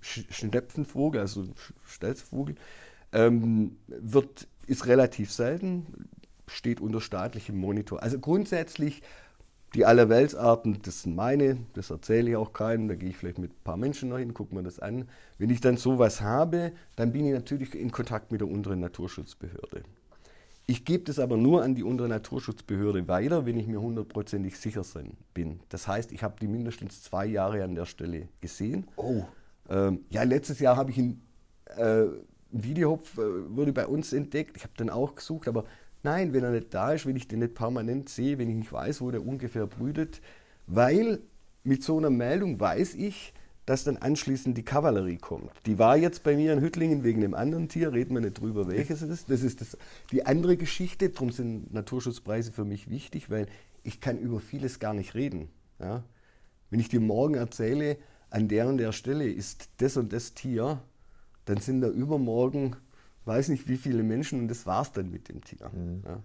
Schnepfenvogel, 0.01 1.21
also 1.21 1.45
Stelzvogel, 1.85 2.55
ähm, 3.13 3.77
wird 3.87 4.47
ist 4.67 4.87
relativ 4.87 5.31
selten, 5.31 6.07
steht 6.47 6.81
unter 6.81 7.01
staatlichem 7.01 7.57
Monitor. 7.57 8.01
Also 8.03 8.19
grundsätzlich 8.19 9.01
Die 9.75 9.85
Allerweltsarten, 9.85 10.83
das 10.83 11.01
sind 11.01 11.15
meine, 11.15 11.57
das 11.73 11.89
erzähle 11.89 12.29
ich 12.29 12.35
auch 12.35 12.53
keinem, 12.53 12.87
da 12.87 12.93
gehe 12.95 13.09
ich 13.09 13.17
vielleicht 13.17 13.39
mit 13.39 13.51
ein 13.53 13.63
paar 13.63 13.77
Menschen 13.77 14.09
noch 14.09 14.19
hin, 14.19 14.33
gucke 14.35 14.53
mir 14.53 14.61
das 14.61 14.79
an. 14.79 15.09
Wenn 15.39 15.49
ich 15.49 15.61
dann 15.61 15.77
sowas 15.77 16.21
habe, 16.21 16.73
dann 16.95 17.11
bin 17.11 17.25
ich 17.25 17.33
natürlich 17.33 17.73
in 17.73 17.91
Kontakt 17.91 18.31
mit 18.31 18.41
der 18.41 18.47
unteren 18.49 18.81
Naturschutzbehörde. 18.81 19.83
Ich 20.67 20.85
gebe 20.85 21.03
das 21.05 21.17
aber 21.17 21.37
nur 21.37 21.63
an 21.63 21.73
die 21.73 21.83
untere 21.83 22.07
Naturschutzbehörde 22.07 23.07
weiter, 23.07 23.45
wenn 23.47 23.57
ich 23.57 23.65
mir 23.67 23.81
hundertprozentig 23.81 24.59
sicher 24.59 24.83
bin. 25.33 25.59
Das 25.69 25.87
heißt, 25.87 26.11
ich 26.11 26.21
habe 26.21 26.35
die 26.39 26.47
mindestens 26.47 27.01
zwei 27.01 27.25
Jahre 27.25 27.63
an 27.63 27.73
der 27.73 27.85
Stelle 27.85 28.29
gesehen. 28.41 28.87
Oh. 28.95 29.23
Ähm, 29.69 30.05
ja, 30.11 30.21
letztes 30.23 30.59
Jahr 30.59 30.77
habe 30.77 30.91
ich 30.91 30.99
ihn, 30.99 31.21
äh, 31.75 32.05
Videohopf 32.53 33.17
äh, 33.17 33.55
wurde 33.55 33.73
bei 33.73 33.87
uns 33.87 34.13
entdeckt. 34.13 34.55
Ich 34.55 34.63
habe 34.63 34.73
dann 34.77 34.89
auch 34.89 35.15
gesucht, 35.15 35.47
aber 35.47 35.65
nein, 36.03 36.33
wenn 36.33 36.43
er 36.43 36.51
nicht 36.51 36.73
da 36.73 36.93
ist, 36.93 37.05
wenn 37.05 37.15
ich 37.15 37.27
den 37.27 37.39
nicht 37.39 37.55
permanent 37.55 38.09
sehe, 38.09 38.37
wenn 38.37 38.49
ich 38.49 38.55
nicht 38.55 38.71
weiß, 38.71 39.01
wo 39.01 39.11
der 39.11 39.25
ungefähr 39.25 39.67
brütet, 39.67 40.21
weil 40.67 41.19
mit 41.63 41.83
so 41.83 41.97
einer 41.97 42.09
Meldung 42.09 42.59
weiß 42.59 42.95
ich, 42.95 43.33
dass 43.65 43.85
dann 43.85 43.97
anschließend 43.97 44.57
die 44.57 44.65
Kavallerie 44.65 45.17
kommt. 45.17 45.51
Die 45.65 45.79
war 45.79 45.95
jetzt 45.95 46.23
bei 46.23 46.35
mir 46.35 46.51
in 46.51 46.61
Hüttlingen 46.61 47.03
wegen 47.03 47.23
einem 47.23 47.33
anderen 47.33 47.69
Tier, 47.69 47.93
reden 47.93 48.13
wir 48.13 48.21
nicht 48.21 48.39
drüber, 48.39 48.67
welches 48.67 49.01
es 49.01 49.09
ist. 49.09 49.29
Das 49.29 49.41
ist 49.41 49.61
das, 49.61 49.77
die 50.11 50.25
andere 50.25 50.57
Geschichte, 50.57 51.09
darum 51.09 51.31
sind 51.31 51.73
Naturschutzpreise 51.73 52.51
für 52.51 52.65
mich 52.65 52.89
wichtig, 52.89 53.29
weil 53.29 53.47
ich 53.83 54.01
kann 54.01 54.19
über 54.19 54.41
vieles 54.41 54.79
gar 54.79 54.93
nicht 54.93 55.15
reden. 55.15 55.47
Ja? 55.79 56.03
Wenn 56.69 56.81
ich 56.81 56.89
dir 56.89 56.99
morgen 56.99 57.35
erzähle, 57.35 57.97
an 58.29 58.47
der 58.47 58.67
und 58.67 58.79
der 58.79 58.91
Stelle 58.91 59.29
ist 59.29 59.69
das 59.77 59.95
und 59.95 60.11
das 60.11 60.33
Tier, 60.33 60.81
dann 61.45 61.57
sind 61.57 61.81
da 61.81 61.89
übermorgen, 61.89 62.75
weiß 63.25 63.49
nicht 63.49 63.67
wie 63.67 63.77
viele 63.77 64.03
Menschen 64.03 64.39
und 64.39 64.47
das 64.47 64.65
war's 64.65 64.91
dann 64.91 65.09
mit 65.11 65.29
dem 65.29 65.43
Tier. 65.43 65.69
Mhm. 65.69 66.03
Ja? 66.05 66.23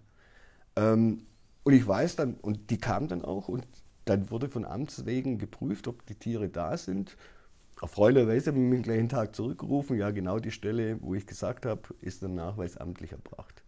Ähm, 0.93 1.23
und 1.65 1.73
ich 1.73 1.87
weiß 1.87 2.17
dann, 2.17 2.35
und 2.35 2.71
die 2.71 2.79
kam 2.79 3.09
dann 3.09 3.23
auch 3.25 3.49
und 3.49 3.67
dann 4.05 4.31
wurde 4.31 4.49
von 4.49 4.65
Amts 4.65 5.05
wegen 5.05 5.39
geprüft, 5.39 5.87
ob 5.87 6.07
die 6.07 6.15
Tiere 6.15 6.49
da 6.49 6.77
sind. 6.77 7.17
Erfreulicherweise 7.81 8.51
haben 8.51 8.63
wir 8.63 8.77
mich 8.77 8.83
gleichen 8.83 9.09
Tag 9.09 9.37
zurückgerufen. 9.37 9.99
Ja, 9.99 10.11
genau 10.11 10.39
die 10.39 10.51
Stelle, 10.51 11.01
wo 11.03 11.15
ich 11.15 11.27
gesagt 11.27 11.67
habe, 11.67 11.83
ist 12.01 12.23
der 12.23 12.31
Nachweis 12.31 12.77
amtlich 12.77 13.13
erbracht. 13.13 13.63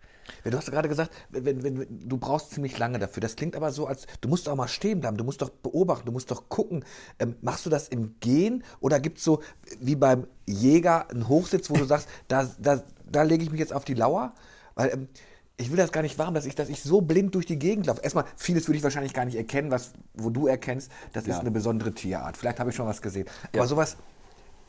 Du 0.45 0.57
hast 0.57 0.71
gerade 0.71 0.89
gesagt, 0.89 1.13
wenn, 1.31 1.63
wenn, 1.63 1.87
du 2.09 2.17
brauchst 2.19 2.53
ziemlich 2.53 2.79
lange 2.79 2.99
dafür. 2.99 3.21
Das 3.21 3.37
klingt 3.37 3.57
aber 3.57 3.73
so, 3.73 3.87
als 3.87 4.07
du 4.21 4.29
musst 4.29 4.49
auch 4.49 4.57
mal 4.57 4.69
stehen 4.69 5.01
bleiben, 5.01 5.17
du 5.17 5.25
musst 5.25 5.43
doch 5.43 5.51
beobachten, 5.51 6.07
du 6.07 6.13
musst 6.13 6.31
doch 6.31 6.49
gucken. 6.49 6.85
Ähm, 7.19 7.37
machst 7.43 7.67
du 7.67 7.71
das 7.71 7.89
im 7.89 8.19
Gehen 8.21 8.65
oder 8.81 9.01
gibt 9.01 9.19
es 9.19 9.25
so 9.25 9.43
wie 9.81 9.97
beim 9.97 10.27
Jäger 10.47 11.11
einen 11.11 11.29
Hochsitz, 11.29 11.71
wo 11.71 11.75
du 11.75 11.85
sagst, 11.85 12.09
da, 12.29 12.49
da, 12.59 12.83
da 13.11 13.23
lege 13.23 13.45
ich 13.45 13.51
mich 13.51 13.61
jetzt 13.61 13.73
auf 13.73 13.85
die 13.85 13.95
Lauer? 13.95 14.35
Weil 14.75 14.91
ähm, 14.91 15.09
ich 15.57 15.71
will 15.71 15.77
das 15.77 15.93
gar 15.93 16.01
nicht 16.03 16.19
warm, 16.19 16.33
dass 16.33 16.47
ich, 16.47 16.55
dass 16.55 16.71
ich 16.71 16.83
so 16.83 17.03
blind 17.03 17.35
durch 17.35 17.45
die 17.45 17.59
Gegend 17.59 17.87
laufe. 17.87 18.01
Erstmal, 18.01 18.25
vieles 18.35 18.67
würde 18.67 18.79
ich 18.79 18.83
wahrscheinlich 18.83 19.13
gar 19.13 19.27
nicht 19.27 19.37
erkennen, 19.37 19.71
was, 19.71 19.93
wo 20.15 20.31
du 20.31 20.47
erkennst, 20.47 20.91
das 21.13 21.27
ja. 21.27 21.35
ist 21.35 21.41
eine 21.41 21.51
besondere 21.51 21.93
Tierart. 21.93 22.39
Vielleicht 22.39 22.59
habe 22.61 22.71
ich 22.71 22.77
schon 22.77 22.87
was 22.87 23.03
gesehen. 23.03 23.27
Ja. 23.53 23.61
Aber 23.61 23.69
sowas 23.69 23.99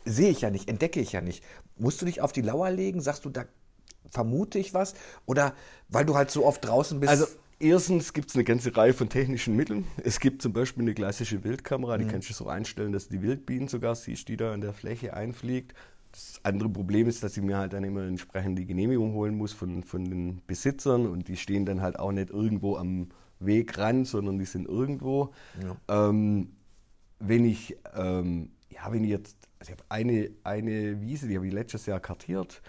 sehe 0.03 0.29
ich 0.29 0.41
ja 0.41 0.49
nicht, 0.49 0.67
entdecke 0.67 0.99
ich 0.99 1.13
ja 1.13 1.21
nicht. 1.21 1.43
Musst 1.77 2.01
du 2.01 2.05
dich 2.05 2.21
auf 2.21 2.33
die 2.33 2.41
Lauer 2.41 2.69
legen? 2.71 2.99
Sagst 2.99 3.23
du, 3.23 3.29
da 3.29 3.45
vermute 4.09 4.59
ich 4.59 4.73
was? 4.73 4.93
Oder 5.25 5.53
weil 5.89 6.05
du 6.05 6.15
halt 6.15 6.31
so 6.31 6.45
oft 6.45 6.65
draußen 6.65 6.99
bist? 6.99 7.09
Also, 7.09 7.25
erstens 7.59 8.13
gibt 8.13 8.29
es 8.29 8.35
eine 8.35 8.43
ganze 8.43 8.75
Reihe 8.75 8.93
von 8.93 9.09
technischen 9.09 9.55
Mitteln. 9.55 9.85
Es 10.03 10.19
gibt 10.19 10.41
zum 10.41 10.53
Beispiel 10.53 10.83
eine 10.83 10.93
klassische 10.93 11.43
Wildkamera, 11.43 11.97
die 11.97 12.05
mhm. 12.05 12.09
kannst 12.09 12.29
du 12.29 12.33
so 12.33 12.47
einstellen, 12.47 12.91
dass 12.91 13.07
du 13.07 13.17
die 13.17 13.21
Wildbienen 13.21 13.67
sogar 13.67 13.95
siehst, 13.95 14.27
die 14.27 14.37
da 14.37 14.53
an 14.53 14.61
der 14.61 14.73
Fläche 14.73 15.13
einfliegt. 15.13 15.73
Das 16.11 16.41
andere 16.43 16.67
Problem 16.67 17.07
ist, 17.07 17.23
dass 17.23 17.37
ich 17.37 17.43
mir 17.43 17.57
halt 17.57 17.71
dann 17.71 17.85
immer 17.85 18.03
entsprechend 18.03 18.59
die 18.59 18.65
Genehmigung 18.65 19.13
holen 19.13 19.35
muss 19.35 19.53
von, 19.53 19.83
von 19.83 20.03
den 20.03 20.41
Besitzern 20.45 21.07
und 21.07 21.29
die 21.29 21.37
stehen 21.37 21.65
dann 21.65 21.81
halt 21.81 21.99
auch 21.99 22.11
nicht 22.11 22.31
irgendwo 22.31 22.75
am 22.75 23.09
Weg 23.39 23.77
ran, 23.77 24.03
sondern 24.03 24.37
die 24.37 24.45
sind 24.45 24.67
irgendwo. 24.67 25.33
Ja. 25.61 26.09
Ähm, 26.09 26.51
wenn 27.19 27.45
ich, 27.45 27.77
ähm, 27.95 28.51
ja, 28.69 28.91
wenn 28.91 29.03
ich 29.03 29.09
jetzt, 29.09 29.37
also 29.59 29.71
ich 29.71 29.77
habe 29.77 29.85
eine, 29.89 30.31
eine 30.43 31.01
Wiese, 31.01 31.27
die 31.27 31.35
habe 31.35 31.47
ich 31.47 31.53
letztes 31.53 31.85
Jahr 31.85 31.99
kartiert, 31.99 32.61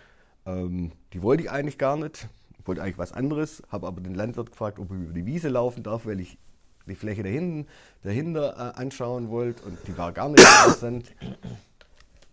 ähm, 0.46 0.92
die 1.12 1.22
wollte 1.22 1.44
ich 1.44 1.50
eigentlich 1.50 1.78
gar 1.78 1.96
nicht, 1.96 2.28
ich 2.58 2.66
wollte 2.66 2.82
eigentlich 2.82 2.98
was 2.98 3.12
anderes, 3.12 3.62
habe 3.68 3.86
aber 3.86 4.00
den 4.00 4.14
Landwirt 4.14 4.50
gefragt, 4.50 4.78
ob 4.78 4.90
ich 4.90 4.96
über 4.96 5.12
die 5.12 5.26
Wiese 5.26 5.48
laufen 5.48 5.82
darf, 5.82 6.06
weil 6.06 6.20
ich 6.20 6.38
die 6.86 6.94
Fläche 6.94 7.22
dahinten, 7.22 7.66
dahinter 8.02 8.54
äh, 8.56 8.80
anschauen 8.80 9.30
wollte 9.30 9.62
und 9.64 9.78
die 9.86 9.96
war 9.96 10.12
gar 10.12 10.28
nicht 10.28 10.40
interessant. 10.40 11.12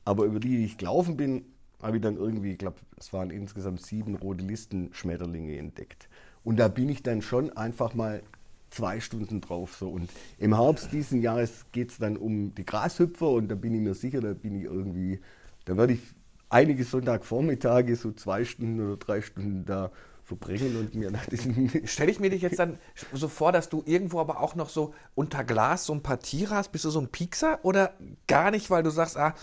Aber 0.05 0.25
über 0.25 0.39
die, 0.39 0.57
die 0.57 0.65
ich 0.65 0.77
gelaufen 0.77 1.17
bin, 1.17 1.45
habe 1.81 1.97
ich 1.97 2.03
dann 2.03 2.17
irgendwie, 2.17 2.53
ich 2.53 2.57
glaube, 2.57 2.77
es 2.97 3.13
waren 3.13 3.29
insgesamt 3.29 3.81
sieben 3.81 4.15
rote 4.15 4.43
Listen-Schmetterlinge 4.43 5.57
entdeckt. 5.57 6.09
Und 6.43 6.57
da 6.57 6.67
bin 6.67 6.89
ich 6.89 7.03
dann 7.03 7.21
schon 7.21 7.55
einfach 7.55 7.93
mal 7.93 8.23
zwei 8.69 8.99
Stunden 8.99 9.41
drauf. 9.41 9.75
So. 9.75 9.89
Und 9.89 10.09
im 10.37 10.55
Herbst 10.55 10.91
diesen 10.91 11.21
Jahres 11.21 11.65
geht 11.71 11.91
es 11.91 11.97
dann 11.97 12.17
um 12.17 12.53
die 12.55 12.65
Grashüpfer 12.65 13.29
und 13.29 13.49
da 13.49 13.55
bin 13.55 13.73
ich 13.73 13.81
mir 13.81 13.93
sicher, 13.93 14.21
da 14.21 14.33
bin 14.33 14.55
ich 14.55 14.63
irgendwie, 14.63 15.19
da 15.65 15.77
werde 15.77 15.93
ich 15.93 16.01
einige 16.49 16.83
Sonntagvormittage 16.83 17.95
so 17.95 18.11
zwei 18.11 18.43
Stunden 18.45 18.85
oder 18.85 18.97
drei 18.97 19.21
Stunden 19.21 19.65
da 19.65 19.91
verbringen 20.23 20.77
und 20.77 20.95
mir 20.95 21.11
nach 21.11 21.25
diesen. 21.25 21.69
Stelle 21.87 22.11
ich 22.11 22.19
mir 22.19 22.29
dich 22.29 22.41
jetzt 22.41 22.59
dann 22.59 22.77
so 23.13 23.27
vor, 23.27 23.51
dass 23.51 23.69
du 23.69 23.83
irgendwo 23.85 24.19
aber 24.19 24.39
auch 24.39 24.55
noch 24.55 24.69
so 24.69 24.93
unter 25.15 25.43
Glas 25.43 25.85
so 25.85 25.93
ein 25.93 26.03
paar 26.03 26.19
Tiere 26.19 26.55
hast? 26.55 26.71
Bist 26.71 26.85
du 26.85 26.89
so 26.89 26.99
ein 26.99 27.07
Piekser 27.07 27.59
oder 27.63 27.93
gar 28.27 28.51
nicht, 28.51 28.69
weil 28.69 28.83
du 28.83 28.91
sagst, 28.91 29.17
ah, 29.17 29.33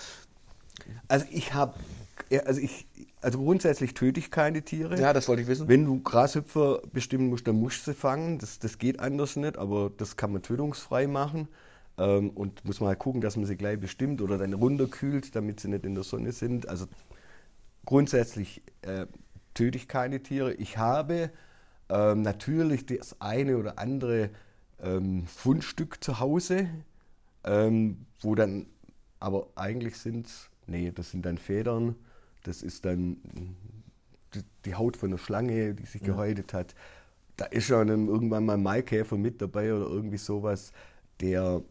also 1.09 1.27
ich 1.31 1.55
habe, 1.55 1.75
also 2.45 2.61
ich, 2.61 2.87
also 3.21 3.39
grundsätzlich 3.39 3.95
töte 3.95 4.21
ich 4.21 4.31
keine 4.31 4.63
Tiere. 4.63 4.99
Ja, 5.01 5.13
das 5.13 5.27
wollte 5.29 5.43
ich 5.43 5.49
wissen. 5.49 5.69
Wenn 5.69 5.85
du 5.85 6.01
Grashüpfer 6.01 6.83
bestimmen 6.93 7.29
musst, 7.29 7.49
dann 7.49 7.57
musst 7.57 7.87
du 7.87 7.93
sie 7.93 7.97
fangen. 7.97 8.39
Das, 8.39 8.59
das 8.61 8.79
geht 8.79 9.01
anders 9.01 9.37
nicht, 9.37 9.59
aber 9.59 9.91
das 9.97 10.17
kann 10.17 10.33
man 10.33 10.43
tötungsfrei 10.43 11.07
machen. 11.09 11.49
Ähm, 11.99 12.31
und 12.31 12.65
muss 12.65 12.81
man 12.81 12.89
halt 12.89 12.99
gucken, 12.99 13.21
dass 13.21 13.37
man 13.37 13.47
sie 13.47 13.57
gleich 13.57 13.79
bestimmt 13.79 14.21
oder 14.21 14.39
dann 14.39 14.53
runterkühlt, 14.53 15.35
damit 15.35 15.61
sie 15.61 15.69
nicht 15.69 15.85
in 15.85 15.95
der 15.95 16.05
Sonne 16.05 16.33
sind. 16.33 16.69
Also 16.69 16.87
grundsätzlich 17.85 18.63
äh, 18.83 19.07
töte 19.55 19.79
ich 19.79 19.89
keine 19.89 20.23
Tiere. 20.23 20.55
Ich 20.55 20.79
habe 20.79 21.31
ähm, 21.89 22.23
natürlich 22.23 22.87
das 22.87 23.21
eine 23.21 23.57
oder 23.57 23.79
andere 23.79 24.31
ähm, 24.83 25.27
Fundstück 25.27 26.03
zu 26.03 26.21
Hause, 26.21 26.69
ähm, 27.45 28.07
wo 28.21 28.35
dann 28.35 28.67
aber 29.19 29.49
eigentlich 29.55 29.97
sind 29.97 30.29
Nee, 30.67 30.93
das 30.93 31.11
sind 31.11 31.25
dann 31.25 31.39
Federn, 31.39 31.95
das 32.43 32.63
ist 32.63 32.85
dann 32.85 33.19
die 34.65 34.75
Haut 34.75 34.97
von 34.97 35.11
der 35.11 35.19
Schlange, 35.19 35.75
die 35.75 35.87
sich 35.87 36.03
ja. 36.03 36.09
gehäutet 36.09 36.53
hat. 36.53 36.75
Da 37.37 37.47
ist 37.47 37.67
schon 37.67 37.89
irgendwann 37.89 38.45
mal 38.45 38.55
ein 38.55 38.63
Maikäfer 38.63 39.17
mit 39.17 39.41
dabei 39.41 39.73
oder 39.73 39.87
irgendwie 39.87 40.19
sowas, 40.19 40.73
der 41.21 41.63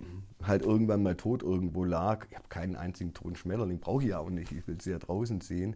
halt 0.43 0.63
irgendwann 0.63 1.03
mal 1.03 1.15
tot 1.15 1.43
irgendwo 1.43 1.84
lag. 1.84 2.25
Ich 2.29 2.36
habe 2.36 2.47
keinen 2.49 2.75
einzigen 2.75 3.13
toten 3.13 3.36
Schmetterling, 3.36 3.79
brauche 3.79 4.03
ich 4.03 4.10
ja 4.10 4.19
auch 4.19 4.29
nicht. 4.29 4.51
Ich 4.51 4.67
will 4.67 4.79
sie 4.79 4.91
ja 4.91 4.99
draußen 4.99 5.41
sehen. 5.41 5.75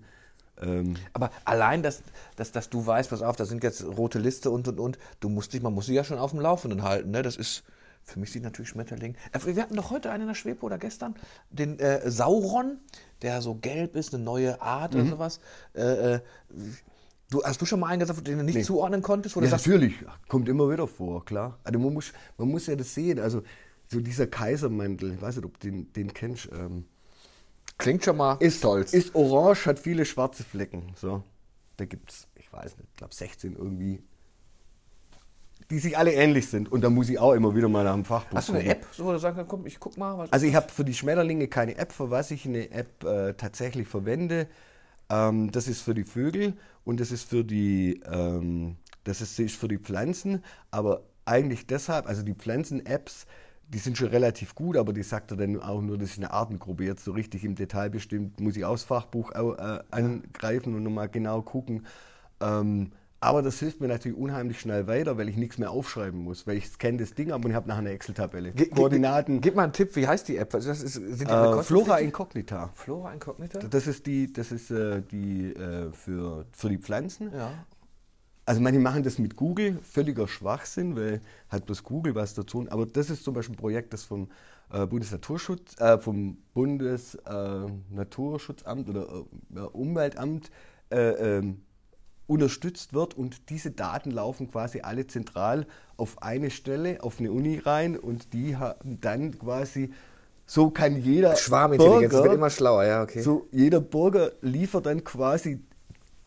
Ähm 0.62 0.96
aber 1.14 1.32
allein, 1.46 1.84
dass, 1.84 2.04
dass, 2.36 2.52
dass 2.52 2.70
du 2.70 2.86
weißt, 2.86 3.10
pass 3.10 3.22
auf, 3.22 3.36
da 3.36 3.46
sind 3.46 3.64
jetzt 3.64 3.84
rote 3.84 4.20
Liste 4.20 4.52
und 4.52 4.68
und 4.68 4.80
und, 4.80 4.98
du 5.20 5.30
musst 5.30 5.54
dich, 5.54 5.62
man 5.62 5.74
muss 5.74 5.86
sie 5.86 5.94
ja 5.94 6.04
schon 6.04 6.18
auf 6.18 6.32
dem 6.32 6.40
Laufenden 6.40 6.84
halten. 6.84 7.12
Ne? 7.12 7.22
Das 7.22 7.38
ist, 7.38 7.64
für 8.04 8.20
mich 8.20 8.32
sieht 8.32 8.44
natürlich 8.44 8.70
Schmetterling. 8.70 9.16
Äh, 9.32 9.56
wir 9.56 9.62
hatten 9.62 9.76
doch 9.76 9.90
heute 9.92 10.12
einen 10.12 10.24
in 10.24 10.28
der 10.28 10.36
Schwepe 10.36 10.66
oder 10.66 10.78
gestern, 10.78 11.16
den 11.50 11.80
äh, 11.80 12.10
Sauron, 12.10 12.80
der 13.22 13.42
so 13.42 13.56
gelb 13.56 13.96
ist, 13.96 14.14
eine 14.14 14.24
neue 14.24 14.62
Art 14.62 14.94
mhm. 14.94 15.02
oder 15.02 15.10
sowas. 15.10 15.40
Äh, 15.74 16.16
äh, 16.16 16.20
du, 17.30 17.44
hast 17.44 17.62
du 17.62 17.66
schon 17.66 17.80
mal 17.80 17.88
einen 17.88 18.00
gesagt, 18.00 18.26
den 18.28 18.38
du 18.38 18.44
nicht 18.44 18.56
nee. 18.56 18.64
zuordnen 18.64 19.02
konntest? 19.02 19.36
ja, 19.36 19.42
natürlich, 19.42 19.96
kommt 20.28 20.50
immer 20.50 20.70
wieder 20.70 20.88
vor, 20.88 21.26
klar. 21.26 21.60
Also 21.64 21.80
man 21.80 21.94
muss, 21.94 22.14
man 22.38 22.50
muss 22.50 22.68
ja 22.68 22.76
das 22.76 22.94
sehen. 22.94 23.20
Also 23.20 23.44
so 23.88 24.00
dieser 24.00 24.28
Kaisermantel, 24.28 25.14
ich 25.14 25.22
weiß 25.22 25.38
nicht, 25.38 25.46
ob 25.46 25.60
du 25.60 25.68
den, 25.68 25.94
den 25.94 26.14
kennst. 26.14 26.50
Ähm, 26.52 26.86
Klingt 27.78 28.04
schon 28.04 28.18
mal 28.18 28.36
ist, 28.40 28.58
stolz. 28.58 28.94
Ist 28.94 29.16
orange, 29.16 29.66
hat 29.66 29.80
viele 29.80 30.06
schwarze 30.06 30.44
Flecken. 30.44 30.92
So. 30.96 31.24
Da 31.78 31.86
gibt 31.86 32.12
es, 32.12 32.28
ich 32.36 32.52
weiß 32.52 32.78
nicht, 32.78 32.90
ich 32.92 32.98
glaube 32.98 33.16
16 33.16 33.56
irgendwie 33.56 34.04
die 35.70 35.80
sich 35.80 35.98
alle 35.98 36.12
ähnlich 36.12 36.48
sind. 36.50 36.72
Und 36.72 36.82
da 36.82 36.90
muss 36.90 37.10
ich 37.10 37.20
auch 37.20 37.34
immer 37.34 37.56
wieder 37.56 37.70
mal 37.70 37.84
nach 37.84 37.94
dem 37.94 38.06
Fachbuch 38.06 38.38
Hast 38.38 38.50
du 38.50 38.54
eine 38.54 38.66
App, 38.66 38.88
so 38.92 39.06
wo 39.06 39.12
du 39.12 39.20
sagen 39.20 39.36
kannst, 39.36 39.50
komm, 39.50 39.66
ich 39.68 39.80
guck 39.80 39.98
mal. 39.98 40.28
also 40.32 40.46
ich 40.46 40.56
habe 40.56 40.70
für 40.70 40.84
die 40.84 40.94
Schmetterlinge 40.94 41.48
keine 41.48 41.78
App, 41.78 41.92
für 41.92 42.10
was 42.10 42.32
ich 42.32 42.46
eine 42.46 42.72
App 42.72 43.04
äh, 43.04 43.34
tatsächlich 43.34 43.88
verwende. 43.88 44.48
Ähm, 45.10 45.52
das 45.52 45.68
ist 45.68 45.82
für 45.82 45.94
die 45.94 46.04
Vögel 46.04 46.54
und 46.90 47.00
das 47.00 47.12
ist 47.12 47.30
für 47.30 47.44
die, 47.44 48.02
ähm, 48.12 48.78
das 49.04 49.22
ist, 49.22 49.40
ist 49.40 49.56
für 49.56 49.68
die 49.68 49.78
Pflanzen. 49.78 50.44
Aber 50.72 51.04
eigentlich 51.24 51.68
deshalb, 51.68 52.08
also 52.08 52.24
die 52.24 52.34
Pflanzen-Apps, 52.34 53.28
die 53.68 53.78
sind 53.78 53.96
schon 53.96 54.08
relativ 54.08 54.56
gut, 54.56 54.76
aber 54.76 54.92
die 54.92 55.04
sagt 55.04 55.30
er 55.30 55.38
dann 55.38 55.62
auch 55.62 55.82
nur, 55.84 56.00
das 56.00 56.10
ist 56.10 56.18
eine 56.18 56.32
Artengruppe. 56.32 56.86
Jetzt 56.86 57.06
so 57.06 57.12
richtig 57.12 57.44
im 57.44 57.54
Detail 57.54 57.92
bestimmt, 57.92 58.40
muss 58.40 58.58
ich 58.58 58.66
aus 58.66 58.86
Fachbuch 58.86 59.32
äh, 59.34 59.80
angreifen 59.92 60.74
und 60.74 60.82
nochmal 60.82 61.10
genau 61.10 61.44
gucken. 61.44 61.86
Ähm, 62.42 62.92
aber 63.22 63.42
das 63.42 63.60
hilft 63.60 63.82
mir 63.82 63.90
natürlich 63.90 64.18
unheimlich 64.18 64.62
schnell 64.62 64.88
weiter, 64.88 65.18
weil 65.18 65.28
ich 65.28 65.36
nichts 65.36 65.58
mehr 65.58 65.72
aufschreiben 65.72 66.24
muss, 66.24 66.48
weil 66.48 66.56
ich 66.58 66.70
scanne 66.70 66.96
das 66.98 67.14
Ding 67.14 67.34
ab 67.34 67.44
und 67.44 67.52
ich 67.52 67.56
habe 67.56 67.68
nachher 67.68 67.80
eine 67.80 67.90
Excel-Tabelle. 67.92 68.54
Koordinaten. 68.74 69.42
Gib 69.42 69.56
mal 69.56 69.64
einen 69.64 69.74
Tipp, 69.74 69.94
wie 69.98 70.08
heißt 70.08 70.30
die 70.30 70.38
App? 70.38 70.52
Das 70.52 70.66
ist, 70.66 70.80
sind 70.80 71.20
die 71.20 71.26
äh, 71.26 71.62
Flora 71.64 72.00
Incognita. 72.00 72.70
Flora 72.76 73.14
Incognita? 73.14 73.60
Das 73.60 73.88
ist 73.88 74.06
die, 74.06 74.32
das 74.32 74.54
ist, 74.54 74.72
äh, 74.72 75.02
die 75.02 75.54
äh, 75.54 75.92
für, 75.92 76.46
für 76.54 76.70
die 76.70 76.78
Pflanzen. 76.78 77.34
Ja. 77.34 77.52
also 78.46 78.62
manche 78.62 78.80
machen 78.80 79.04
das 79.04 79.20
mit 79.20 79.36
Google, 79.36 79.78
völliger 79.84 80.30
Schwachsinn, 80.30 80.96
weil 80.96 81.20
hat 81.50 81.66
bloß 81.66 81.84
Google 81.84 82.16
was 82.16 82.36
dazu. 82.36 82.66
Aber 82.70 82.86
das 82.86 83.10
ist 83.10 83.26
zum 83.26 83.34
Beispiel 83.34 83.56
ein 83.56 83.60
Projekt, 83.60 83.92
das 83.92 84.06
vom 84.06 84.30
äh, 84.72 84.86
Bundesnaturschutz, 84.86 85.78
äh, 85.82 85.98
vom 85.98 86.38
Bundesnaturschutzamt 86.54 88.88
äh, 88.88 88.92
oder 88.92 89.26
äh, 89.56 89.60
Umweltamt 89.60 90.52
äh, 90.90 91.38
ähm, 91.38 91.64
unterstützt 92.30 92.94
wird 92.94 93.16
und 93.16 93.50
diese 93.50 93.72
Daten 93.72 94.12
laufen 94.12 94.52
quasi 94.52 94.82
alle 94.82 95.08
zentral 95.08 95.66
auf 95.98 96.22
eine 96.22 96.52
Stelle, 96.52 97.04
auf 97.04 97.20
eine 97.20 97.32
Uni 97.32 97.58
rein 97.58 97.98
und 97.98 98.34
die 98.34 98.56
haben 98.56 99.02
dann 99.02 99.38
quasi 99.38 99.92
so 100.46 100.70
kann 100.70 101.02
jeder 101.02 101.36
Schwarmintelligenz 101.36 102.12
Bürger, 102.12 102.24
wird 102.24 102.34
immer 102.36 102.50
schlauer, 102.50 102.84
ja, 102.84 103.04
okay. 103.04 103.22
So 103.22 103.48
jeder 103.52 103.80
Bürger 103.82 104.32
liefert 104.42 104.86
dann 104.86 105.04
quasi, 105.04 105.62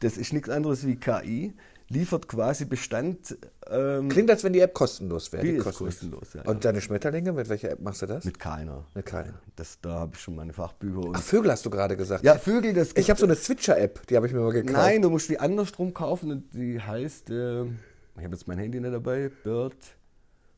das 0.01 0.17
ist 0.17 0.33
nichts 0.33 0.49
anderes 0.49 0.87
wie 0.87 0.97
KI, 0.97 1.55
liefert 1.93 2.27
quasi 2.27 2.65
Bestand. 2.65 3.37
Ähm, 3.71 4.09
Klingt, 4.09 4.31
als 4.31 4.43
wenn 4.45 4.53
die 4.53 4.61
App 4.61 4.75
kostenlos 4.75 5.33
wäre. 5.33 5.45
Die, 5.45 5.53
die 5.53 5.57
ist 5.59 5.77
kostenlos, 5.77 6.35
ja. 6.35 6.43
Und 6.43 6.65
deine 6.65 6.81
Schmetterlinge, 6.81 7.33
mit 7.33 7.49
welcher 7.49 7.71
App 7.71 7.81
machst 7.81 8.03
du 8.03 8.07
das? 8.07 8.25
Mit 8.25 8.39
keiner. 8.39 8.85
Mit 8.95 9.07
keiner. 9.07 9.35
Das, 9.57 9.79
da 9.81 10.01
habe 10.01 10.13
ich 10.15 10.21
schon 10.21 10.35
meine 10.35 10.53
Fachbücher. 10.53 11.13
Ach, 11.13 11.23
Vögel 11.23 11.51
hast 11.51 11.65
du 11.65 11.71
gerade 11.71 11.97
gesagt. 11.97 12.25
Ja, 12.25 12.37
Vögel, 12.37 12.73
das 12.73 12.93
Ich 12.97 13.11
habe 13.11 13.21
so 13.21 13.27
eine 13.27 13.37
Zwitscher-App, 13.37 14.07
die 14.07 14.17
habe 14.17 14.27
ich 14.27 14.33
mir 14.33 14.41
mal 14.41 14.53
gekauft. 14.53 14.77
Nein, 14.77 15.03
du 15.03 15.11
musst 15.11 15.29
die 15.29 15.39
andersrum 15.39 15.95
kaufen 15.95 16.31
und 16.31 16.55
die 16.55 16.81
heißt, 16.81 17.31
äh, 17.31 17.65
ich 17.65 18.25
habe 18.25 18.35
jetzt 18.35 18.49
mein 18.49 18.59
Handy 18.59 18.81
nicht 18.81 18.93
dabei, 18.93 19.31
Bird, 19.45 19.77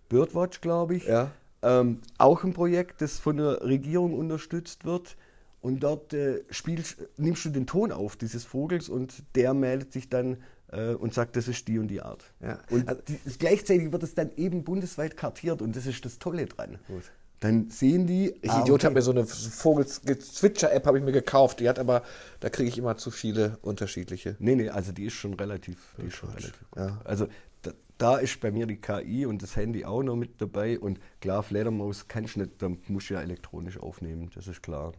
Birdwatch, 0.08 0.60
glaube 0.60 0.96
ich. 0.96 1.06
Ja. 1.06 1.30
Ähm, 1.62 2.00
auch 2.18 2.44
ein 2.44 2.52
Projekt, 2.52 3.00
das 3.00 3.18
von 3.18 3.38
der 3.38 3.62
Regierung 3.62 4.14
unterstützt 4.14 4.84
wird. 4.84 5.16
Und 5.60 5.80
dort 5.80 6.12
äh, 6.12 6.42
spielst, 6.50 6.98
nimmst 7.16 7.46
du 7.46 7.48
den 7.48 7.66
Ton 7.66 7.90
auf 7.90 8.16
dieses 8.16 8.44
Vogels 8.44 8.90
und 8.90 9.14
der 9.34 9.54
meldet 9.54 9.94
sich 9.94 10.10
dann 10.10 10.36
äh, 10.74 10.94
und 10.94 11.14
sagt, 11.14 11.36
das 11.36 11.48
ist 11.48 11.68
die 11.68 11.78
und 11.78 11.88
die 11.88 12.02
Art. 12.02 12.24
Ja. 12.40 12.58
Und 12.70 12.88
also, 12.88 13.00
die, 13.06 13.18
gleichzeitig 13.38 13.92
wird 13.92 14.02
es 14.02 14.14
dann 14.14 14.30
eben 14.36 14.64
bundesweit 14.64 15.16
kartiert 15.16 15.62
und 15.62 15.76
das 15.76 15.86
ist 15.86 16.04
das 16.04 16.18
Tolle 16.18 16.46
dran. 16.46 16.78
Gut. 16.88 17.04
Dann 17.40 17.68
sehen 17.68 18.06
die. 18.06 18.34
Ich 18.40 18.50
ah, 18.50 18.62
Idiot 18.62 18.80
okay. 18.80 18.86
habe 18.86 18.94
mir 18.94 19.02
so 19.02 19.10
eine 19.10 19.26
Vogel-Zwitscher-App 19.26 20.86
habe 20.86 20.98
ich 20.98 21.04
mir 21.04 21.12
gekauft. 21.12 21.60
Die 21.60 21.68
hat 21.68 21.78
aber, 21.78 22.02
da 22.40 22.48
kriege 22.48 22.68
ich 22.68 22.78
immer 22.78 22.96
zu 22.96 23.10
viele 23.10 23.58
unterschiedliche. 23.60 24.36
Nee, 24.38 24.54
nee, 24.54 24.70
also 24.70 24.92
die 24.92 25.04
ist 25.04 25.12
schon 25.12 25.34
relativ. 25.34 25.94
Die 25.98 26.06
ist 26.06 26.16
schon 26.16 26.30
relativ 26.30 26.54
ja. 26.74 27.00
Also 27.04 27.28
da, 27.60 27.72
da, 27.98 28.16
ist 28.16 28.40
bei 28.40 28.50
mir 28.50 28.66
die 28.66 28.76
KI 28.76 29.26
und 29.26 29.42
das 29.42 29.56
Handy 29.56 29.84
auch 29.84 30.02
noch 30.02 30.16
mit 30.16 30.40
dabei. 30.40 30.78
Und 30.78 31.00
klar, 31.20 31.42
Fledermaus 31.42 32.08
kannst 32.08 32.36
du 32.36 32.40
nicht, 32.40 32.62
da 32.62 32.70
musst 32.88 33.10
du 33.10 33.14
ja 33.14 33.20
elektronisch 33.20 33.78
aufnehmen, 33.78 34.30
das 34.34 34.46
ist 34.46 34.62
klar. 34.62 34.94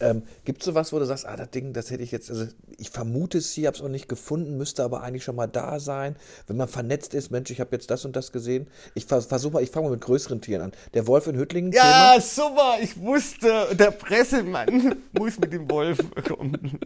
Ähm, 0.00 0.22
Gibt 0.44 0.60
es 0.60 0.66
sowas, 0.66 0.92
wo 0.92 0.98
du 0.98 1.06
sagst, 1.06 1.26
ah, 1.26 1.36
das 1.36 1.50
Ding, 1.50 1.72
das 1.72 1.90
hätte 1.90 2.02
ich 2.02 2.10
jetzt, 2.10 2.30
also 2.30 2.46
ich 2.76 2.90
vermute 2.90 3.38
es 3.38 3.52
hier, 3.52 3.68
habe 3.68 3.76
es 3.76 3.82
auch 3.82 3.88
nicht 3.88 4.08
gefunden, 4.08 4.56
müsste 4.58 4.84
aber 4.84 5.02
eigentlich 5.02 5.24
schon 5.24 5.36
mal 5.36 5.46
da 5.46 5.80
sein. 5.80 6.16
Wenn 6.46 6.56
man 6.56 6.68
vernetzt 6.68 7.14
ist, 7.14 7.30
Mensch, 7.30 7.50
ich 7.50 7.60
habe 7.60 7.70
jetzt 7.72 7.90
das 7.90 8.04
und 8.04 8.14
das 8.14 8.32
gesehen. 8.32 8.66
Ich 8.94 9.06
versuche 9.06 9.52
mal, 9.52 9.62
ich 9.62 9.70
fange 9.70 9.86
mal 9.86 9.92
mit 9.92 10.02
größeren 10.02 10.40
Tieren 10.40 10.62
an. 10.62 10.72
Der 10.94 11.06
Wolf 11.06 11.26
in 11.26 11.36
Hüttlingen. 11.36 11.72
Ja, 11.72 12.12
Thema. 12.12 12.20
super, 12.20 12.76
ich 12.82 12.98
wusste, 13.00 13.74
der 13.74 13.92
Pressemann 13.92 14.96
muss 15.12 15.38
mit 15.38 15.52
dem 15.52 15.70
Wolf 15.70 15.98
kommen. 16.26 16.78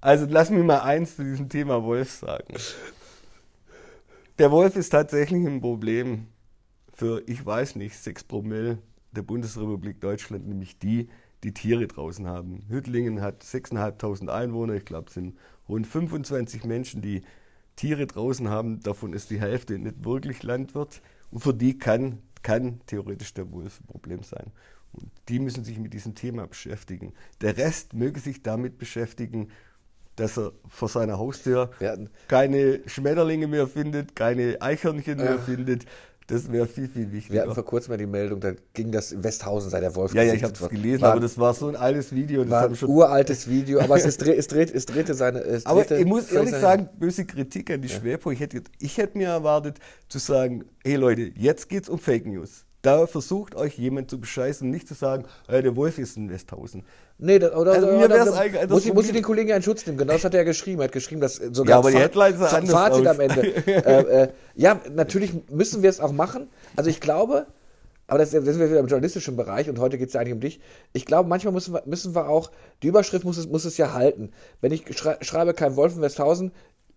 Also 0.00 0.26
lass 0.28 0.48
mir 0.48 0.64
mal 0.64 0.80
eins 0.80 1.16
zu 1.16 1.24
diesem 1.24 1.48
Thema 1.48 1.82
Wolf 1.82 2.10
sagen. 2.10 2.54
Der 4.38 4.50
Wolf 4.50 4.76
ist 4.76 4.90
tatsächlich 4.90 5.46
ein 5.46 5.60
Problem 5.60 6.28
für, 6.94 7.22
ich 7.26 7.44
weiß 7.44 7.76
nicht, 7.76 7.98
6 7.98 8.24
Promille 8.24 8.78
der 9.12 9.22
Bundesrepublik 9.22 10.00
Deutschland, 10.00 10.46
nämlich 10.46 10.78
die, 10.78 11.08
die 11.44 11.52
Tiere 11.52 11.86
draußen 11.86 12.26
haben. 12.26 12.64
Hüttlingen 12.68 13.20
hat 13.20 13.42
6.500 13.42 14.28
Einwohner, 14.28 14.74
ich 14.74 14.84
glaube, 14.84 15.08
es 15.08 15.14
sind 15.14 15.36
rund 15.68 15.86
25 15.86 16.64
Menschen, 16.64 17.02
die 17.02 17.22
Tiere 17.76 18.06
draußen 18.06 18.48
haben. 18.48 18.80
Davon 18.80 19.12
ist 19.12 19.30
die 19.30 19.40
Hälfte 19.40 19.78
nicht 19.78 20.04
wirklich 20.04 20.42
Landwirt. 20.42 21.00
Und 21.30 21.40
für 21.40 21.54
die 21.54 21.78
kann, 21.78 22.18
kann 22.42 22.80
theoretisch 22.86 23.32
der 23.32 23.50
Wolf 23.52 23.80
ein 23.80 23.86
Problem 23.86 24.22
sein. 24.22 24.52
Und 24.92 25.10
die 25.28 25.38
müssen 25.38 25.64
sich 25.64 25.78
mit 25.78 25.94
diesem 25.94 26.14
Thema 26.14 26.46
beschäftigen. 26.46 27.14
Der 27.40 27.56
Rest 27.56 27.94
möge 27.94 28.20
sich 28.20 28.42
damit 28.42 28.76
beschäftigen, 28.78 29.48
dass 30.16 30.36
er 30.36 30.52
vor 30.68 30.88
seiner 30.88 31.18
Haustür 31.18 31.70
keine 32.28 32.80
Schmetterlinge 32.86 33.46
mehr 33.46 33.66
findet, 33.66 34.14
keine 34.16 34.60
Eichhörnchen 34.60 35.16
mehr 35.16 35.38
findet, 35.38 35.86
das 36.30 36.50
wäre 36.52 36.66
viel, 36.66 36.88
viel 36.88 37.10
wichtiger. 37.12 37.34
Wir 37.34 37.42
hatten 37.42 37.54
vor 37.54 37.64
kurzem 37.64 37.92
mal 37.92 37.98
die 37.98 38.06
Meldung, 38.06 38.40
da 38.40 38.52
ging 38.72 38.92
das 38.92 39.12
in 39.12 39.22
Westhausen, 39.24 39.70
sei 39.70 39.80
der 39.80 39.94
Wolf 39.94 40.14
Ja, 40.14 40.22
ja, 40.22 40.34
ich 40.34 40.42
habe 40.42 40.52
es 40.52 40.68
gelesen, 40.68 41.02
war, 41.02 41.12
aber 41.12 41.20
das 41.20 41.38
war 41.38 41.54
so 41.54 41.68
ein 41.68 41.76
altes 41.76 42.14
Video. 42.14 42.42
Das 42.44 42.50
war 42.50 42.68
ein 42.68 42.76
uraltes 42.88 43.48
Video, 43.48 43.80
aber 43.80 43.96
es, 43.96 44.04
ist, 44.04 44.22
es, 44.22 44.46
dreht, 44.48 44.74
es 44.74 44.86
drehte 44.86 45.14
seine... 45.14 45.40
Es 45.40 45.66
aber 45.66 45.84
drehte 45.84 46.00
ich 46.00 46.06
muss 46.06 46.30
ehrlich 46.30 46.54
sagen, 46.54 46.88
böse 46.98 47.24
Kritik 47.24 47.70
an 47.70 47.82
die 47.82 47.88
ja. 47.88 47.98
Schwerpunkt. 47.98 48.34
Ich 48.34 48.40
hätte, 48.40 48.62
ich 48.78 48.98
hätte 48.98 49.18
mir 49.18 49.28
erwartet 49.28 49.78
zu 50.08 50.18
sagen, 50.18 50.64
hey 50.84 50.96
Leute, 50.96 51.32
jetzt 51.36 51.68
geht 51.68 51.84
es 51.84 51.88
um 51.88 51.98
Fake 51.98 52.26
News. 52.26 52.64
Da 52.82 53.06
versucht 53.06 53.54
euch 53.54 53.78
jemand 53.78 54.08
zu 54.08 54.18
bescheißen 54.18 54.66
und 54.66 54.70
nicht 54.70 54.88
zu 54.88 54.94
sagen, 54.94 55.24
hey, 55.48 55.62
der 55.62 55.76
Wolf 55.76 55.98
ist 55.98 56.16
in 56.16 56.30
Westhausen. 56.30 56.84
Nee, 57.18 57.38
das, 57.38 57.54
oder, 57.54 57.72
also, 57.72 57.86
oder, 57.88 58.04
oder, 58.06 58.22
oder 58.22 58.68
muss, 58.68 58.86
ich, 58.86 58.94
muss 58.94 59.06
ich 59.06 59.12
den 59.12 59.22
Kollegen 59.22 59.50
ja 59.50 59.56
in 59.56 59.62
Schutz 59.62 59.84
nehmen. 59.86 59.98
Genau 59.98 60.14
das 60.14 60.24
hat 60.24 60.32
er 60.32 60.40
ja 60.40 60.44
geschrieben. 60.44 60.80
Er 60.80 60.84
hat 60.84 60.92
geschrieben, 60.92 61.20
dass 61.20 61.36
sogar 61.36 61.74
ja, 61.74 61.78
aber 61.78 61.90
die 61.90 61.98
Headlines 61.98 62.38
Fazit 62.38 62.74
aus. 62.74 63.06
am 63.06 63.20
Ende. 63.20 63.42
äh, 63.66 64.22
äh, 64.22 64.28
ja, 64.54 64.80
natürlich 64.94 65.32
müssen 65.50 65.82
wir 65.82 65.90
es 65.90 66.00
auch 66.00 66.12
machen. 66.12 66.48
Also 66.76 66.88
ich 66.88 67.00
glaube, 67.00 67.46
aber 68.10 68.18
das, 68.18 68.30
das 68.30 68.42
sind 68.44 68.58
wir 68.58 68.68
wieder 68.68 68.80
im 68.80 68.86
journalistischen 68.86 69.36
Bereich 69.36 69.68
und 69.68 69.78
heute 69.78 69.96
geht 69.96 70.08
es 70.08 70.14
ja 70.14 70.20
eigentlich 70.20 70.34
um 70.34 70.40
dich. 70.40 70.60
Ich 70.92 71.06
glaube, 71.06 71.28
manchmal 71.28 71.52
müssen 71.52 71.74
wir, 71.74 71.82
müssen 71.86 72.14
wir 72.14 72.28
auch, 72.28 72.50
die 72.82 72.88
Überschrift 72.88 73.24
muss 73.24 73.36
es, 73.36 73.46
muss 73.46 73.64
es 73.64 73.76
ja 73.76 73.92
halten. 73.92 74.32
Wenn 74.60 74.72
ich 74.72 74.84
schrei, 74.98 75.16
schreibe 75.20 75.54
kein 75.54 75.76
Wolf 75.76 75.94
in 75.94 76.02
Westhausen, 76.02 76.50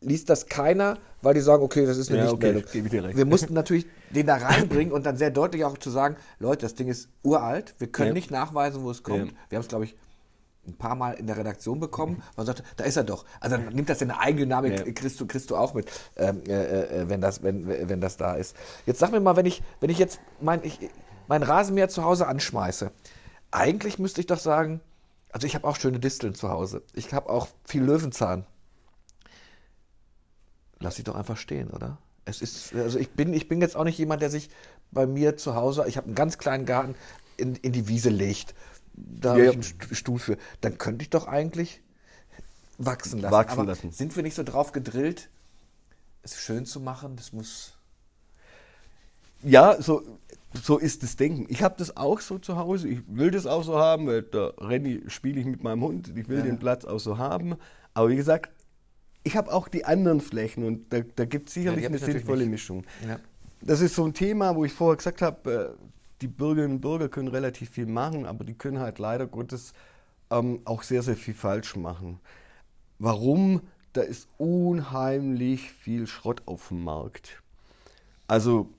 liest 0.04 0.30
das 0.30 0.47
keiner, 0.47 0.97
weil 1.22 1.34
die 1.34 1.41
sagen, 1.41 1.64
okay, 1.64 1.86
das 1.86 1.97
ist 1.97 2.10
eine 2.10 2.20
ja, 2.20 2.26
Nichtmeldung. 2.26 2.64
Okay, 2.64 3.16
wir 3.16 3.26
mussten 3.26 3.54
natürlich 3.54 3.86
den 4.12 4.28
da 4.28 4.36
reinbringen 4.38 4.93
und 4.93 5.06
dann 5.06 5.18
sehr 5.18 5.32
deutlich 5.32 5.66
auch 5.66 5.78
zu 5.78 5.89
sagen, 5.89 6.16
Leute, 6.39 6.62
das 6.62 6.76
Ding 6.76 6.88
ist 6.88 7.10
uralt, 7.24 7.76
wir 7.80 7.88
können 7.88 8.10
ja. 8.10 8.14
nicht 8.14 8.32
nachweisen, 8.32 8.84
wo 8.84 8.91
es 8.91 9.04
kommt. 9.04 9.32
Ja. 9.32 9.38
Wir 9.49 9.58
haben 9.58 9.64
es, 9.64 9.70
glaube 9.70 9.86
ich, 9.86 9.95
ein 10.66 10.76
paar 10.76 10.95
Mal 10.95 11.14
in 11.14 11.28
der 11.28 11.38
Redaktion 11.38 11.80
bekommen. 11.80 12.24
Man 12.38 12.45
sagt, 12.45 12.64
da 12.78 12.86
ist 12.86 12.95
er 12.95 13.04
doch. 13.04 13.26
Also 13.39 13.58
dann 13.58 13.74
nimmt 13.74 13.89
das 13.89 14.01
in 14.01 14.12
eine 14.12 14.20
Eigendynamik, 14.20 14.86
ja. 14.86 14.91
kriegst, 14.93 15.20
du, 15.20 15.26
kriegst 15.26 15.49
du 15.49 15.58
auch 15.58 15.74
mit, 15.74 15.91
ähm, 16.16 16.41
äh, 16.47 17.01
äh, 17.01 17.10
wenn, 17.10 17.22
das, 17.22 17.43
wenn, 17.43 17.68
wenn 17.68 17.99
das 17.99 18.18
da 18.18 18.36
ist. 18.36 18.56
Jetzt 18.86 18.99
sag 18.99 19.12
mir 19.12 19.20
mal, 19.20 19.36
wenn 19.36 19.45
ich, 19.45 19.62
wenn 19.82 19.89
ich 19.89 19.99
jetzt 19.99 20.20
mein, 20.39 20.64
ich, 20.64 20.80
mein 21.28 21.43
Rasenmäher 21.43 21.89
zu 21.89 22.04
Hause 22.04 22.28
anschmeiße, 22.28 22.91
eigentlich 23.51 23.99
müsste 23.99 24.22
ich 24.22 24.28
doch 24.28 24.39
sagen, 24.39 24.80
also 25.32 25.47
ich 25.47 25.56
habe 25.56 25.68
auch 25.68 25.76
schöne 25.76 25.99
Disteln 25.99 26.36
zu 26.36 26.49
Hause. 26.49 26.84
Ich 26.93 27.14
habe 27.14 27.30
auch 27.30 27.47
viel 27.66 27.84
Löwenzahn. 27.84 28.45
Lass 30.84 30.96
sie 30.96 31.04
doch 31.04 31.16
einfach 31.16 31.38
stehen, 31.38 31.70
oder? 31.72 31.98
Es 32.26 32.42
ist, 32.42 32.74
also 32.76 33.00
ich 33.00 33.10
bin, 33.10 33.34
ich 33.34 33.48
bin 33.48 33.60
jetzt 33.62 33.76
auch 33.76 33.84
nicht 33.84 33.98
jemand, 33.98 34.22
der 34.22 34.30
sich 34.30 34.50
bei 34.92 35.06
mir 35.06 35.36
zu 35.38 35.56
Hause, 35.56 35.86
ich 35.88 35.98
habe 35.98 36.08
einen 36.08 36.16
ganz 36.16 36.38
kleinen 36.38 36.66
Garten, 36.66 36.96
in, 37.36 37.56
in 37.56 37.72
die 37.72 37.88
Wiese 37.88 38.10
legt 38.10 38.54
da 38.96 39.38
ja, 39.38 39.48
habe 39.48 39.60
ich 39.60 39.74
einen 39.82 39.96
Stuhl 39.96 40.20
für. 40.20 40.38
Dann 40.62 40.78
könnte 40.78 41.04
ich 41.04 41.10
doch 41.10 41.28
eigentlich 41.28 41.82
wachsen 42.78 43.20
lassen. 43.20 43.34
Wachsen 43.34 43.60
Aber 43.60 43.68
lassen. 43.68 43.92
Sind 43.92 44.16
wir 44.16 44.24
nicht 44.24 44.36
so 44.36 44.44
drauf 44.44 44.72
gedrillt, 44.72 45.30
es 46.22 46.40
schön 46.40 46.66
zu 46.66 46.80
machen? 46.80 47.16
Das 47.16 47.34
muss. 47.34 47.78
Ja, 49.42 49.82
so, 49.82 50.04
so 50.54 50.78
ist 50.78 51.04
das 51.04 51.16
Denken. 51.16 51.48
Ich 51.50 51.64
habe 51.64 51.76
das 51.78 51.98
auch 51.98 52.22
so 52.22 52.38
zu 52.38 52.58
Hause. 52.58 52.88
Ich 52.88 53.02
will 53.08 53.32
das 53.32 53.46
auch 53.46 53.64
so 53.64 53.78
haben, 53.78 54.08
weil 54.08 54.22
da 54.22 54.54
renne 54.58 55.10
spiele 55.10 55.40
ich 55.40 55.46
mit 55.46 55.64
meinem 55.64 55.82
Hund. 55.82 56.14
Ich 56.16 56.30
will 56.30 56.40
ja. 56.40 56.44
den 56.44 56.60
Platz 56.60 56.86
auch 56.86 57.00
so 57.00 57.18
haben. 57.18 57.56
Aber 57.94 58.10
wie 58.10 58.16
gesagt, 58.16 58.52
ich 59.24 59.38
habe 59.38 59.52
auch 59.54 59.68
die 59.68 59.86
anderen 59.86 60.22
Flächen 60.22 60.64
und 60.64 60.92
da, 60.92 61.02
da 61.16 61.26
gibt 61.26 61.48
es 61.48 61.56
sicherlich 61.56 61.84
ja, 61.84 61.90
eine 61.90 62.00
sinnvolle 62.00 62.46
Mischung. 62.46 62.84
Ja. 63.08 63.20
Das 63.62 63.82
ist 63.82 63.96
so 63.96 64.06
ein 64.06 64.14
Thema, 64.14 64.56
wo 64.56 64.66
ich 64.66 64.74
vorher 64.74 64.98
gesagt 64.98 65.22
habe, 65.22 65.76
äh, 65.78 65.84
die 66.22 66.28
Bürgerinnen 66.28 66.76
und 66.76 66.82
Bürger 66.82 67.10
können 67.10 67.30
relativ 67.30 67.70
viel 67.70 67.86
machen, 67.86 68.26
aber 68.26 68.44
die 68.44 68.54
können 68.54 68.80
halt 68.80 69.00
leider 69.00 69.28
Gottes 69.28 69.74
ähm, 70.30 70.62
auch 70.66 70.84
sehr, 70.84 71.04
sehr 71.04 71.16
viel 71.16 71.34
falsch 71.34 71.76
machen. 71.76 72.20
Warum? 73.00 73.62
Da 73.94 74.02
ist 74.02 74.28
unheimlich 74.38 75.72
viel 75.72 76.08
Schrott 76.08 76.42
auf 76.46 76.70
dem 76.70 76.84
Markt. 76.84 77.42
Also 78.28 78.70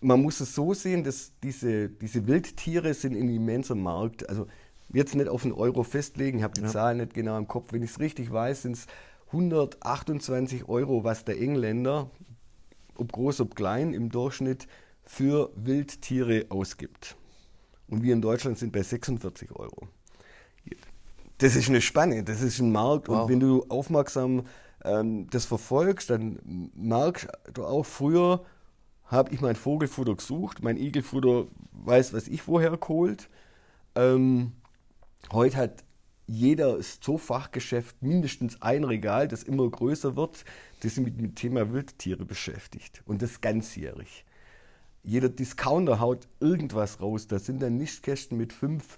man 0.00 0.22
muss 0.22 0.40
es 0.40 0.54
so 0.54 0.74
sehen, 0.74 1.02
dass 1.02 1.32
diese, 1.42 1.88
diese 1.88 2.26
Wildtiere 2.26 2.94
sind 2.94 3.16
ein 3.16 3.28
immenser 3.28 3.74
Markt. 3.74 4.28
Also 4.28 4.46
jetzt 4.92 5.14
nicht 5.14 5.28
auf 5.28 5.44
einen 5.44 5.52
Euro 5.52 5.82
festlegen, 5.82 6.38
ich 6.38 6.44
habe 6.44 6.54
die 6.54 6.60
ja. 6.60 6.68
Zahlen 6.68 6.98
nicht 6.98 7.14
genau 7.14 7.38
im 7.38 7.48
Kopf. 7.48 7.72
Wenn 7.72 7.82
ich 7.82 7.90
es 7.90 8.00
richtig 8.00 8.30
weiß, 8.30 8.62
sind 8.62 8.76
es 8.76 8.86
128 9.34 10.68
Euro, 10.68 11.02
was 11.02 11.24
der 11.24 11.40
Engländer, 11.40 12.10
ob 12.96 13.12
groß, 13.12 13.40
ob 13.40 13.56
klein, 13.56 13.92
im 13.92 14.10
Durchschnitt 14.10 14.68
für 15.02 15.50
Wildtiere 15.56 16.46
ausgibt. 16.50 17.16
Und 17.88 18.02
wir 18.02 18.14
in 18.14 18.22
Deutschland 18.22 18.58
sind 18.58 18.72
bei 18.72 18.82
46 18.82 19.50
Euro. 19.52 19.88
Das 21.38 21.56
ist 21.56 21.68
eine 21.68 21.80
Spanne, 21.80 22.22
das 22.22 22.40
ist 22.40 22.60
ein 22.60 22.70
Markt. 22.70 23.08
Wow. 23.08 23.22
Und 23.22 23.28
wenn 23.28 23.40
du 23.40 23.64
aufmerksam 23.68 24.46
ähm, 24.84 25.28
das 25.30 25.44
verfolgst, 25.44 26.10
dann 26.10 26.70
merkst 26.74 27.28
du 27.52 27.64
auch, 27.64 27.84
früher 27.84 28.44
habe 29.04 29.34
ich 29.34 29.40
mein 29.40 29.56
Vogelfutter 29.56 30.14
gesucht, 30.14 30.62
mein 30.62 30.76
Igelfutter 30.76 31.46
weiß, 31.72 32.14
was 32.14 32.28
ich 32.28 32.46
woher 32.46 32.76
geholt. 32.76 33.28
Ähm, 33.96 34.52
heute 35.32 35.56
hat 35.56 35.83
jeder 36.26 36.80
Zoofachgeschäft 36.80 38.02
mindestens 38.02 38.60
ein 38.62 38.84
Regal, 38.84 39.28
das 39.28 39.42
immer 39.42 39.68
größer 39.68 40.16
wird, 40.16 40.44
das 40.80 40.94
sich 40.94 41.04
mit 41.04 41.18
dem 41.18 41.34
Thema 41.34 41.72
Wildtiere 41.72 42.24
beschäftigt. 42.24 43.02
Und 43.06 43.22
das 43.22 43.40
ganzjährig. 43.40 44.24
Jeder 45.02 45.28
Discounter 45.28 46.00
haut 46.00 46.26
irgendwas 46.40 47.00
raus. 47.00 47.26
Da 47.26 47.38
sind 47.38 47.60
dann 47.60 47.76
Nichtkästen 47.76 48.38
mit 48.38 48.52
5 48.52 48.96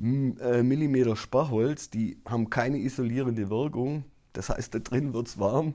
äh, 0.00 0.62
mm 0.62 1.14
Sparholz, 1.14 1.90
die 1.90 2.18
haben 2.24 2.50
keine 2.50 2.78
isolierende 2.78 3.50
Wirkung. 3.50 4.04
Das 4.32 4.48
heißt, 4.48 4.74
da 4.74 4.78
drin 4.78 5.12
wird 5.12 5.28
es 5.28 5.38
warm, 5.38 5.74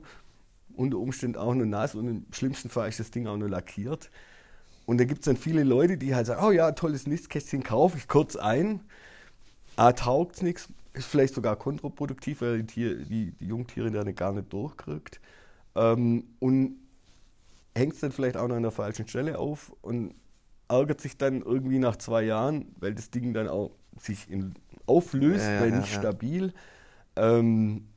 unter 0.76 0.98
Umständen 0.98 1.38
auch 1.38 1.54
nur 1.54 1.66
nass 1.66 1.94
und 1.94 2.08
im 2.08 2.26
schlimmsten 2.32 2.68
Fall 2.68 2.88
ist 2.88 3.00
das 3.00 3.10
Ding 3.10 3.26
auch 3.26 3.36
nur 3.36 3.48
lackiert. 3.48 4.10
Und 4.86 4.98
da 4.98 5.04
gibt 5.04 5.20
es 5.20 5.26
dann 5.26 5.36
viele 5.36 5.62
Leute, 5.62 5.96
die 5.96 6.14
halt 6.14 6.26
sagen, 6.26 6.44
oh 6.44 6.50
ja, 6.50 6.72
tolles 6.72 7.06
Nistkästchen, 7.06 7.62
kaufe 7.62 7.96
ich 7.96 8.08
kurz 8.08 8.36
ein. 8.36 8.80
A, 9.76 9.92
taugt 9.92 10.36
es 10.36 10.42
nichts, 10.42 10.68
ist 10.92 11.06
vielleicht 11.06 11.34
sogar 11.34 11.56
kontraproduktiv, 11.56 12.40
weil 12.40 12.62
die, 12.62 12.66
Tier, 12.66 12.96
die, 13.04 13.32
die 13.32 13.46
Jungtiere 13.46 13.90
dann 13.90 14.14
gar 14.14 14.32
nicht 14.32 14.52
durchkriegt. 14.52 15.20
Ähm, 15.74 16.24
und 16.38 16.76
hängt 17.76 17.94
es 17.94 18.00
dann 18.00 18.12
vielleicht 18.12 18.36
auch 18.36 18.48
noch 18.48 18.56
an 18.56 18.62
der 18.62 18.72
falschen 18.72 19.06
Stelle 19.06 19.38
auf 19.38 19.72
und 19.82 20.14
ärgert 20.68 21.00
sich 21.00 21.16
dann 21.16 21.42
irgendwie 21.42 21.78
nach 21.78 21.96
zwei 21.96 22.22
Jahren, 22.22 22.74
weil 22.78 22.94
das 22.94 23.10
Ding 23.10 23.34
dann 23.34 23.48
auch 23.48 23.70
sich 23.98 24.30
in, 24.30 24.54
auflöst, 24.86 25.46
ja, 25.46 25.54
ja, 25.54 25.60
weil 25.60 25.72
nicht 25.72 25.92
ja, 25.92 26.00
stabil. 26.00 26.52
Ähm, 27.16 27.88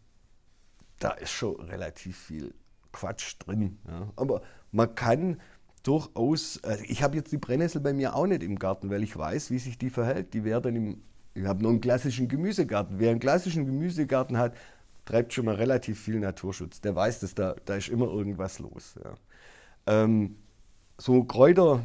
da 1.00 1.12
ist 1.12 1.32
schon 1.32 1.60
relativ 1.62 2.18
viel 2.18 2.54
Quatsch 2.92 3.36
drin. 3.40 3.80
Aber 4.16 4.42
man 4.72 4.96
kann 4.96 5.42
durchaus, 5.84 6.64
also 6.64 6.84
ich 6.88 7.04
habe 7.04 7.18
jetzt 7.18 7.32
die 7.32 7.38
Brennnessel 7.38 7.82
bei 7.82 7.94
mir 7.94 8.16
auch 8.16 8.28
nicht 8.28 8.44
im 8.44 8.58
Garten, 8.58 8.90
weil 8.90 9.04
ich 9.04 9.18
weiß, 9.18 9.52
wie 9.52 9.60
sich 9.60 9.78
die 9.78 9.90
verhält. 9.90 10.34
Die 10.34 10.44
wäre 10.44 10.62
dann 10.62 10.76
im 10.76 11.02
ich 11.34 11.46
habe 11.46 11.62
nur 11.62 11.72
einen 11.72 11.82
klassischen 11.82 12.28
Gemüsegarten. 12.28 13.00
Wer 13.00 13.12
einen 13.12 13.20
klassischen 13.20 13.66
Gemüsegarten 13.66 14.38
hat, 14.38 14.56
treibt 15.06 15.34
schon 15.34 15.46
mal 15.46 15.56
relativ 15.56 16.00
viel 16.00 16.20
Naturschutz. 16.20 16.82
Der 16.82 16.96
weiß, 16.96 17.20
dass 17.20 17.36
da, 17.36 17.56
da 17.66 17.76
ist 17.76 17.90
immer 17.90 18.06
irgendwas 18.06 18.60
los. 18.60 18.96
Ja. 19.04 19.14
Ähm, 20.04 20.36
so 20.98 21.24
Kräuter, 21.24 21.84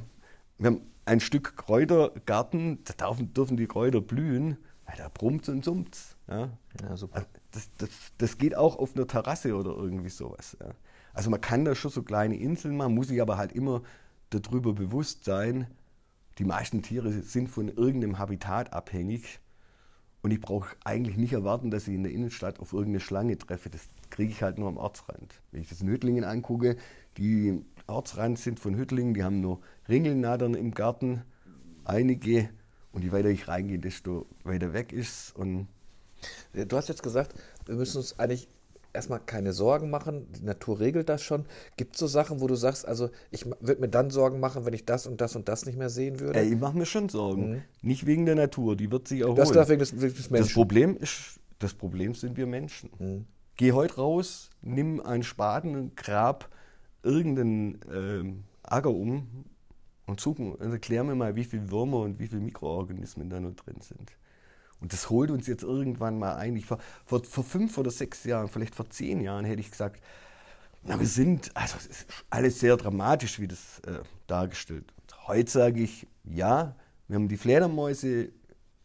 wir 0.59 0.67
haben 0.67 0.83
ein 1.05 1.21
Stück 1.21 1.57
Kräutergarten, 1.57 2.85
da 2.85 3.07
dürfen, 3.07 3.33
dürfen 3.33 3.57
die 3.57 3.67
Kräuter 3.67 4.01
blühen, 4.01 4.59
weil 4.87 4.97
da 4.97 5.09
brummt 5.09 5.49
und 5.49 5.65
summt 5.65 5.97
ja. 6.29 6.51
ja, 6.83 6.97
super. 6.97 7.27
Das, 7.53 7.71
das, 7.79 7.89
das 8.19 8.39
geht 8.39 8.55
auch 8.55 8.79
auf 8.79 8.95
einer 8.95 9.07
Terrasse 9.07 9.55
oder 9.57 9.71
irgendwie 9.71 10.11
sowas. 10.11 10.57
Ja. 10.61 10.73
Also 11.15 11.31
man 11.31 11.41
kann 11.41 11.65
da 11.65 11.75
schon 11.75 11.91
so 11.91 12.03
kleine 12.03 12.37
Inseln 12.37 12.77
machen, 12.77 12.95
muss 12.95 13.09
sich 13.09 13.21
aber 13.21 13.39
halt 13.39 13.53
immer 13.53 13.83
darüber 14.31 14.75
bewusst 14.75 15.25
sein, 15.25 15.67
die 16.39 16.45
meisten 16.45 16.83
Tiere 16.83 17.13
sind 17.23 17.49
von 17.49 17.69
irgendeinem 17.69 18.19
Habitat 18.19 18.73
abhängig. 18.73 19.41
Und 20.21 20.33
ich 20.33 20.41
brauche 20.41 20.75
eigentlich 20.85 21.17
nicht 21.17 21.33
erwarten, 21.33 21.71
dass 21.71 21.87
ich 21.87 21.95
in 21.95 22.03
der 22.03 22.13
Innenstadt 22.13 22.59
auf 22.61 22.73
irgendeine 22.73 23.01
Schlange 23.01 23.39
treffe. 23.39 23.71
Das 23.71 23.89
kriege 24.11 24.33
ich 24.33 24.43
halt 24.43 24.59
nur 24.59 24.69
am 24.69 24.77
Ortsrand. 24.77 25.41
Wenn 25.53 25.63
ich 25.63 25.69
das 25.69 25.81
in 25.81 25.89
Hüttlingen 25.89 26.25
angucke, 26.25 26.77
die 27.17 27.65
Ortsrand 27.87 28.39
sind 28.39 28.59
von 28.59 28.77
Hüttlingen, 28.77 29.15
die 29.15 29.23
haben 29.23 29.41
nur 29.41 29.61
Ringelnadern 29.89 30.55
im 30.55 30.73
Garten, 30.73 31.23
einige. 31.85 32.49
Und 32.91 33.05
je 33.05 33.13
weiter 33.13 33.29
ich 33.29 33.47
reingehe, 33.47 33.79
desto 33.79 34.27
weiter 34.43 34.73
weg 34.73 34.93
ist. 34.93 35.37
Und 35.37 35.69
du 36.53 36.77
hast 36.77 36.89
jetzt 36.89 37.03
gesagt, 37.03 37.35
wir 37.67 37.77
müssen 37.77 37.99
uns 37.99 38.19
eigentlich 38.19 38.49
erstmal 38.93 39.21
keine 39.21 39.53
Sorgen 39.53 39.91
machen, 39.91 40.27
die 40.33 40.45
Natur 40.45 40.81
regelt 40.81 41.09
das 41.09 41.23
schon. 41.23 41.47
Gibt 41.77 41.95
es 41.95 42.01
so 42.01 42.07
Sachen, 42.07 42.41
wo 42.41 42.47
du 42.47 42.55
sagst, 42.55 42.87
also 42.87 43.11
ich 43.31 43.47
würde 43.47 43.81
mir 43.81 43.89
dann 43.89 44.11
Sorgen 44.11 44.41
machen, 44.41 44.65
wenn 44.65 44.75
ich 44.75 44.85
das 44.85 45.07
und 45.07 45.21
das 45.21 45.37
und 45.37 45.49
das 45.49 45.67
nicht 45.67 45.79
mehr 45.79 45.91
sehen 45.91 46.21
würde? 46.21 46.41
Ja, 46.41 46.45
ich 46.45 46.59
mache 46.59 46.77
mir 46.77 46.87
schon 46.87 47.09
Sorgen. 47.09 47.51
Mhm. 47.51 47.63
Nicht 47.83 48.07
wegen 48.07 48.27
der 48.27 48.35
Natur, 48.35 48.77
die 48.77 48.91
wird 48.91 49.09
sich 49.09 49.21
erholen. 49.21 49.37
Das 49.37 49.69
wegen 49.69 49.79
des, 49.79 49.91
des 49.91 50.29
Das 50.29 50.53
Problem, 50.53 50.97
ist, 50.97 51.41
das 51.59 51.75
Problem 51.75 52.15
sind 52.15 52.37
wir 52.37 52.47
Menschen. 52.47 52.91
Mhm. 52.99 53.27
Geh 53.57 53.73
heute 53.73 53.97
raus, 53.97 54.51
nimm 54.63 55.01
einen 55.01 55.25
Spaten 55.25 55.75
und 55.75 55.97
grab 55.97 56.49
irgendeinen 57.03 57.81
ähm, 57.93 58.45
Acker 58.63 58.91
um 58.91 59.45
und 60.07 60.21
suchen, 60.21 60.57
also 60.59 60.73
erklär 60.73 61.05
mir 61.05 61.15
mal, 61.15 61.37
wie 61.37 61.45
viele 61.45 61.71
Würmer 61.71 62.01
und 62.01 62.19
wie 62.19 62.29
viele 62.29 62.41
Mikroorganismen 62.41 63.29
da 63.29 63.41
noch 63.41 63.55
drin 63.55 63.81
sind. 63.81 64.13
Und 64.81 64.93
das 64.93 65.11
holt 65.11 65.31
uns 65.31 65.47
jetzt 65.47 65.63
irgendwann 65.63 66.19
mal 66.19 66.37
ein. 66.37 66.57
Ich 66.57 66.67
vor, 66.67 66.79
vor, 67.05 67.25
vor 67.25 67.45
fünf 67.45 67.79
oder 67.79 67.91
sechs 67.91 68.25
Jahren, 68.25 68.49
vielleicht 68.49 68.75
vor 68.75 68.89
zehn 68.91 69.21
Jahren, 69.21 69.45
hätte 69.45 69.61
ich 69.61 69.71
gesagt, 69.71 70.01
na, 70.85 70.99
wir 70.99 71.07
sind, 71.07 71.51
also 71.57 71.77
es 71.79 71.87
ist 71.87 72.07
alles 72.31 72.61
sehr 72.61 72.77
dramatisch, 72.77 73.41
wie 73.41 73.49
das 73.49 73.81
äh, 73.81 74.01
dargestellt 74.27 74.85
wird. 74.97 75.27
Heute 75.27 75.51
sage 75.51 75.83
ich, 75.83 76.07
ja, 76.25 76.77
wir 77.09 77.17
haben 77.17 77.29
die 77.29 77.37
Fledermäuse 77.37 78.31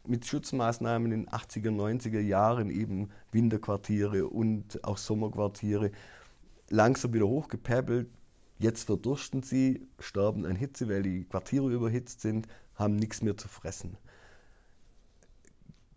mit 0.05 0.25
Schutzmaßnahmen 0.25 1.11
in 1.11 1.25
den 1.25 1.29
80er, 1.29 1.69
90er 1.69 2.19
Jahren, 2.19 2.69
eben 2.69 3.09
Winterquartiere 3.31 4.27
und 4.27 4.83
auch 4.83 4.97
Sommerquartiere, 4.97 5.91
langsam 6.69 7.13
wieder 7.13 7.27
hochgepäppelt. 7.27 8.09
Jetzt 8.59 8.83
verdursten 8.83 9.43
sie, 9.43 9.87
sterben 9.99 10.45
an 10.45 10.55
Hitze, 10.55 10.89
weil 10.89 11.03
die 11.03 11.23
Quartiere 11.25 11.71
überhitzt 11.71 12.21
sind, 12.21 12.47
haben 12.75 12.95
nichts 12.95 13.21
mehr 13.21 13.37
zu 13.37 13.47
fressen. 13.47 13.97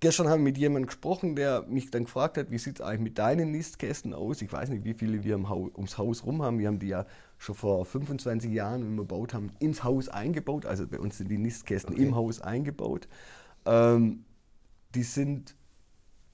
Gestern 0.01 0.29
haben 0.29 0.41
wir 0.41 0.51
mit 0.51 0.59
jemandem 0.59 0.87
gesprochen, 0.87 1.37
der 1.37 1.63
mich 1.63 1.91
dann 1.91 2.05
gefragt 2.05 2.37
hat, 2.37 2.51
wie 2.51 2.59
sieht 2.59 2.81
es 2.81 2.87
eigentlich 2.87 3.01
mit 3.01 3.19
deinen 3.19 3.51
Nistkästen 3.51 4.13
aus? 4.13 4.43
Ich 4.43 4.53
weiß 4.53 4.69
nicht, 4.69 4.85
wie 4.85 4.93
viele 4.93 5.25
wir 5.25 5.39
ums 5.39 5.97
Haus 5.97 6.25
rum 6.27 6.43
haben. 6.43 6.59
Wir 6.59 6.69
haben 6.69 6.79
die 6.79 6.89
ja 6.89 7.07
schon 7.39 7.55
vor 7.55 7.87
25 7.87 8.53
Jahren, 8.53 8.83
wenn 8.83 8.95
wir 8.95 9.03
gebaut 9.03 9.33
haben, 9.33 9.51
ins 9.59 9.85
Haus 9.85 10.09
eingebaut. 10.09 10.67
Also 10.67 10.87
bei 10.87 10.99
uns 10.99 11.17
sind 11.17 11.31
die 11.31 11.39
Nistkästen 11.39 11.95
okay. 11.95 12.03
im 12.03 12.15
Haus 12.15 12.43
eingebaut. 12.43 13.09
Ähm, 13.65 14.25
die 14.95 15.03
sind 15.03 15.57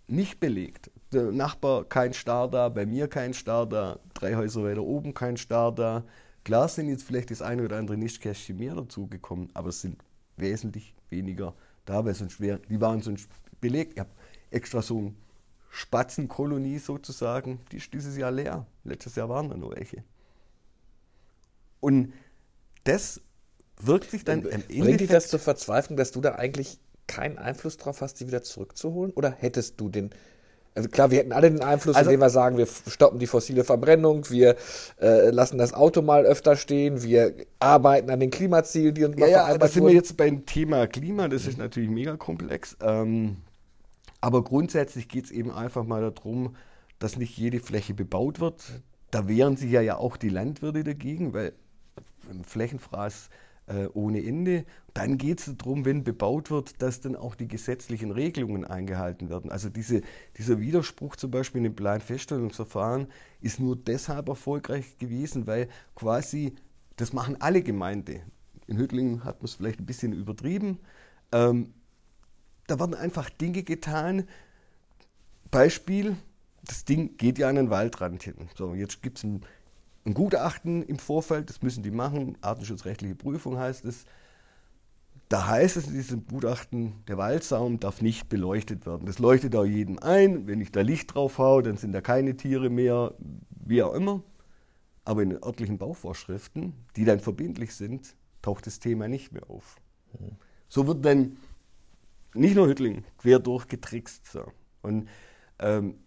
nicht 0.08 0.40
belegt. 0.40 0.90
Der 1.12 1.30
Nachbar 1.30 1.84
kein 1.84 2.12
Star 2.12 2.48
da, 2.50 2.68
bei 2.68 2.84
mir 2.84 3.06
kein 3.06 3.32
Star 3.32 3.66
da, 3.66 4.00
drei 4.14 4.34
Häuser 4.34 4.64
weiter 4.64 4.82
oben 4.82 5.14
kein 5.14 5.36
Star 5.36 5.72
da. 5.72 6.04
Klar 6.44 6.68
sind 6.68 6.88
jetzt 6.88 7.04
vielleicht 7.04 7.30
das 7.30 7.42
eine 7.42 7.64
oder 7.64 7.76
andere 7.76 7.96
Nistkästchen 7.96 8.56
mehr 8.56 8.74
dazugekommen, 8.74 9.50
aber 9.54 9.68
es 9.68 9.80
sind 9.80 10.02
wesentlich 10.36 10.94
weniger 11.10 11.54
da, 11.84 12.04
weil 12.04 12.14
sonst 12.14 12.40
wär, 12.40 12.58
die 12.58 12.80
waren 12.80 13.00
sonst 13.00 13.28
belegt. 13.62 13.94
Ich 13.94 14.00
habe 14.00 14.10
extra 14.50 14.82
so 14.82 14.98
eine 14.98 15.14
Spatzenkolonie 15.70 16.78
sozusagen, 16.78 17.60
die 17.72 17.78
ist 17.78 17.94
dieses 17.94 18.18
Jahr 18.18 18.30
leer. 18.30 18.66
Letztes 18.84 19.16
Jahr 19.16 19.30
waren 19.30 19.48
da 19.48 19.56
nur 19.56 19.74
welche. 19.74 20.04
Und 21.80 22.12
das 22.84 23.22
wirkt 23.80 24.10
sich 24.10 24.24
dann 24.24 24.44
im 24.44 24.62
Bringt 24.82 25.00
dich 25.00 25.08
das 25.08 25.28
zur 25.28 25.38
Verzweiflung, 25.38 25.96
dass 25.96 26.12
du 26.12 26.20
da 26.20 26.34
eigentlich 26.34 26.78
keinen 27.06 27.38
Einfluss 27.38 27.78
drauf 27.78 28.02
hast, 28.02 28.20
die 28.20 28.26
wieder 28.26 28.42
zurückzuholen? 28.42 29.12
Oder 29.12 29.30
hättest 29.30 29.80
du 29.80 29.88
den 29.88 30.10
also 30.74 30.88
klar, 30.88 31.10
wir 31.10 31.18
hätten 31.18 31.32
alle 31.32 31.50
den 31.50 31.62
Einfluss, 31.62 31.96
also, 31.96 32.08
indem 32.08 32.20
wir 32.20 32.30
sagen, 32.30 32.56
wir 32.56 32.66
stoppen 32.66 33.18
die 33.18 33.26
fossile 33.26 33.62
Verbrennung, 33.62 34.30
wir 34.30 34.56
äh, 35.02 35.28
lassen 35.28 35.58
das 35.58 35.74
Auto 35.74 36.00
mal 36.00 36.24
öfter 36.24 36.56
stehen, 36.56 37.02
wir 37.02 37.34
arbeiten 37.58 38.08
an 38.10 38.20
den 38.20 38.30
Klimazielen, 38.30 38.94
die 38.94 39.04
uns 39.04 39.18
mal 39.18 39.28
ja, 39.28 39.40
vereinbart 39.40 39.60
ja, 39.60 39.66
da 39.66 39.68
sind 39.68 39.84
wir 39.84 39.92
jetzt 39.92 40.16
beim 40.16 40.46
Thema 40.46 40.86
Klima, 40.86 41.28
das 41.28 41.46
ist 41.46 41.58
natürlich 41.58 41.90
mega 41.90 42.16
komplex. 42.16 42.76
Ähm, 42.80 43.36
aber 44.22 44.44
grundsätzlich 44.44 45.08
geht 45.08 45.26
es 45.26 45.30
eben 45.32 45.50
einfach 45.50 45.84
mal 45.84 46.00
darum, 46.00 46.56
dass 47.00 47.16
nicht 47.16 47.36
jede 47.36 47.58
Fläche 47.58 47.92
bebaut 47.92 48.38
wird. 48.40 48.82
Da 49.10 49.28
wehren 49.28 49.56
sich 49.56 49.72
ja, 49.72 49.82
ja 49.82 49.96
auch 49.96 50.16
die 50.16 50.28
Landwirte 50.28 50.84
dagegen, 50.84 51.34
weil 51.34 51.52
Flächenfraß 52.44 53.28
äh, 53.66 53.88
ohne 53.92 54.24
Ende. 54.24 54.64
Dann 54.94 55.18
geht 55.18 55.40
es 55.40 55.56
darum, 55.56 55.84
wenn 55.84 56.04
bebaut 56.04 56.52
wird, 56.52 56.80
dass 56.80 57.00
dann 57.00 57.16
auch 57.16 57.34
die 57.34 57.48
gesetzlichen 57.48 58.12
Regelungen 58.12 58.64
eingehalten 58.64 59.28
werden. 59.28 59.50
Also 59.50 59.68
diese, 59.68 60.02
dieser 60.38 60.60
Widerspruch 60.60 61.16
zum 61.16 61.32
Beispiel 61.32 61.58
in 61.58 61.64
dem 61.64 61.74
Planfeststellungsverfahren 61.74 63.08
ist 63.40 63.58
nur 63.58 63.74
deshalb 63.74 64.28
erfolgreich 64.28 64.98
gewesen, 64.98 65.48
weil 65.48 65.68
quasi, 65.96 66.54
das 66.94 67.12
machen 67.12 67.40
alle 67.40 67.62
Gemeinden. 67.62 68.20
In 68.68 68.78
Hüttlingen 68.78 69.24
hat 69.24 69.40
man 69.40 69.46
es 69.46 69.54
vielleicht 69.54 69.80
ein 69.80 69.86
bisschen 69.86 70.12
übertrieben. 70.12 70.78
Ähm, 71.32 71.74
da 72.72 72.80
werden 72.80 72.94
einfach 72.94 73.28
Dinge 73.28 73.64
getan. 73.64 74.26
Beispiel, 75.50 76.16
das 76.64 76.86
Ding 76.86 77.18
geht 77.18 77.36
ja 77.38 77.50
an 77.50 77.56
den 77.56 77.68
Waldrand 77.68 78.22
hin. 78.22 78.48
So, 78.56 78.74
jetzt 78.74 79.02
gibt 79.02 79.18
es 79.18 79.24
ein, 79.24 79.42
ein, 80.06 80.14
Gutachten 80.14 80.82
im 80.82 80.98
Vorfeld, 80.98 81.50
das 81.50 81.60
müssen 81.60 81.82
die 81.82 81.90
machen, 81.90 82.38
artenschutzrechtliche 82.40 83.14
Prüfung 83.14 83.58
heißt 83.58 83.84
es. 83.84 84.06
Da 85.28 85.46
heißt 85.48 85.76
es 85.76 85.86
in 85.86 85.92
diesem 85.92 86.26
Gutachten, 86.26 86.94
der 87.08 87.18
Waldsaum 87.18 87.78
darf 87.78 88.00
nicht 88.00 88.30
beleuchtet 88.30 88.86
werden. 88.86 89.04
Das 89.04 89.18
leuchtet 89.18 89.54
auch 89.54 89.66
jedem 89.66 89.98
ein. 89.98 90.46
Wenn 90.46 90.62
ich 90.62 90.72
da 90.72 90.80
Licht 90.80 91.14
drauf 91.14 91.36
haue, 91.36 91.62
dann 91.62 91.76
sind 91.76 91.92
da 91.92 92.00
keine 92.00 92.38
Tiere 92.38 92.70
mehr, 92.70 93.12
wie 93.50 93.82
auch 93.82 93.92
immer. 93.92 94.22
Aber 95.04 95.22
in 95.22 95.28
den 95.30 95.44
örtlichen 95.44 95.76
Bauvorschriften, 95.76 96.72
die 96.96 97.04
dann 97.04 97.20
verbindlich 97.20 97.74
sind, 97.74 98.16
taucht 98.40 98.66
das 98.66 98.78
Thema 98.78 99.08
nicht 99.08 99.32
mehr 99.32 99.50
auf. 99.50 99.76
So 100.68 100.86
wird 100.86 101.04
dann 101.04 101.36
nicht 102.34 102.54
nur 102.56 102.68
Hüttling, 102.68 103.04
quer 103.18 103.38
durchgetrickst. 103.38 104.30
So. 104.30 104.44
Und 104.82 105.08
ähm, 105.58 105.98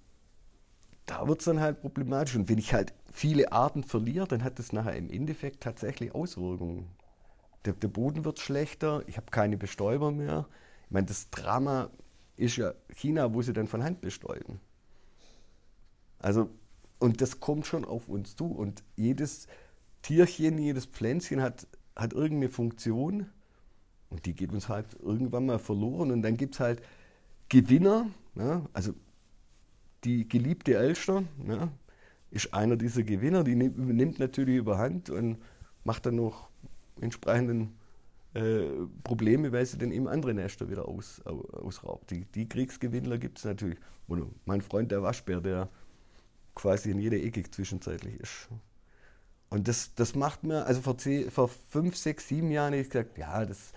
da 1.06 1.28
wird 1.28 1.40
es 1.40 1.46
dann 1.46 1.60
halt 1.60 1.82
problematisch. 1.82 2.36
Und 2.36 2.50
wenn 2.50 2.58
ich 2.58 2.74
halt 2.74 2.94
viele 3.12 3.52
Arten 3.52 3.84
verliere, 3.84 4.28
dann 4.28 4.44
hat 4.44 4.60
das 4.60 4.74
nachher 4.74 4.96
im 4.96 5.10
Endeffekt 5.10 5.62
tatsächlich 5.62 6.14
Auswirkungen. 6.14 6.88
Der, 7.66 7.74
der 7.74 7.88
Boden 7.88 8.26
wird 8.26 8.40
schlechter, 8.40 9.04
ich 9.08 9.18
habe 9.18 9.32
keine 9.32 9.58
Bestäuber 9.58 10.12
mehr. 10.12 10.48
Ich 10.86 10.92
meine, 10.92 11.08
das 11.08 11.30
Drama 11.30 11.90
ist 12.38 12.58
ja 12.58 12.74
China, 12.94 13.34
wo 13.34 13.42
sie 13.42 13.54
dann 13.54 13.68
von 13.68 13.84
Hand 13.84 14.02
bestäuben. 14.02 14.60
Also, 16.20 16.50
und 17.00 17.22
das 17.22 17.40
kommt 17.40 17.66
schon 17.66 17.86
auf 17.86 18.08
uns 18.08 18.36
zu. 18.36 18.46
Und 18.48 18.84
jedes 18.96 19.48
Tierchen, 20.02 20.58
jedes 20.58 20.86
Pflänzchen 20.86 21.42
hat, 21.42 21.68
hat 21.96 22.14
irgendeine 22.14 22.52
Funktion 22.52 23.28
und 24.10 24.26
die 24.26 24.34
geht 24.34 24.52
uns 24.52 24.70
halt 24.70 24.86
irgendwann 25.02 25.46
mal 25.46 25.60
verloren. 25.60 26.12
Und 26.12 26.22
dann 26.22 26.38
gibt 26.38 26.56
es 26.56 26.60
halt 26.60 26.82
Gewinner, 27.50 28.08
ja, 28.36 28.66
also 28.74 28.94
die 30.04 30.28
geliebte 30.28 30.76
Elster 30.76 31.24
ja, 31.48 31.70
ist 32.32 32.54
einer 32.54 32.76
dieser 32.76 33.04
Gewinner, 33.04 33.44
die 33.44 33.56
nimmt 33.56 34.20
natürlich 34.20 34.58
überhand 34.58 35.10
und 35.10 35.38
macht 35.84 36.06
dann 36.06 36.16
noch 36.16 36.50
entsprechenden 37.02 37.76
äh, 38.34 38.64
Probleme, 39.04 39.52
weil 39.52 39.66
sie 39.66 39.78
dann 39.78 39.92
eben 39.92 40.08
andere 40.08 40.34
Nester 40.34 40.70
wieder 40.70 40.88
aus, 40.88 41.22
ausraubt. 41.26 42.12
Die, 42.12 42.26
die 42.26 42.48
Kriegsgewinnler 42.48 43.18
gibt 43.18 43.40
es 43.40 43.46
natürlich. 43.46 43.80
Und 44.08 44.36
mein 44.46 44.62
Freund 44.62 44.92
der 44.92 45.02
Waschbär, 45.02 45.42
der 45.42 45.70
quasi 46.54 46.92
in 46.92 47.00
jeder 47.00 47.18
Ecke 47.18 47.44
zwischenzeitlich 47.50 48.20
ist. 48.20 48.50
Und 49.50 49.68
das, 49.68 49.94
das 49.96 50.16
macht 50.16 50.44
mir, 50.44 50.66
also 50.66 50.82
vor, 50.82 50.98
zehn, 50.98 51.30
vor 51.32 51.48
fünf, 51.48 51.96
sechs, 51.96 52.28
sieben 52.28 52.52
Jahren 52.52 52.74
habe 52.74 52.82
ich 52.82 52.90
gesagt, 52.90 53.18
ja, 53.18 53.46
das, 53.46 53.72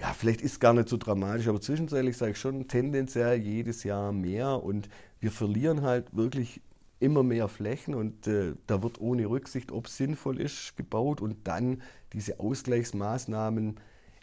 ja, 0.00 0.12
vielleicht 0.12 0.42
ist 0.42 0.52
es 0.52 0.60
gar 0.60 0.74
nicht 0.74 0.88
so 0.88 0.96
dramatisch, 0.96 1.48
aber 1.48 1.60
zwischenzeitlich 1.60 2.16
sage 2.16 2.32
ich 2.32 2.38
schon 2.38 2.68
tendenziell 2.68 3.38
jedes 3.38 3.82
Jahr 3.84 4.12
mehr 4.12 4.62
und 4.62 4.88
wir 5.20 5.32
verlieren 5.32 5.82
halt 5.82 6.14
wirklich 6.14 6.60
immer 7.00 7.22
mehr 7.22 7.48
Flächen 7.48 7.94
und 7.94 8.26
äh, 8.26 8.54
da 8.66 8.82
wird 8.82 9.00
ohne 9.00 9.26
Rücksicht, 9.26 9.72
ob 9.72 9.86
es 9.86 9.96
sinnvoll 9.96 10.40
ist, 10.40 10.76
gebaut 10.76 11.20
und 11.20 11.46
dann 11.46 11.82
diese 12.12 12.40
Ausgleichsmaßnahmen. 12.40 13.76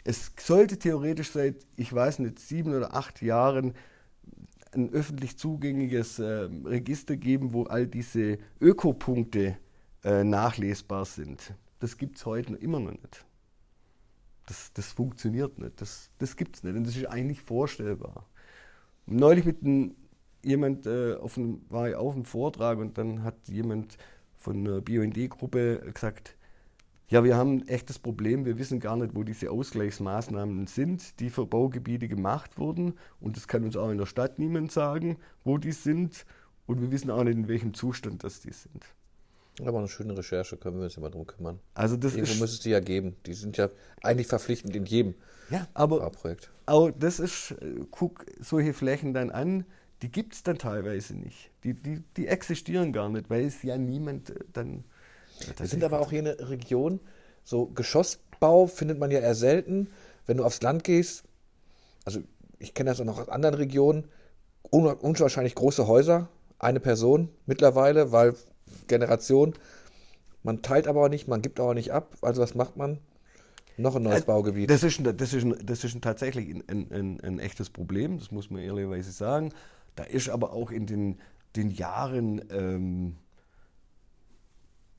Es 0.04 0.32
sollte 0.38 0.78
theoretisch 0.78 1.30
seit, 1.30 1.66
ich 1.76 1.92
weiß 1.92 2.20
nicht, 2.20 2.38
sieben 2.38 2.74
oder 2.74 2.94
acht 2.94 3.22
Jahren 3.22 3.74
ein 4.72 4.90
öffentlich 4.90 5.38
zugängliches 5.38 6.18
äh, 6.18 6.48
Register 6.64 7.16
geben, 7.16 7.52
wo 7.52 7.64
all 7.64 7.86
diese 7.86 8.38
Ökopunkte 8.60 9.56
äh, 10.04 10.24
nachlesbar 10.24 11.04
sind. 11.04 11.54
Das 11.80 11.96
gibt 11.96 12.16
es 12.16 12.26
heute 12.26 12.54
immer 12.54 12.80
noch 12.80 12.92
nicht. 12.92 13.25
Das, 14.46 14.72
das 14.72 14.92
funktioniert 14.92 15.58
nicht. 15.58 15.80
Das, 15.80 16.10
das 16.18 16.36
gibt 16.36 16.56
es 16.56 16.62
nicht. 16.62 16.76
Und 16.76 16.84
das 16.86 16.96
ist 16.96 17.06
eigentlich 17.06 17.40
vorstellbar. 17.42 18.26
Neulich 19.06 19.44
mit 19.44 19.58
jemand 20.42 20.86
äh, 20.86 21.14
auf 21.14 21.36
einem, 21.36 21.62
war 21.68 21.88
ich 21.88 21.94
auf 21.96 22.14
einem 22.14 22.24
Vortrag 22.24 22.78
und 22.78 22.98
dann 22.98 23.22
hat 23.22 23.48
jemand 23.48 23.98
von 24.36 24.64
der 24.64 24.80
BUND-Gruppe 24.80 25.90
gesagt, 25.92 26.36
ja, 27.08 27.22
wir 27.22 27.36
haben 27.36 27.58
ein 27.58 27.68
echtes 27.68 28.00
Problem. 28.00 28.44
Wir 28.44 28.58
wissen 28.58 28.80
gar 28.80 28.96
nicht, 28.96 29.14
wo 29.14 29.22
diese 29.22 29.50
Ausgleichsmaßnahmen 29.50 30.66
sind, 30.66 31.20
die 31.20 31.30
für 31.30 31.46
Baugebiete 31.46 32.08
gemacht 32.08 32.58
wurden. 32.58 32.94
Und 33.20 33.36
das 33.36 33.46
kann 33.46 33.62
uns 33.62 33.76
auch 33.76 33.90
in 33.90 33.98
der 33.98 34.06
Stadt 34.06 34.40
niemand 34.40 34.72
sagen, 34.72 35.16
wo 35.44 35.56
die 35.56 35.70
sind. 35.70 36.26
Und 36.66 36.80
wir 36.80 36.90
wissen 36.90 37.10
auch 37.10 37.22
nicht, 37.22 37.36
in 37.36 37.46
welchem 37.46 37.74
Zustand 37.74 38.24
das 38.24 38.40
die 38.40 38.52
sind. 38.52 38.84
Aber 39.64 39.78
eine 39.78 39.88
schöne 39.88 40.16
Recherche, 40.16 40.56
können 40.56 40.76
wir 40.78 40.84
uns 40.84 40.96
immer 40.96 41.10
drum 41.10 41.26
kümmern. 41.26 41.60
Also 41.74 41.96
das 41.96 42.14
Irgendwo 42.14 42.32
ist, 42.32 42.40
müsste 42.40 42.56
es 42.56 42.60
die 42.60 42.70
ja 42.70 42.80
geben. 42.80 43.16
Die 43.24 43.34
sind 43.34 43.56
ja 43.56 43.70
eigentlich 44.02 44.26
verpflichtend 44.26 44.76
in 44.76 44.84
jedem 44.84 45.14
ja, 45.50 45.66
aber 45.74 46.00
Bauprojekt. 46.00 46.50
auch 46.66 46.90
das 46.90 47.20
ist, 47.20 47.52
äh, 47.52 47.84
guck 47.90 48.26
solche 48.40 48.74
Flächen 48.74 49.14
dann 49.14 49.30
an, 49.30 49.64
die 50.02 50.10
gibt 50.10 50.34
es 50.34 50.42
dann 50.42 50.58
teilweise 50.58 51.14
nicht. 51.14 51.50
Die, 51.64 51.72
die, 51.74 52.02
die 52.16 52.26
existieren 52.26 52.92
gar 52.92 53.08
nicht, 53.08 53.30
weil 53.30 53.46
es 53.46 53.62
ja 53.62 53.78
niemand 53.78 54.30
äh, 54.30 54.34
dann 54.52 54.84
wir 55.58 55.66
sind 55.66 55.84
aber 55.84 56.00
auch 56.00 56.10
hier 56.10 56.20
eine 56.20 56.48
Region, 56.48 57.00
so 57.44 57.66
Geschossbau 57.66 58.66
findet 58.66 58.98
man 58.98 59.10
ja 59.10 59.20
eher 59.20 59.34
selten. 59.34 59.88
Wenn 60.26 60.38
du 60.38 60.44
aufs 60.44 60.62
Land 60.62 60.84
gehst, 60.84 61.24
also 62.04 62.20
ich 62.58 62.74
kenne 62.74 62.90
das 62.90 63.00
auch 63.00 63.04
noch 63.04 63.20
aus 63.20 63.28
anderen 63.28 63.54
Regionen, 63.54 64.08
un 64.70 64.86
unwahrscheinlich 64.86 65.54
große 65.54 65.86
Häuser, 65.86 66.28
eine 66.58 66.80
Person 66.80 67.28
mittlerweile, 67.44 68.12
weil 68.12 68.34
Generation. 68.86 69.54
Man 70.42 70.62
teilt 70.62 70.86
aber 70.86 71.04
auch 71.04 71.08
nicht, 71.08 71.28
man 71.28 71.42
gibt 71.42 71.58
aber 71.58 71.74
nicht 71.74 71.92
ab. 71.92 72.16
Also 72.22 72.42
was 72.42 72.54
macht 72.54 72.76
man? 72.76 72.98
Noch 73.76 73.96
ein 73.96 74.02
neues 74.02 74.22
äh, 74.22 74.26
Baugebiet. 74.26 74.70
Das 74.70 74.82
ist, 74.82 75.00
das 75.04 75.34
ist, 75.34 75.46
das 75.62 75.84
ist 75.84 76.00
tatsächlich 76.00 76.54
ein, 76.68 76.90
ein, 76.90 77.20
ein, 77.20 77.38
echtes 77.38 77.68
Problem, 77.68 78.18
das 78.18 78.30
muss 78.30 78.50
man 78.50 78.62
ehrlicherweise 78.62 79.12
sagen. 79.12 79.52
Da 79.96 80.04
ist 80.04 80.28
aber 80.28 80.52
auch 80.52 80.70
in 80.70 80.86
den, 80.86 81.18
den 81.56 81.70
Jahren 81.70 82.42
ähm, 82.50 83.16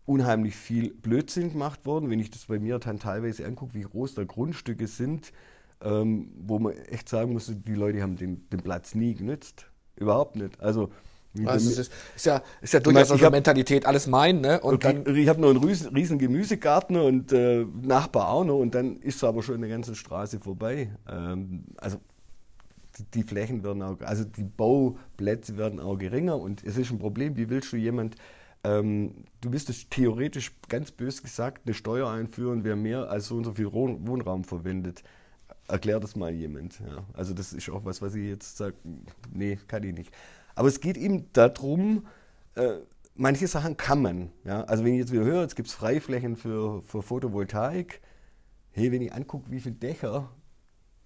unheimlich 0.05 0.55
viel 0.55 0.93
Blödsinn 0.93 1.51
gemacht 1.51 1.86
worden. 1.86 2.09
Wenn 2.09 2.20
ich 2.20 2.30
das 2.30 2.45
bei 2.45 2.59
mir 2.59 2.80
dann 2.80 2.99
teilweise 2.99 3.45
angucke, 3.45 3.74
wie 3.74 3.82
groß 3.82 4.15
da 4.15 4.24
Grundstücke 4.24 4.88
sind, 4.88 5.34
ähm, 5.82 6.32
wo 6.39 6.59
man 6.59 6.74
echt 6.74 7.09
sagen 7.09 7.34
muss, 7.34 7.51
die 7.53 7.76
Leute 7.76 8.01
haben 8.01 8.15
den, 8.15 8.49
den 8.49 8.61
Platz 8.61 8.95
nie 8.95 9.13
genützt. 9.13 9.68
Überhaupt 9.95 10.36
nicht. 10.36 10.59
Also, 10.59 10.91
also 11.45 11.69
ist, 11.69 11.91
ist, 12.15 12.25
ja, 12.25 12.41
ist 12.61 12.73
ja 12.73 12.80
durchaus 12.80 13.11
eine 13.11 13.30
Mentalität, 13.30 13.86
alles 13.86 14.07
mein, 14.07 14.41
ne? 14.41 14.59
Und 14.61 14.75
okay, 14.75 15.01
dann, 15.03 15.15
ich 15.15 15.28
habe 15.28 15.39
noch 15.39 15.49
einen 15.49 15.63
riesen, 15.63 15.93
riesen 15.93 16.17
Gemüsegarten 16.17 16.95
und 16.97 17.32
äh, 17.32 17.65
Nachbar 17.82 18.30
auch 18.30 18.43
noch 18.43 18.57
und 18.57 18.73
dann 18.73 18.97
ist 19.01 19.17
es 19.17 19.23
aber 19.23 19.43
schon 19.43 19.55
eine 19.55 19.69
ganze 19.69 19.95
Straße 19.95 20.39
vorbei. 20.39 20.89
Ähm, 21.07 21.65
also 21.78 21.97
die, 22.97 23.03
die, 23.13 23.23
Flächen 23.23 23.63
werden 23.63 23.84
auch, 23.84 23.99
also 24.01 24.23
die 24.23 24.43
Bauplätze 24.43 25.57
werden 25.57 25.80
auch 25.80 25.97
geringer 25.97 26.39
und 26.39 26.63
es 26.63 26.78
ist 26.78 26.89
ein 26.89 26.99
Problem, 26.99 27.38
wie 27.38 27.49
willst 27.49 27.71
du 27.71 27.78
jemand 27.78 28.15
ähm, 28.63 29.23
du 29.41 29.49
müsstest 29.49 29.91
theoretisch, 29.91 30.51
ganz 30.67 30.91
bös 30.91 31.21
gesagt, 31.21 31.61
eine 31.65 31.73
Steuer 31.73 32.09
einführen, 32.09 32.63
wer 32.63 32.75
mehr 32.75 33.09
als 33.09 33.28
so 33.28 33.36
und 33.36 33.45
so 33.45 33.53
viel 33.53 33.71
Wohnraum 33.71 34.43
verwendet. 34.43 35.03
Erklär 35.67 35.99
das 35.99 36.15
mal 36.15 36.32
jemand. 36.32 36.80
Ja. 36.80 37.03
Also 37.13 37.34
das 37.34 37.53
ist 37.53 37.69
auch 37.69 37.86
was, 37.86 38.01
was 38.01 38.15
ich 38.15 38.28
jetzt 38.28 38.57
sage, 38.57 38.75
nee, 39.34 39.57
kann 39.67 39.84
ich 39.84 39.93
nicht. 39.93 40.13
Aber 40.57 40.69
es 40.69 40.81
geht 40.81 40.97
eben 40.97 41.31
darum, 41.33 42.07
äh, 42.55 42.79
manche 43.13 43.47
Sachen 43.47 43.77
kann 43.77 44.01
man. 44.01 44.31
Ja. 44.43 44.63
Also 44.63 44.83
wenn 44.83 44.93
ich 44.93 44.99
jetzt 44.99 45.11
wieder 45.11 45.23
höre, 45.23 45.43
jetzt 45.43 45.55
gibt 45.55 45.67
es 45.67 45.75
Freiflächen 45.75 46.35
für, 46.35 46.81
für 46.81 47.03
Photovoltaik. 47.03 48.01
Hey, 48.71 48.91
wenn 48.91 49.03
ich 49.03 49.13
angucke, 49.13 49.51
wie 49.51 49.59
viele 49.59 49.75
Dächer 49.75 50.31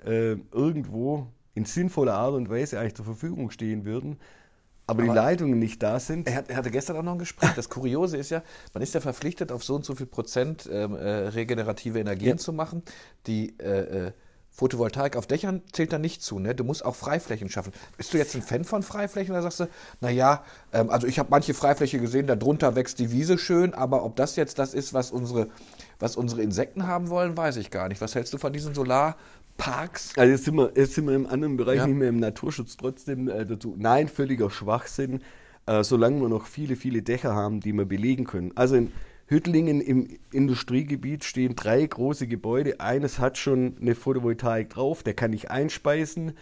äh, 0.05 0.37
irgendwo 0.53 1.27
in 1.53 1.65
sinnvoller 1.65 2.13
Art 2.13 2.33
und 2.33 2.49
Weise 2.49 2.79
eigentlich 2.79 2.95
zur 2.95 3.03
Verfügung 3.03 3.51
stehen 3.51 3.83
würden, 3.83 4.19
aber, 4.87 5.03
aber 5.03 5.11
die 5.11 5.15
Leitungen 5.17 5.59
nicht 5.59 5.83
da 5.83 5.99
sind. 5.99 6.29
Er, 6.29 6.35
hat, 6.35 6.49
er, 6.49 6.55
hatte 6.55 6.71
gestern 6.71 6.95
auch 6.95 7.03
noch 7.03 7.11
ein 7.11 7.19
Gespräch. 7.19 7.51
Das 7.53 7.67
Kuriose 7.67 8.15
ist 8.15 8.29
ja, 8.29 8.43
man 8.73 8.81
ist 8.81 8.93
ja 8.93 9.01
verpflichtet, 9.01 9.51
auf 9.51 9.65
so 9.65 9.75
und 9.75 9.83
so 9.83 9.95
viel 9.95 10.05
Prozent 10.05 10.69
ähm, 10.71 10.95
äh, 10.95 11.27
regenerative 11.27 11.99
Energien 11.99 12.31
ja. 12.31 12.37
zu 12.37 12.53
machen. 12.53 12.83
Die 13.27 13.59
äh, 13.59 14.07
äh, 14.07 14.11
Photovoltaik 14.53 15.15
auf 15.15 15.27
Dächern 15.27 15.61
zählt 15.71 15.93
da 15.93 15.97
nicht 15.97 16.21
zu. 16.21 16.37
Ne? 16.37 16.53
Du 16.53 16.63
musst 16.63 16.83
auch 16.85 16.95
Freiflächen 16.95 17.49
schaffen. 17.49 17.71
Bist 17.97 18.13
du 18.13 18.17
jetzt 18.17 18.35
ein 18.35 18.41
Fan 18.41 18.63
von 18.65 18.83
Freiflächen 18.83 19.33
oder 19.33 19.41
sagst 19.41 19.61
du, 19.61 19.67
naja, 20.01 20.43
ähm, 20.73 20.89
also 20.89 21.07
ich 21.07 21.19
habe 21.19 21.29
manche 21.31 21.53
Freifläche 21.53 21.99
gesehen, 21.99 22.27
darunter 22.27 22.75
wächst 22.75 22.99
die 22.99 23.11
Wiese 23.11 23.37
schön, 23.37 23.73
aber 23.73 24.03
ob 24.03 24.15
das 24.17 24.35
jetzt 24.35 24.59
das 24.59 24.73
ist, 24.73 24.93
was 24.93 25.11
unsere, 25.11 25.47
was 25.99 26.17
unsere 26.17 26.41
Insekten 26.41 26.85
haben 26.85 27.09
wollen, 27.09 27.35
weiß 27.37 27.57
ich 27.57 27.71
gar 27.71 27.87
nicht. 27.87 28.01
Was 28.01 28.13
hältst 28.13 28.33
du 28.33 28.37
von 28.37 28.53
diesen 28.53 28.73
Solar- 28.73 29.15
Parks. 29.57 30.17
Also 30.17 30.31
jetzt 30.31 30.45
sind 30.45 30.55
wir, 30.55 30.71
jetzt 30.75 30.95
sind 30.95 31.05
wir 31.05 31.15
im 31.15 31.27
anderen 31.27 31.57
Bereich 31.57 31.77
ja. 31.77 31.85
nicht 31.85 31.97
mehr 31.97 32.09
im 32.09 32.19
Naturschutz 32.19 32.77
trotzdem 32.77 33.27
äh, 33.27 33.45
dazu. 33.45 33.75
Nein, 33.77 34.07
völliger 34.07 34.49
Schwachsinn, 34.49 35.21
äh, 35.67 35.83
solange 35.83 36.19
wir 36.21 36.29
noch 36.29 36.47
viele, 36.47 36.75
viele 36.75 37.03
Dächer 37.03 37.35
haben, 37.35 37.59
die 37.59 37.71
wir 37.73 37.85
belegen 37.85 38.25
können. 38.25 38.53
Also 38.55 38.75
in 38.75 38.91
Hüttlingen 39.31 39.81
im 39.81 40.07
Industriegebiet 40.31 41.23
stehen 41.23 41.55
drei 41.55 41.85
große 41.85 42.27
Gebäude. 42.27 42.79
Eines 42.79 43.19
hat 43.19 43.37
schon 43.37 43.77
eine 43.79 43.95
Photovoltaik 43.95 44.69
drauf, 44.69 45.03
der 45.03 45.13
kann 45.13 45.31
nicht 45.31 45.49
einspeisen. 45.49 46.33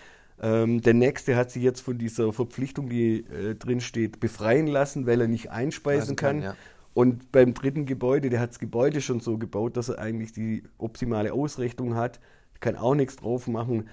Ähm, 0.41 0.81
der 0.81 0.93
nächste 0.93 1.35
hat 1.35 1.51
sich 1.51 1.63
jetzt 1.63 1.81
von 1.81 1.97
dieser 1.97 2.33
Verpflichtung, 2.33 2.89
die 2.89 3.19
äh, 3.19 3.55
drin 3.55 3.81
steht, 3.81 4.19
befreien 4.19 4.67
lassen, 4.67 5.05
weil 5.05 5.21
er 5.21 5.27
nicht 5.27 5.51
einspeisen 5.51 6.15
kann. 6.15 6.41
kann 6.41 6.43
ja. 6.43 6.55
Und 6.93 7.31
beim 7.31 7.53
dritten 7.53 7.85
Gebäude, 7.85 8.29
der 8.29 8.39
hat 8.39 8.49
das 8.49 8.59
Gebäude 8.59 8.99
schon 8.99 9.19
so 9.19 9.37
gebaut, 9.37 9.77
dass 9.77 9.89
er 9.89 9.99
eigentlich 9.99 10.33
die 10.33 10.63
optimale 10.77 11.31
Ausrichtung 11.31 11.95
hat 11.95 12.19
kann 12.59 12.75
auch 12.75 12.95
nichts 12.95 13.15
drauf 13.17 13.47
machen. 13.47 13.89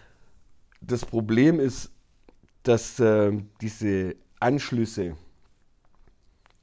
Das 0.80 1.04
Problem 1.04 1.60
ist, 1.60 1.90
dass 2.62 2.98
äh, 3.00 3.32
diese 3.60 4.16
Anschlüsse 4.40 5.16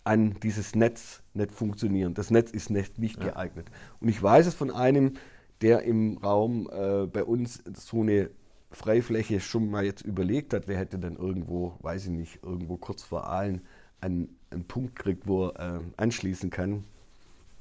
an 0.03 0.39
dieses 0.41 0.75
Netz 0.75 1.22
nicht 1.35 1.51
funktionieren. 1.51 2.13
Das 2.13 2.31
Netz 2.31 2.51
ist 2.51 2.69
nicht, 2.69 2.99
nicht 2.99 3.19
ja. 3.19 3.29
geeignet. 3.29 3.67
Und 3.99 4.09
ich 4.09 4.21
weiß 4.21 4.47
es 4.47 4.53
von 4.53 4.71
einem, 4.71 5.13
der 5.61 5.83
im 5.83 6.17
Raum 6.17 6.69
äh, 6.71 7.05
bei 7.07 7.23
uns 7.23 7.63
so 7.73 8.01
eine 8.01 8.29
Freifläche 8.71 9.39
schon 9.39 9.69
mal 9.69 9.85
jetzt 9.85 10.01
überlegt 10.01 10.53
hat, 10.53 10.67
wer 10.67 10.77
hätte 10.77 10.99
dann 10.99 11.15
irgendwo, 11.15 11.77
weiß 11.81 12.05
ich 12.05 12.11
nicht, 12.11 12.39
irgendwo 12.43 12.77
kurz 12.77 13.03
vor 13.03 13.27
Aalen 13.27 13.61
einen, 14.01 14.35
einen 14.49 14.65
Punkt 14.65 14.95
kriegt, 14.95 15.27
wo 15.27 15.47
er 15.47 15.75
äh, 15.75 15.79
anschließen 15.97 16.49
kann. 16.49 16.83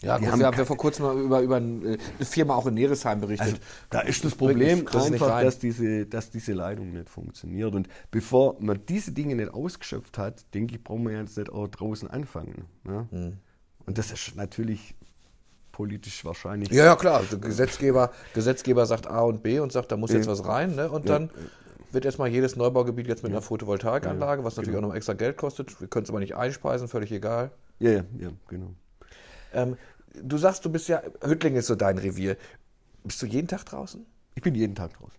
Ja, 0.03 0.17
gut, 0.17 0.27
wir 0.27 0.33
haben 0.33 0.41
ja 0.41 0.65
vor 0.65 0.77
kurzem 0.77 1.05
mal 1.05 1.17
über, 1.17 1.41
über 1.43 1.57
eine 1.57 1.97
Firma 2.21 2.57
auch 2.57 2.67
in 2.67 2.75
Neresheim 2.75 3.21
berichtet. 3.21 3.47
Also, 3.47 3.59
da 3.89 4.01
ist 4.01 4.25
das 4.25 4.35
Problem 4.35 4.85
das 4.91 5.07
einfach, 5.07 5.41
dass 5.41 5.61
diese, 5.61 6.07
dass 6.07 6.31
diese 6.31 6.55
Leitung 6.55 6.93
nicht 6.93 7.09
funktioniert. 7.09 7.73
Und 7.73 7.89
bevor 8.11 8.57
man 8.61 8.81
diese 8.89 9.13
Dinge 9.13 9.37
nicht 9.37 9.55
ausgeschöpft 9.55 10.19
hat, 10.19 10.45
denke 10.55 10.75
ich, 10.75 10.83
brauchen 10.83 11.07
wir 11.07 11.17
jetzt 11.17 11.39
nicht 11.39 11.53
auch 11.53 11.69
draußen 11.69 12.11
anfangen. 12.11 12.65
Ne? 12.83 13.07
Hm. 13.11 13.37
Und 13.87 13.99
das 13.99 14.13
ist 14.13 14.37
natürlich 14.37 14.95
politisch 15.73 16.25
wahrscheinlich. 16.25 16.71
Ja, 16.71 16.85
ja, 16.85 16.97
klar. 16.97 17.23
Der 17.31 17.39
Gesetzgeber, 17.39 18.13
Gesetzgeber 18.35 18.87
sagt 18.87 19.07
A 19.07 19.23
und 19.23 19.43
B 19.43 19.59
und 19.59 19.73
sagt, 19.73 19.91
da 19.91 19.97
muss 19.97 20.13
jetzt 20.13 20.29
was 20.29 20.47
rein. 20.47 20.75
Ne? 20.75 20.91
Und 20.91 21.09
dann 21.09 21.31
wird 21.91 22.05
erstmal 22.05 22.29
jedes 22.29 22.57
Neubaugebiet 22.57 23.07
jetzt 23.07 23.23
mit 23.23 23.33
einer 23.33 23.43
Photovoltaikanlage, 23.43 24.45
was 24.45 24.57
natürlich 24.57 24.75
genau. 24.75 24.89
auch 24.89 24.91
noch 24.91 24.97
extra 24.97 25.15
Geld 25.15 25.37
kostet. 25.37 25.81
Wir 25.81 25.89
können 25.89 26.05
es 26.05 26.11
aber 26.11 26.21
nicht 26.21 26.37
einspeisen, 26.37 26.89
völlig 26.89 27.13
egal. 27.13 27.51
Ja, 27.79 27.91
ja, 27.91 28.05
ja 28.19 28.31
genau. 28.49 28.75
Ähm, 29.53 29.77
du 30.15 30.39
sagst, 30.39 30.65
du 30.65 30.71
bist 30.71 30.89
ja, 30.89 31.03
Hüttling 31.23 31.57
ist 31.57 31.67
so 31.67 31.75
dein 31.75 31.99
Revier. 31.99 32.37
Bist 33.05 33.21
du 33.21 33.27
jeden 33.27 33.49
Tag 33.49 33.65
draußen? 33.65 34.07
Ich 34.35 34.43
bin 34.43 34.55
jeden 34.55 34.75
Tag 34.75 34.95
draußen. 34.95 35.19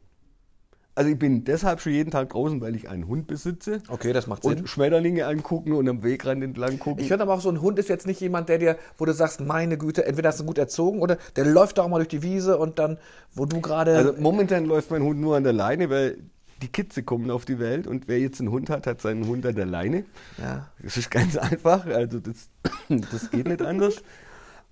Also 0.96 1.10
ich 1.10 1.18
bin 1.18 1.44
deshalb 1.44 1.82
schon 1.82 1.92
jeden 1.92 2.12
Tag 2.12 2.30
draußen, 2.30 2.62
weil 2.62 2.76
ich 2.76 2.88
einen 2.88 3.08
Hund 3.08 3.26
besitze. 3.26 3.82
Okay, 3.88 4.14
das 4.14 4.28
macht 4.28 4.44
Sinn. 4.44 4.60
Und 4.60 4.70
Schmetterlinge 4.70 5.26
angucken 5.26 5.74
und 5.74 5.90
am 5.90 6.04
Wegrand 6.04 6.44
entlang 6.44 6.78
gucken. 6.78 7.02
Ich 7.02 7.08
finde 7.08 7.24
aber 7.24 7.34
auch, 7.34 7.42
so 7.42 7.50
ein 7.50 7.62
Hund 7.62 7.80
ist 7.80 7.90
jetzt 7.90 8.06
nicht 8.06 8.22
jemand, 8.22 8.48
der 8.48 8.60
dir, 8.60 8.78
wo 8.98 9.06
du 9.06 9.14
sagst, 9.14 9.42
meine 9.42 9.78
Güte, 9.78 10.06
entweder 10.06 10.30
hast 10.30 10.40
du 10.40 10.44
ihn 10.44 10.48
gut 10.48 10.60
erzogen 10.60 11.00
oder 11.00 11.18
der 11.36 11.46
läuft 11.46 11.80
da 11.80 11.84
auch 11.84 11.88
mal 11.88 11.98
durch 11.98 12.10
die 12.10 12.22
Wiese 12.22 12.58
und 12.60 12.78
dann, 12.78 13.00
wo 13.34 13.46
du 13.46 13.60
gerade... 13.60 13.96
Also 13.96 14.14
momentan 14.20 14.66
läuft 14.66 14.92
mein 14.92 15.02
Hund 15.02 15.20
nur 15.20 15.36
an 15.36 15.44
der 15.44 15.54
Leine, 15.54 15.90
weil 15.90 16.18
die 16.62 16.68
Kitze 16.68 17.02
kommen 17.02 17.32
auf 17.32 17.46
die 17.46 17.60
Welt 17.60 17.88
und 17.88 18.08
wer 18.08 18.20
jetzt 18.20 18.40
einen 18.40 18.52
Hund 18.52 18.70
hat, 18.70 18.86
hat 18.86 19.02
seinen 19.02 19.28
Hund 19.28 19.46
an 19.46 19.56
der 19.56 19.66
Leine. 19.66 20.06
Ja. 20.38 20.70
Das 20.82 20.96
ist 20.96 21.10
ganz 21.10 21.38
einfach, 21.38 21.88
also 21.88 22.20
das, 22.20 22.50
das 23.12 23.32
geht 23.32 23.48
nicht 23.48 23.62
anders. 23.62 24.04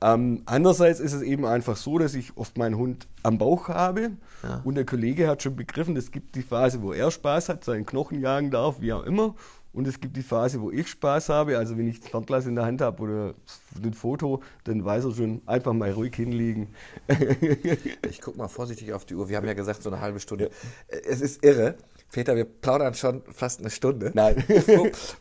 Ähm, 0.03 0.41
andererseits 0.45 0.99
ist 0.99 1.13
es 1.13 1.21
eben 1.21 1.45
einfach 1.45 1.77
so, 1.77 1.99
dass 1.99 2.15
ich 2.15 2.35
oft 2.35 2.57
meinen 2.57 2.75
Hund 2.75 3.07
am 3.21 3.37
Bauch 3.37 3.69
habe 3.69 4.11
ja. 4.41 4.61
und 4.63 4.75
der 4.75 4.85
Kollege 4.85 5.27
hat 5.27 5.43
schon 5.43 5.55
begriffen, 5.55 5.95
es 5.95 6.11
gibt 6.11 6.35
die 6.35 6.41
Phase, 6.41 6.81
wo 6.81 6.91
er 6.91 7.11
Spaß 7.11 7.49
hat, 7.49 7.63
seinen 7.63 7.85
Knochen 7.85 8.19
jagen 8.19 8.49
darf, 8.49 8.81
wie 8.81 8.93
auch 8.93 9.03
immer. 9.03 9.35
Und 9.73 9.87
es 9.87 10.01
gibt 10.01 10.17
die 10.17 10.23
Phase, 10.23 10.59
wo 10.59 10.69
ich 10.69 10.89
Spaß 10.89 11.29
habe. 11.29 11.57
Also 11.57 11.77
wenn 11.77 11.87
ich 11.87 12.01
das 12.01 12.09
Fernglas 12.09 12.45
in 12.45 12.55
der 12.55 12.65
Hand 12.65 12.81
habe 12.81 13.01
oder 13.03 13.33
ein 13.81 13.93
Foto, 13.93 14.41
dann 14.65 14.83
weiß 14.83 15.05
er 15.05 15.11
schon, 15.13 15.41
einfach 15.45 15.71
mal 15.71 15.91
ruhig 15.91 16.13
hinlegen. 16.13 16.73
ich 18.09 18.19
gucke 18.19 18.37
mal 18.37 18.49
vorsichtig 18.49 18.91
auf 18.91 19.05
die 19.05 19.15
Uhr. 19.15 19.29
Wir 19.29 19.37
haben 19.37 19.47
ja 19.47 19.53
gesagt, 19.53 19.81
so 19.81 19.89
eine 19.89 20.01
halbe 20.01 20.19
Stunde. 20.19 20.49
Ja. 20.89 20.97
Es 21.07 21.21
ist 21.21 21.45
irre. 21.45 21.75
Peter, 22.11 22.35
wir 22.35 22.43
plaudern 22.43 22.93
schon 22.93 23.21
fast 23.31 23.61
eine 23.61 23.69
Stunde. 23.69 24.11
Nein. 24.13 24.43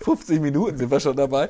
50 0.01 0.41
Minuten 0.41 0.77
sind 0.79 0.91
wir 0.91 0.99
schon 0.99 1.15
dabei. 1.15 1.49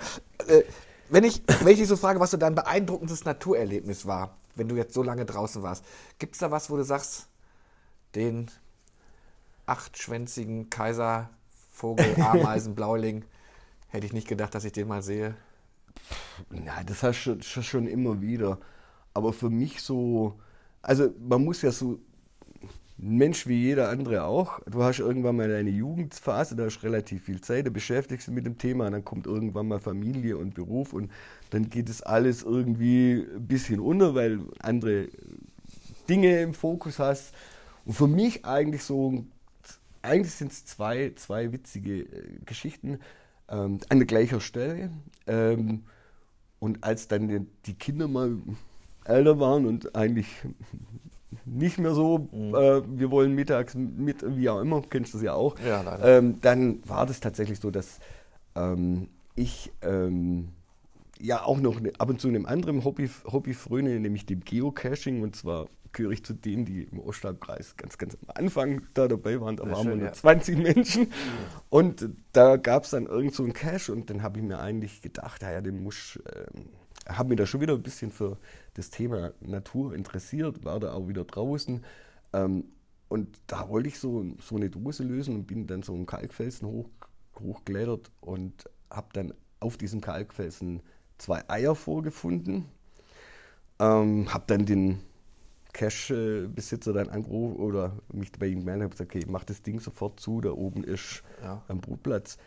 Wenn 1.11 1.24
ich, 1.24 1.42
wenn 1.61 1.68
ich 1.72 1.78
dich 1.78 1.88
so 1.88 1.96
frage, 1.96 2.20
was 2.20 2.30
so 2.30 2.36
dein 2.36 2.54
beeindruckendes 2.54 3.24
Naturerlebnis 3.24 4.06
war, 4.06 4.36
wenn 4.54 4.68
du 4.68 4.76
jetzt 4.76 4.94
so 4.94 5.02
lange 5.02 5.24
draußen 5.24 5.62
warst, 5.62 5.84
gibt 6.18 6.34
es 6.34 6.38
da 6.38 6.50
was, 6.50 6.70
wo 6.70 6.76
du 6.76 6.84
sagst, 6.84 7.28
den 8.14 8.50
achtschwänzigen 9.66 10.70
Kaiservogel, 10.70 12.14
Ameisen, 12.22 12.76
Blauling, 12.76 13.24
hätte 13.88 14.06
ich 14.06 14.12
nicht 14.12 14.28
gedacht, 14.28 14.54
dass 14.54 14.64
ich 14.64 14.72
den 14.72 14.86
mal 14.86 15.02
sehe? 15.02 15.34
Na, 16.48 16.82
das 16.84 17.02
hast 17.02 17.24
du 17.24 17.62
schon 17.62 17.88
immer 17.88 18.20
wieder. 18.20 18.58
Aber 19.12 19.32
für 19.32 19.50
mich 19.50 19.82
so, 19.82 20.38
also 20.80 21.12
man 21.18 21.44
muss 21.44 21.62
ja 21.62 21.72
so 21.72 21.98
Mensch 23.03 23.46
wie 23.46 23.57
jeder 23.57 23.88
andere 23.88 24.24
auch. 24.24 24.61
Du 24.66 24.82
hast 24.82 24.98
irgendwann 24.98 25.36
mal 25.36 25.48
deine 25.48 25.70
Jugendphase, 25.70 26.55
da 26.55 26.64
hast 26.64 26.82
relativ 26.82 27.24
viel 27.24 27.40
Zeit, 27.40 27.66
da 27.66 27.70
beschäftigst 27.70 28.28
du 28.28 28.32
mit 28.32 28.44
dem 28.44 28.59
Thema, 28.59 28.90
dann 28.90 29.05
kommt 29.05 29.26
irgendwann 29.26 29.68
mal 29.68 29.80
Familie 29.80 30.36
und 30.36 30.55
Beruf 30.55 30.92
und 30.92 31.11
dann 31.51 31.70
geht 31.70 31.88
es 31.88 32.03
alles 32.03 32.42
irgendwie 32.42 33.26
ein 33.34 33.46
bisschen 33.46 33.80
unter, 33.80 34.14
weil 34.14 34.40
andere 34.61 35.09
Dinge 36.09 36.42
im 36.42 36.53
Fokus 36.53 36.98
hast. 36.98 37.32
Und 37.86 37.94
für 37.94 38.07
mich 38.07 38.44
eigentlich 38.44 38.82
so, 38.82 39.24
eigentlich 40.03 40.34
sind 40.34 40.53
es 40.53 40.66
zwei, 40.66 41.12
zwei 41.16 41.53
witzige 41.53 42.01
äh, 42.01 42.38
Geschichten 42.44 42.98
ähm, 43.48 43.80
an 43.88 44.07
gleicher 44.07 44.40
Stelle. 44.40 44.90
Ähm, 45.26 45.84
und 46.59 46.84
als 46.84 47.09
dann 47.09 47.46
die 47.64 47.74
Kinder 47.74 48.07
mal 48.07 48.36
älter 49.05 49.40
waren 49.40 49.64
und 49.64 49.96
eigentlich 49.96 50.28
nicht 51.44 51.78
mehr 51.78 51.94
so, 51.94 52.28
mhm. 52.32 52.54
äh, 52.54 52.98
wir 52.98 53.10
wollen 53.10 53.34
mittags 53.34 53.74
mit, 53.74 54.24
wie 54.36 54.48
auch 54.48 54.60
immer, 54.60 54.82
kennst 54.82 55.14
du 55.14 55.18
das 55.18 55.24
ja 55.24 55.34
auch, 55.34 55.56
ja, 55.60 55.98
ähm, 56.02 56.40
dann 56.40 56.80
war 56.88 57.06
das 57.06 57.20
tatsächlich 57.20 57.60
so, 57.60 57.70
dass 57.70 58.00
ähm, 58.56 59.08
ich 59.36 59.72
ähm, 59.82 60.48
ja 61.20 61.44
auch 61.44 61.58
noch 61.58 61.80
ne, 61.80 61.92
ab 61.98 62.10
und 62.10 62.20
zu 62.20 62.28
einem 62.28 62.46
anderen 62.46 62.84
Hobby, 62.84 63.08
Hobby 63.30 63.54
fröne, 63.54 64.00
nämlich 64.00 64.26
dem 64.26 64.40
Geocaching 64.40 65.22
und 65.22 65.36
zwar 65.36 65.68
gehöre 65.92 66.12
ich 66.12 66.24
zu 66.24 66.34
denen, 66.34 66.64
die 66.64 66.84
im 66.84 67.00
Ostalbkreis 67.00 67.76
ganz, 67.76 67.98
ganz 67.98 68.16
am 68.22 68.30
Anfang 68.34 68.82
da 68.94 69.08
dabei 69.08 69.40
waren. 69.40 69.56
Da 69.56 69.68
waren 69.70 69.88
wir 69.88 69.96
nur 69.96 70.06
ja. 70.06 70.12
20 70.12 70.58
Menschen. 70.58 71.02
Mhm. 71.02 71.08
Und 71.68 72.08
da 72.32 72.56
gab 72.56 72.84
es 72.84 72.90
dann 72.90 73.06
irgend 73.06 73.34
so 73.34 73.42
einen 73.42 73.52
Cache 73.52 73.92
und 73.92 74.08
dann 74.08 74.22
habe 74.22 74.38
ich 74.38 74.44
mir 74.44 74.60
eigentlich 74.60 75.02
gedacht, 75.02 75.42
naja, 75.42 75.60
den 75.60 75.82
muss, 75.82 76.20
äh, 76.26 76.46
habe 77.09 77.30
mich 77.30 77.38
da 77.38 77.46
schon 77.46 77.61
wieder 77.61 77.74
ein 77.74 77.82
bisschen 77.82 78.11
für 78.11 78.38
das 78.74 78.90
Thema 78.90 79.32
Natur 79.40 79.94
interessiert, 79.94 80.64
war 80.64 80.80
da 80.80 80.92
auch 80.92 81.09
wieder 81.09 81.24
draußen. 81.24 81.84
Ähm, 82.32 82.64
und 83.09 83.40
da 83.46 83.68
wollte 83.68 83.88
ich 83.88 83.98
so, 83.98 84.24
so 84.40 84.57
eine 84.57 84.70
Dose 84.70 85.03
lösen 85.03 85.34
und 85.34 85.46
bin 85.46 85.66
dann 85.66 85.82
so 85.82 85.94
einen 85.94 86.07
Kalkfelsen 86.07 86.68
hoch, 86.68 86.88
hochgeklettert 87.40 88.11
und 88.20 88.70
habe 88.90 89.09
dann 89.12 89.34
auf 89.59 89.76
diesem 89.76 90.01
Kalkfelsen 90.01 90.82
zwei 91.18 91.42
Eier 91.48 91.74
vorgefunden. 91.74 92.66
Ähm, 93.78 94.32
habe 94.32 94.44
dann 94.46 94.66
den 94.66 95.01
Cache-Besitzer 95.72 96.92
dann 96.92 97.09
angerufen 97.09 97.57
oder 97.57 97.96
mich 98.12 98.32
bei 98.32 98.46
ihm 98.46 98.61
gemeldet 98.61 98.84
und 98.84 98.90
gesagt, 98.90 99.14
okay, 99.14 99.26
mach 99.28 99.44
das 99.44 99.62
Ding 99.62 99.80
sofort 99.80 100.20
zu, 100.20 100.40
da 100.40 100.51
oben 100.51 100.84
ist 100.84 101.22
ja. 101.42 101.64
am 101.68 101.80
Brutplatz. 101.80 102.38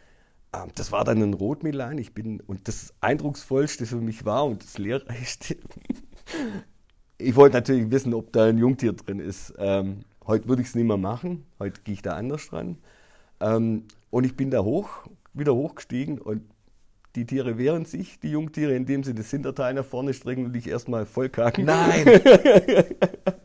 Ähm, 0.54 0.72
das 0.76 0.92
war 0.92 1.04
dann 1.04 1.22
ein 1.22 1.34
Rotmilan. 1.34 1.98
Ich 1.98 2.14
bin, 2.14 2.40
und 2.42 2.68
das 2.68 2.94
Eindrucksvollste 3.02 3.86
für 3.86 3.98
mich 3.98 4.26
war 4.26 4.46
und 4.46 4.64
das 4.64 4.78
Lehrreichste, 4.78 5.58
ich 7.18 7.36
wollte 7.36 7.58
natürlich 7.58 7.92
wissen, 7.92 8.14
ob 8.14 8.32
da 8.34 8.46
ein 8.46 8.58
Jungtier 8.58 8.94
drin 8.94 9.20
ist. 9.20 9.54
Ähm, 9.58 10.02
heute 10.26 10.48
würde 10.48 10.62
ich 10.62 10.70
es 10.70 10.76
nicht 10.76 10.88
mehr 10.88 10.98
machen. 10.98 11.46
Heute 11.60 11.82
gehe 11.82 11.94
ich 11.94 12.02
da 12.02 12.14
anders 12.14 12.48
dran. 12.48 12.78
Ähm, 13.40 13.86
und 14.10 14.26
ich 14.26 14.36
bin 14.36 14.52
da 14.52 14.64
hoch, 14.64 14.90
wieder 15.34 15.56
hochgestiegen 15.56 16.20
und 16.20 16.44
die 17.16 17.26
Tiere 17.26 17.60
wehren 17.60 17.86
sich, 17.86 18.20
die 18.20 18.32
Jungtiere, 18.32 18.74
indem 18.76 19.04
sie 19.04 19.14
das 19.14 19.30
Hinterteil 19.30 19.76
nach 19.76 19.86
vorne 19.86 20.14
strecken 20.14 20.46
und 20.46 20.56
ich 20.56 20.68
erstmal 20.68 21.06
vollkacken. 21.06 21.66
Nein! 21.66 22.06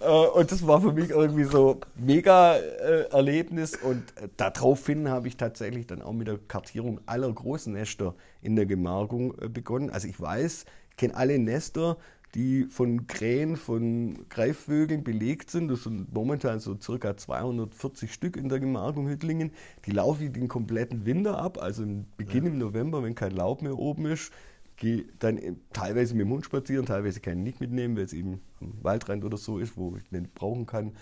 Äh, 0.00 0.08
und 0.08 0.52
das 0.52 0.66
war 0.66 0.80
für 0.80 0.92
mich 0.92 1.10
irgendwie 1.10 1.44
so 1.44 1.80
mega 1.96 2.56
äh, 2.56 3.08
Erlebnis. 3.10 3.76
Und 3.76 4.02
äh, 4.16 4.28
daraufhin 4.36 5.08
habe 5.08 5.28
ich 5.28 5.36
tatsächlich 5.36 5.86
dann 5.86 6.02
auch 6.02 6.12
mit 6.12 6.28
der 6.28 6.38
Kartierung 6.48 7.00
aller 7.06 7.32
großen 7.32 7.72
Nester 7.72 8.14
in 8.42 8.56
der 8.56 8.66
Gemarkung 8.66 9.34
äh, 9.40 9.48
begonnen. 9.48 9.90
Also 9.90 10.08
ich 10.08 10.20
weiß, 10.20 10.64
ich 10.90 10.96
kenne 10.96 11.14
alle 11.14 11.38
Nester, 11.38 11.96
die 12.34 12.64
von 12.64 13.06
Krähen, 13.06 13.56
von 13.56 14.28
Greifvögeln 14.28 15.04
belegt 15.04 15.50
sind. 15.50 15.68
Das 15.68 15.84
sind 15.84 16.12
momentan 16.12 16.60
so 16.60 16.76
circa 16.78 17.16
240 17.16 18.12
Stück 18.12 18.36
in 18.36 18.48
der 18.48 18.60
Gemarkung 18.60 19.08
Hüttlingen. 19.08 19.52
Die 19.86 19.90
laufen 19.90 20.32
den 20.32 20.48
kompletten 20.48 21.06
Winter 21.06 21.38
ab, 21.38 21.58
also 21.60 21.82
im 21.82 22.04
Beginn 22.16 22.44
ja. 22.44 22.50
im 22.50 22.58
November, 22.58 23.02
wenn 23.02 23.14
kein 23.14 23.32
Laub 23.32 23.62
mehr 23.62 23.78
oben 23.78 24.06
ist. 24.06 24.32
Gehe 24.76 25.06
dann 25.18 25.40
teilweise 25.72 26.14
mit 26.14 26.26
dem 26.26 26.32
Hund 26.32 26.44
spazieren, 26.44 26.86
teilweise 26.86 27.20
kann 27.20 27.38
ich 27.38 27.44
nicht 27.44 27.60
mitnehmen, 27.60 27.96
weil 27.96 28.04
es 28.04 28.12
eben 28.12 28.42
am 28.60 28.74
Waldrand 28.82 29.24
oder 29.24 29.36
so 29.36 29.58
ist, 29.58 29.76
wo 29.76 29.96
ich 29.96 30.10
nicht 30.10 30.34
brauchen 30.34 30.66
kann. 30.66 30.92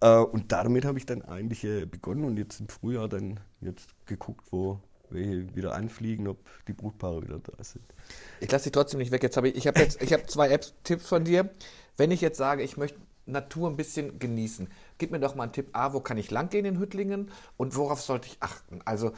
Äh, 0.00 0.18
und 0.18 0.52
damit 0.52 0.84
habe 0.84 0.98
ich 0.98 1.06
dann 1.06 1.22
eigentlich 1.22 1.64
äh, 1.64 1.86
begonnen 1.86 2.24
und 2.24 2.36
jetzt 2.36 2.60
im 2.60 2.68
Frühjahr 2.68 3.08
dann 3.08 3.40
jetzt 3.60 3.88
geguckt, 4.06 4.46
wo 4.50 4.80
welche 5.10 5.54
wieder 5.54 5.74
anfliegen, 5.74 6.26
ob 6.26 6.38
die 6.66 6.72
Brutpaare 6.72 7.22
wieder 7.22 7.38
da 7.38 7.62
sind. 7.62 7.84
Ich 8.40 8.50
lasse 8.50 8.64
dich 8.64 8.72
trotzdem 8.72 8.98
nicht 8.98 9.12
weg. 9.12 9.22
Jetzt 9.22 9.36
habe 9.36 9.48
ich, 9.48 9.56
ich 9.56 9.66
habe 9.66 9.78
jetzt, 9.78 10.02
ich 10.02 10.12
habe 10.12 10.26
zwei 10.26 10.48
Apps-Tipps 10.48 11.06
von 11.06 11.24
dir. 11.24 11.50
Wenn 11.96 12.10
ich 12.10 12.20
jetzt 12.20 12.38
sage, 12.38 12.62
ich 12.62 12.76
möchte 12.76 12.98
Natur 13.26 13.70
ein 13.70 13.76
bisschen 13.76 14.18
genießen, 14.18 14.68
gib 14.98 15.10
mir 15.12 15.20
doch 15.20 15.34
mal 15.34 15.44
einen 15.44 15.52
Tipp. 15.52 15.68
A, 15.72 15.92
wo 15.92 16.00
kann 16.00 16.18
ich 16.18 16.30
langgehen 16.30 16.64
in 16.64 16.78
Hüttlingen 16.78 17.30
und 17.56 17.76
worauf 17.76 18.00
sollte 18.00 18.28
ich 18.28 18.36
achten? 18.40 18.80
Also 18.84 19.12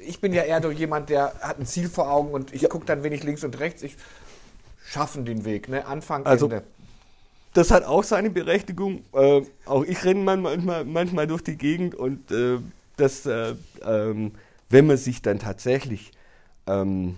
ich 0.00 0.20
bin 0.20 0.32
ja 0.32 0.42
eher 0.42 0.60
doch 0.60 0.72
jemand, 0.72 1.10
der 1.10 1.34
hat 1.40 1.58
ein 1.58 1.66
Ziel 1.66 1.88
vor 1.88 2.10
Augen 2.10 2.32
und 2.32 2.54
ich 2.54 2.68
gucke 2.68 2.86
dann 2.86 3.02
wenig 3.02 3.22
links 3.24 3.44
und 3.44 3.58
rechts. 3.58 3.82
Ich 3.82 3.96
schaffen 4.84 5.24
den 5.24 5.44
Weg, 5.44 5.68
ne? 5.68 5.86
Anfang, 5.86 6.24
also, 6.26 6.46
Ende. 6.46 6.62
Das 7.54 7.70
hat 7.70 7.84
auch 7.84 8.04
seine 8.04 8.30
Berechtigung. 8.30 9.04
Äh, 9.12 9.42
auch 9.66 9.84
ich 9.84 10.04
renne 10.04 10.38
manchmal, 10.38 10.84
manchmal 10.84 11.26
durch 11.26 11.42
die 11.42 11.56
Gegend 11.56 11.94
und 11.94 12.30
äh, 12.30 12.58
das 12.96 13.26
äh, 13.26 13.54
ähm, 13.84 14.32
wenn 14.72 14.86
man 14.86 14.96
sich 14.96 15.20
dann 15.22 15.38
tatsächlich, 15.38 16.12
ähm, 16.66 17.16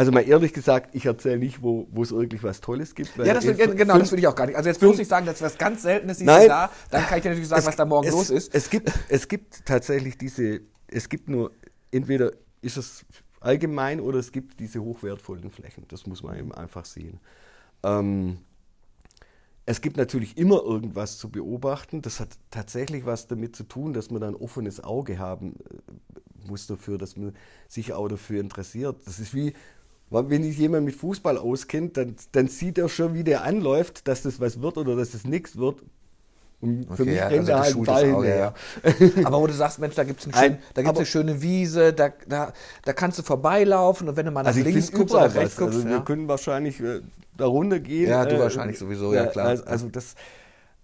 also 0.00 0.12
mal 0.12 0.26
ehrlich 0.26 0.54
gesagt, 0.54 0.94
ich 0.94 1.04
erzähle 1.04 1.36
nicht, 1.36 1.60
wo 1.60 1.86
es 2.00 2.10
wirklich 2.10 2.42
was 2.42 2.62
Tolles 2.62 2.94
gibt. 2.94 3.14
ja, 3.18 3.34
das 3.34 3.44
will, 3.44 3.54
genau, 3.54 3.98
das 3.98 4.10
will 4.10 4.18
ich 4.18 4.26
auch 4.26 4.34
gar 4.34 4.46
nicht. 4.46 4.56
Also 4.56 4.70
jetzt 4.70 4.80
bloß 4.80 4.96
nicht 4.96 5.08
sagen, 5.08 5.26
dass 5.26 5.42
was 5.42 5.58
ganz 5.58 5.82
Seltenes 5.82 6.20
ist 6.20 6.26
da, 6.26 6.70
dann 6.90 7.04
kann 7.04 7.18
ich 7.18 7.22
dir 7.22 7.28
natürlich 7.28 7.48
sagen, 7.48 7.60
es, 7.60 7.66
was 7.66 7.76
da 7.76 7.84
morgen 7.84 8.08
es, 8.08 8.14
los 8.14 8.30
ist. 8.30 8.54
Es 8.54 8.70
gibt, 8.70 8.90
es 9.10 9.28
gibt 9.28 9.66
tatsächlich 9.66 10.16
diese, 10.16 10.62
es 10.86 11.10
gibt 11.10 11.28
nur, 11.28 11.52
entweder 11.90 12.32
ist 12.62 12.78
es 12.78 13.04
allgemein 13.40 14.00
oder 14.00 14.18
es 14.18 14.32
gibt 14.32 14.58
diese 14.58 14.82
hochwertvollen 14.82 15.50
Flächen. 15.50 15.84
Das 15.88 16.06
muss 16.06 16.22
man 16.22 16.38
eben 16.38 16.52
einfach 16.52 16.86
sehen. 16.86 17.20
Ähm, 17.82 18.38
es 19.66 19.82
gibt 19.82 19.98
natürlich 19.98 20.38
immer 20.38 20.62
irgendwas 20.62 21.18
zu 21.18 21.28
beobachten. 21.28 22.00
Das 22.00 22.20
hat 22.20 22.30
tatsächlich 22.50 23.04
was 23.04 23.26
damit 23.26 23.54
zu 23.54 23.64
tun, 23.64 23.92
dass 23.92 24.10
man 24.10 24.22
ein 24.22 24.34
offenes 24.34 24.82
Auge 24.82 25.18
haben 25.18 25.56
äh, 25.56 26.46
muss 26.48 26.66
dafür, 26.66 26.96
dass 26.96 27.16
man 27.16 27.34
sich 27.68 27.92
auch 27.92 28.08
dafür 28.08 28.40
interessiert. 28.40 28.96
Das 29.04 29.18
ist 29.18 29.34
wie, 29.34 29.52
wenn 30.10 30.42
sich 30.42 30.58
jemand 30.58 30.84
mit 30.86 30.94
Fußball 30.96 31.38
auskennt, 31.38 31.96
dann, 31.96 32.16
dann 32.32 32.48
sieht 32.48 32.78
er 32.78 32.88
schon, 32.88 33.14
wie 33.14 33.24
der 33.24 33.44
anläuft, 33.44 34.08
dass 34.08 34.22
das 34.22 34.40
was 34.40 34.60
wird 34.60 34.76
oder 34.78 34.96
dass 34.96 35.12
das 35.12 35.24
nichts 35.24 35.56
wird. 35.56 35.82
Und 36.60 36.92
für 36.92 37.02
Okay, 37.02 37.10
mich 37.10 37.16
ja, 37.16 37.28
rennt 37.28 37.40
also 37.40 37.52
da 37.52 37.60
halt 37.60 37.84
Ball 37.86 38.04
hinterher. 38.06 38.54
ja. 38.84 38.92
Aber 39.22 39.40
wo 39.40 39.46
du 39.46 39.54
sagst, 39.54 39.78
Mensch, 39.78 39.94
da 39.94 40.04
gibt 40.04 40.20
es 40.20 40.26
ein 40.34 40.58
eine 40.74 41.06
schöne 41.06 41.40
Wiese, 41.42 41.92
da, 41.94 42.10
da, 42.28 42.52
da 42.84 42.92
kannst 42.92 43.18
du 43.18 43.22
vorbeilaufen 43.22 44.08
und 44.08 44.16
wenn 44.16 44.26
du 44.26 44.32
mal 44.32 44.42
nach 44.42 44.50
Also 44.50 44.60
links 44.60 44.92
guckst 44.92 45.14
oder 45.14 45.34
rechts 45.34 45.36
was. 45.36 45.56
guckst, 45.56 45.76
Also 45.76 45.88
wir 45.88 45.94
ja. 45.96 46.00
können 46.00 46.28
wahrscheinlich 46.28 46.80
äh, 46.80 47.00
da 47.36 47.46
runtergehen. 47.46 48.10
Ja, 48.10 48.26
du 48.26 48.38
wahrscheinlich 48.38 48.78
sowieso, 48.78 49.14
ja, 49.14 49.26
klar. 49.26 49.46
Also, 49.46 49.64
also 49.64 49.88
das, 49.88 50.14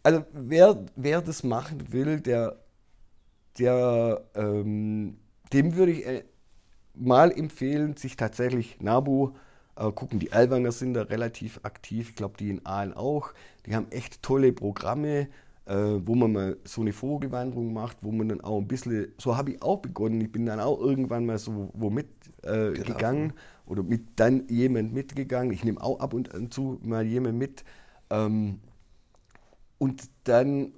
also 0.03 0.25
wer, 0.33 0.85
wer 0.97 1.21
das 1.23 1.43
machen 1.45 1.93
will, 1.93 2.21
der, 2.21 2.57
der, 3.59 4.23
ähm, 4.35 5.19
dem 5.53 5.75
würde 5.77 5.93
ich 5.93 6.07
äh, 6.07 6.25
mal 6.97 7.31
empfehlen, 7.33 7.97
sich 7.97 8.17
tatsächlich 8.17 8.81
Nabu 8.81 9.33
äh, 9.77 9.91
gucken. 9.93 10.19
Die 10.19 10.33
Alwanger 10.33 10.73
sind 10.73 10.95
da 10.95 11.03
relativ 11.03 11.61
aktiv. 11.63 12.11
Ich 12.11 12.17
glaube, 12.17 12.37
die 12.39 12.51
in 12.51 12.65
Aalen 12.67 12.95
auch. 12.95 13.33
Die 13.67 13.75
haben 13.75 13.91
echt 13.91 14.23
tolle 14.23 14.53
Programme, 14.53 15.29
äh, 15.67 15.75
wo 15.75 16.15
man 16.15 16.33
mal 16.33 16.57
so 16.65 16.81
eine 16.81 16.93
Vogelwanderung 16.93 17.73
macht, 17.73 17.99
wo 18.03 18.13
man 18.13 18.29
dann 18.29 18.41
auch 18.41 18.59
ein 18.59 18.69
bisschen, 18.69 19.13
so 19.19 19.37
habe 19.37 19.53
ich 19.53 19.63
auch 19.63 19.79
begonnen. 19.79 20.21
Ich 20.21 20.33
bin 20.33 20.47
dann 20.47 20.61
auch 20.61 20.81
irgendwann 20.81 21.27
mal 21.27 21.39
so 21.39 21.71
wo 21.75 21.91
mit 21.91 22.09
äh, 22.43 22.73
gegangen 22.73 23.33
oder 23.67 23.83
mit 23.83 24.03
dann 24.17 24.47
jemand 24.49 24.93
mitgegangen. 24.93 25.53
Ich 25.53 25.65
nehme 25.65 25.81
auch 25.83 26.01
ab 26.01 26.15
und 26.15 26.35
an 26.35 26.51
zu 26.51 26.79
mal 26.83 27.05
jemand 27.05 27.39
mit. 27.39 27.65
Ähm, 28.11 28.61
und 29.79 30.09
dann 30.25 30.73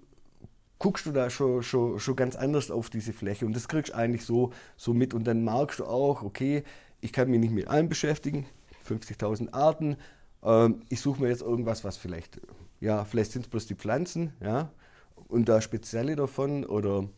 guckst 0.78 1.06
du 1.06 1.12
da 1.12 1.30
schon, 1.30 1.62
schon, 1.62 1.98
schon 1.98 2.16
ganz 2.16 2.36
anders 2.36 2.70
auf 2.70 2.90
diese 2.90 3.12
Fläche. 3.12 3.46
Und 3.46 3.54
das 3.54 3.68
kriegst 3.68 3.92
du 3.92 3.96
eigentlich 3.96 4.24
so, 4.24 4.52
so 4.76 4.94
mit. 4.94 5.14
Und 5.14 5.26
dann 5.26 5.44
merkst 5.44 5.80
du 5.80 5.84
auch, 5.84 6.22
okay, 6.22 6.62
ich 7.00 7.12
kann 7.12 7.30
mich 7.30 7.40
nicht 7.40 7.52
mit 7.52 7.68
allem 7.68 7.88
beschäftigen, 7.88 8.46
50.000 8.86 9.52
Arten, 9.52 9.96
ähm, 10.42 10.82
ich 10.88 11.00
suche 11.00 11.22
mir 11.22 11.28
jetzt 11.28 11.42
irgendwas, 11.42 11.84
was 11.84 11.96
vielleicht, 11.96 12.40
ja, 12.80 13.04
vielleicht 13.04 13.32
sind 13.32 13.42
es 13.42 13.48
bloß 13.48 13.66
die 13.66 13.74
Pflanzen, 13.74 14.32
ja, 14.40 14.70
und 15.28 15.48
da 15.48 15.60
spezielle 15.60 16.16
davon 16.16 16.64
oder 16.64 17.08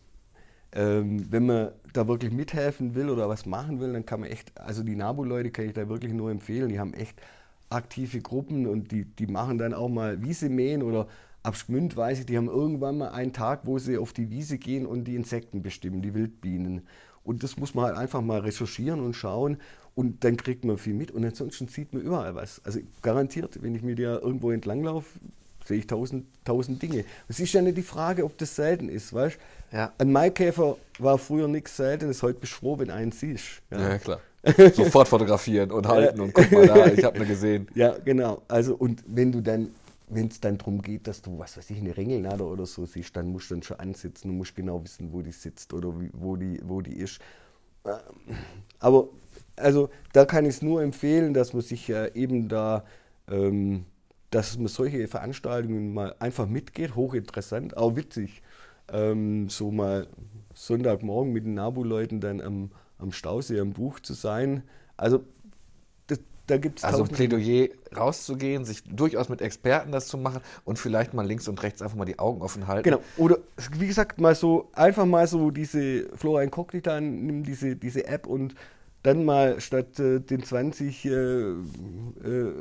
ähm, 0.72 1.30
wenn 1.30 1.46
man 1.46 1.72
da 1.92 2.06
wirklich 2.08 2.32
mithelfen 2.32 2.94
will 2.94 3.10
oder 3.10 3.28
was 3.28 3.46
machen 3.46 3.80
will, 3.80 3.92
dann 3.92 4.06
kann 4.06 4.20
man 4.20 4.30
echt, 4.30 4.58
also 4.58 4.82
die 4.82 4.96
Nabu-Leute 4.96 5.50
kann 5.50 5.66
ich 5.66 5.74
da 5.74 5.88
wirklich 5.88 6.12
nur 6.12 6.30
empfehlen, 6.30 6.68
die 6.68 6.78
haben 6.78 6.94
echt 6.94 7.20
aktive 7.68 8.20
Gruppen 8.20 8.66
und 8.66 8.90
die, 8.90 9.04
die 9.04 9.26
machen 9.26 9.58
dann 9.58 9.74
auch 9.74 9.88
mal 9.88 10.22
Wiese 10.22 10.48
mähen 10.48 10.82
oder 10.82 11.06
ab 11.42 11.56
Schmünd 11.56 11.96
weiß 11.96 12.20
ich, 12.20 12.26
die 12.26 12.36
haben 12.36 12.48
irgendwann 12.48 12.98
mal 12.98 13.10
einen 13.10 13.32
Tag, 13.32 13.60
wo 13.64 13.78
sie 13.78 13.98
auf 13.98 14.12
die 14.12 14.30
Wiese 14.30 14.58
gehen 14.58 14.86
und 14.86 15.04
die 15.04 15.16
Insekten 15.16 15.62
bestimmen, 15.62 16.02
die 16.02 16.14
Wildbienen. 16.14 16.86
Und 17.24 17.42
das 17.42 17.56
muss 17.56 17.74
man 17.74 17.86
halt 17.86 17.96
einfach 17.96 18.20
mal 18.22 18.40
recherchieren 18.40 19.00
und 19.00 19.14
schauen 19.14 19.58
und 19.94 20.24
dann 20.24 20.36
kriegt 20.36 20.64
man 20.64 20.78
viel 20.78 20.94
mit 20.94 21.10
und 21.10 21.24
ansonsten 21.24 21.68
sieht 21.68 21.92
man 21.92 22.02
überall 22.02 22.34
was. 22.34 22.60
Also 22.64 22.80
garantiert, 23.02 23.62
wenn 23.62 23.74
ich 23.74 23.82
mit 23.82 23.98
dir 23.98 24.20
irgendwo 24.22 24.50
entlanglaufe, 24.50 25.18
sehe 25.64 25.78
ich 25.78 25.86
tausend, 25.86 26.26
tausend 26.44 26.82
Dinge. 26.82 27.04
Es 27.28 27.40
ist 27.40 27.52
ja 27.52 27.62
nicht 27.62 27.76
die 27.76 27.82
Frage, 27.82 28.24
ob 28.24 28.36
das 28.38 28.56
selten 28.56 28.88
ist, 28.88 29.12
weißt 29.12 29.38
Ja. 29.72 29.92
Ein 29.98 30.12
Maikäfer 30.12 30.76
war 30.98 31.18
früher 31.18 31.48
nichts 31.48 31.76
Seltenes, 31.76 32.22
heute 32.22 32.40
bist 32.40 32.54
du 32.54 32.56
froh, 32.56 32.78
wenn 32.78 32.90
einen 32.90 33.12
siehst. 33.12 33.62
Ja, 33.70 33.98
klar. 33.98 34.20
Sofort 34.72 35.06
fotografieren 35.06 35.70
und 35.70 35.86
halten 35.86 36.20
und 36.20 36.32
guck 36.32 36.50
mal 36.50 36.66
da, 36.66 36.86
ich 36.86 37.04
habe 37.04 37.16
eine 37.16 37.26
gesehen. 37.26 37.68
Ja, 37.74 37.96
genau. 38.02 38.40
Also 38.48 38.74
und 38.74 39.04
wenn 39.06 39.32
du 39.32 39.42
dann, 39.42 39.68
wenn 40.10 40.28
es 40.28 40.40
dann 40.40 40.58
darum 40.58 40.82
geht, 40.82 41.06
dass 41.06 41.22
du, 41.22 41.38
was 41.38 41.56
weiß 41.56 41.70
ich, 41.70 41.78
eine 41.78 41.96
Ringelnader 41.96 42.46
oder 42.46 42.66
so 42.66 42.86
siehst, 42.86 43.16
dann 43.16 43.28
musst 43.28 43.50
du 43.50 43.54
dann 43.54 43.62
schon 43.62 43.78
ansitzen 43.80 44.30
und 44.30 44.38
musst 44.38 44.56
genau 44.56 44.82
wissen, 44.84 45.12
wo 45.12 45.22
die 45.22 45.32
sitzt 45.32 45.72
oder 45.74 45.98
wie, 46.00 46.10
wo, 46.12 46.36
die, 46.36 46.60
wo 46.64 46.80
die 46.80 46.94
ist. 46.96 47.20
Ähm, 47.86 48.36
Aber 48.80 49.08
also 49.56 49.90
da 50.12 50.24
kann 50.24 50.44
ich 50.44 50.56
es 50.56 50.62
nur 50.62 50.82
empfehlen, 50.82 51.34
dass 51.34 51.52
man 51.52 51.62
sich 51.62 51.88
äh, 51.90 52.12
eben 52.14 52.48
da, 52.48 52.84
ähm, 53.28 53.86
dass 54.30 54.58
man 54.58 54.68
solche 54.68 55.06
Veranstaltungen 55.08 55.92
mal 55.94 56.14
einfach 56.18 56.46
mitgeht, 56.46 56.94
hochinteressant, 56.96 57.76
auch 57.76 57.96
witzig. 57.96 58.42
Ähm, 58.92 59.48
so 59.48 59.70
mal 59.70 60.08
Sonntagmorgen 60.54 61.32
mit 61.32 61.44
den 61.44 61.54
Nabu-Leuten 61.54 62.20
dann 62.20 62.40
am, 62.40 62.70
am 62.98 63.12
Stausee 63.12 63.60
am 63.60 63.72
Buch 63.72 64.00
zu 64.00 64.14
sein. 64.14 64.62
Also 64.96 65.24
da 66.50 66.58
gibt 66.58 66.80
es 66.80 66.84
Also 66.84 67.04
ein 67.04 67.08
Plädoyer 67.08 67.68
rauszugehen, 67.96 68.64
sich 68.64 68.82
durchaus 68.84 69.28
mit 69.28 69.40
Experten 69.40 69.92
das 69.92 70.08
zu 70.08 70.18
machen 70.18 70.40
und 70.64 70.78
vielleicht 70.78 71.14
mal 71.14 71.26
links 71.26 71.48
und 71.48 71.62
rechts 71.62 71.80
einfach 71.80 71.96
mal 71.96 72.04
die 72.04 72.18
Augen 72.18 72.42
offen 72.42 72.66
halten. 72.66 72.82
Genau. 72.82 73.00
Oder 73.16 73.38
wie 73.78 73.86
gesagt, 73.86 74.20
mal 74.20 74.34
so 74.34 74.68
einfach 74.72 75.06
mal 75.06 75.26
so 75.26 75.50
diese 75.50 76.08
Flora 76.16 76.42
Incognita, 76.42 77.00
nimm 77.00 77.44
diese, 77.44 77.76
diese 77.76 78.06
App 78.06 78.26
und 78.26 78.54
dann 79.02 79.24
mal 79.24 79.60
statt 79.60 79.98
äh, 79.98 80.20
den 80.20 80.42
20 80.42 81.04
äh, 81.04 81.10
äh, 81.10 81.54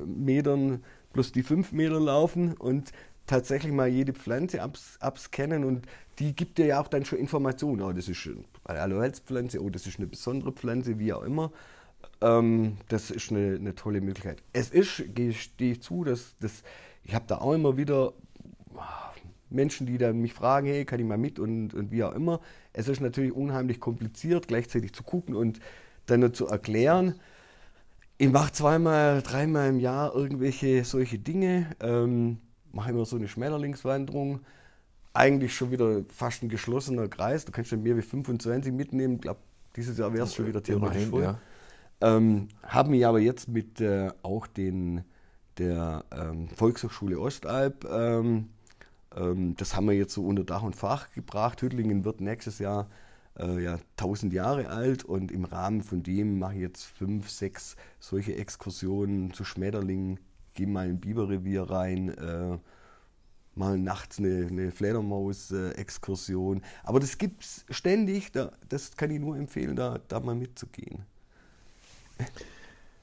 Metern 0.05 0.83
plus 1.11 1.31
die 1.31 1.43
5 1.43 1.71
Meter 1.71 1.99
laufen 1.99 2.53
und 2.53 2.91
tatsächlich 3.25 3.73
mal 3.73 3.87
jede 3.87 4.13
Pflanze 4.13 4.61
abs, 4.61 4.97
abscannen 4.99 5.63
und 5.63 5.85
die 6.19 6.35
gibt 6.35 6.57
dir 6.57 6.65
ja 6.65 6.81
auch 6.81 6.87
dann 6.87 7.05
schon 7.05 7.17
Informationen. 7.17 7.81
Oh, 7.81 7.91
das 7.91 8.07
ist 8.07 8.29
eine 8.65 8.79
Aloe-Pflanze, 8.79 9.61
oh, 9.61 9.69
das 9.69 9.87
ist 9.87 9.97
eine 9.97 10.07
besondere 10.07 10.51
Pflanze, 10.51 10.99
wie 10.99 11.13
auch 11.13 11.23
immer. 11.23 11.51
Ähm, 12.21 12.77
das 12.87 13.11
ist 13.11 13.31
eine, 13.31 13.55
eine 13.55 13.75
tolle 13.75 14.01
Möglichkeit. 14.01 14.43
Es 14.53 14.69
ist, 14.69 15.03
gestehe 15.15 15.73
ich 15.73 15.81
zu, 15.81 16.03
dass 16.03 16.35
das, 16.39 16.63
ich 17.03 17.15
habe 17.15 17.25
da 17.27 17.37
auch 17.37 17.53
immer 17.53 17.77
wieder 17.77 18.13
Menschen, 19.49 19.87
die 19.87 19.97
dann 19.97 20.19
mich 20.19 20.33
fragen, 20.33 20.67
hey, 20.67 20.85
kann 20.85 20.99
ich 20.99 21.05
mal 21.05 21.17
mit 21.17 21.39
und, 21.39 21.73
und 21.73 21.91
wie 21.91 22.03
auch 22.03 22.13
immer. 22.13 22.39
Es 22.73 22.87
ist 22.87 23.01
natürlich 23.01 23.33
unheimlich 23.33 23.79
kompliziert, 23.79 24.47
gleichzeitig 24.47 24.93
zu 24.93 25.03
gucken 25.03 25.35
und 25.35 25.59
dann 26.05 26.33
zu 26.33 26.47
erklären. 26.47 27.15
Ich 28.17 28.29
mache 28.29 28.51
zweimal, 28.51 29.21
dreimal 29.21 29.69
im 29.69 29.79
Jahr 29.79 30.13
irgendwelche 30.13 30.83
solche 30.83 31.19
Dinge, 31.19 31.67
ähm, 31.79 32.39
mache 32.73 32.91
immer 32.91 33.05
so 33.05 33.15
eine 33.15 33.27
Schmetterlingswanderung. 33.27 34.41
Eigentlich 35.13 35.55
schon 35.55 35.71
wieder 35.71 36.03
fast 36.09 36.43
ein 36.43 36.49
geschlossener 36.49 37.07
Kreis. 37.07 37.45
Du 37.45 37.51
kannst 37.51 37.69
schon 37.69 37.81
mehr 37.81 37.97
wie 37.97 38.01
25 38.01 38.73
mitnehmen. 38.73 39.15
Ich 39.15 39.21
glaube, 39.21 39.39
dieses 39.75 39.97
Jahr 39.97 40.13
wäre 40.13 40.25
es 40.25 40.35
schon 40.35 40.47
wieder 40.47 40.61
theoretisch 40.61 41.05
voll. 41.05 41.23
ja. 41.23 41.39
Ähm, 42.01 42.47
habe 42.63 42.91
mich 42.91 43.05
aber 43.05 43.19
jetzt 43.19 43.49
mit 43.49 43.81
äh, 43.81 44.11
auch 44.23 44.47
den, 44.47 45.03
der 45.57 46.05
ähm, 46.11 46.47
Volkshochschule 46.49 47.19
Ostalb, 47.19 47.85
ähm, 47.85 48.49
ähm, 49.15 49.55
das 49.57 49.75
haben 49.75 49.87
wir 49.87 49.95
jetzt 49.95 50.13
so 50.13 50.25
unter 50.25 50.43
Dach 50.43 50.63
und 50.63 50.75
Fach 50.75 51.11
gebracht. 51.11 51.61
Hüttlingen 51.61 52.05
wird 52.05 52.21
nächstes 52.21 52.59
Jahr 52.59 52.89
äh, 53.37 53.63
ja, 53.63 53.79
1000 53.97 54.33
Jahre 54.33 54.69
alt 54.69 55.03
und 55.03 55.31
im 55.31 55.45
Rahmen 55.45 55.81
von 55.81 56.03
dem 56.03 56.39
mache 56.39 56.55
ich 56.55 56.61
jetzt 56.61 56.83
fünf, 56.83 57.29
sechs 57.29 57.75
solche 57.99 58.35
Exkursionen 58.35 59.33
zu 59.33 59.43
Schmetterlingen, 59.43 60.19
gehe 60.53 60.67
mal 60.67 60.89
in 60.89 60.99
Biberrevier 60.99 61.63
rein, 61.63 62.09
äh, 62.09 62.57
mal 63.55 63.77
nachts 63.77 64.19
eine, 64.19 64.47
eine 64.47 64.71
Fledermaus-Exkursion. 64.71 66.61
Aber 66.83 66.99
das 66.99 67.17
gibt 67.17 67.43
es 67.43 67.65
ständig, 67.69 68.31
da, 68.31 68.51
das 68.69 68.95
kann 68.95 69.11
ich 69.11 69.19
nur 69.19 69.37
empfehlen, 69.37 69.75
da, 69.75 69.99
da 70.07 70.19
mal 70.19 70.35
mitzugehen. 70.35 71.05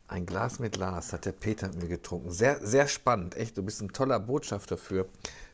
Ein 0.09 0.25
Glas 0.25 0.61
mit 0.61 0.77
Lars 0.77 1.13
hat 1.13 1.25
der 1.25 1.33
Peter 1.33 1.67
mit 1.69 1.83
mir 1.83 1.89
getrunken. 1.89 2.31
Sehr, 2.31 2.65
sehr 2.65 2.87
spannend, 2.87 3.37
echt. 3.37 3.59
Du 3.59 3.63
bist 3.63 3.83
ein 3.83 3.93
toller 3.93 4.21
Botschafter 4.21 4.77
für, 4.77 5.09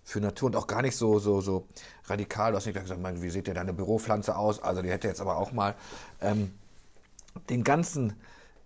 für 0.04 0.20
Natur 0.20 0.48
und 0.48 0.56
auch 0.56 0.66
gar 0.66 0.82
nicht 0.82 0.96
so, 0.96 1.18
so, 1.18 1.40
so 1.40 1.66
radikal. 2.04 2.52
Du 2.52 2.58
hast 2.58 2.66
nicht 2.66 2.78
gesagt, 2.78 3.00
Mann, 3.00 3.22
wie 3.22 3.30
sieht 3.30 3.46
denn 3.46 3.54
deine 3.54 3.72
Büropflanze 3.72 4.36
aus? 4.36 4.62
Also 4.62 4.82
die 4.82 4.90
hätte 4.90 5.08
jetzt 5.08 5.22
aber 5.22 5.38
auch 5.38 5.52
mal 5.52 5.74
ähm, 6.20 6.52
den 7.48 7.64
ganzen, 7.64 8.12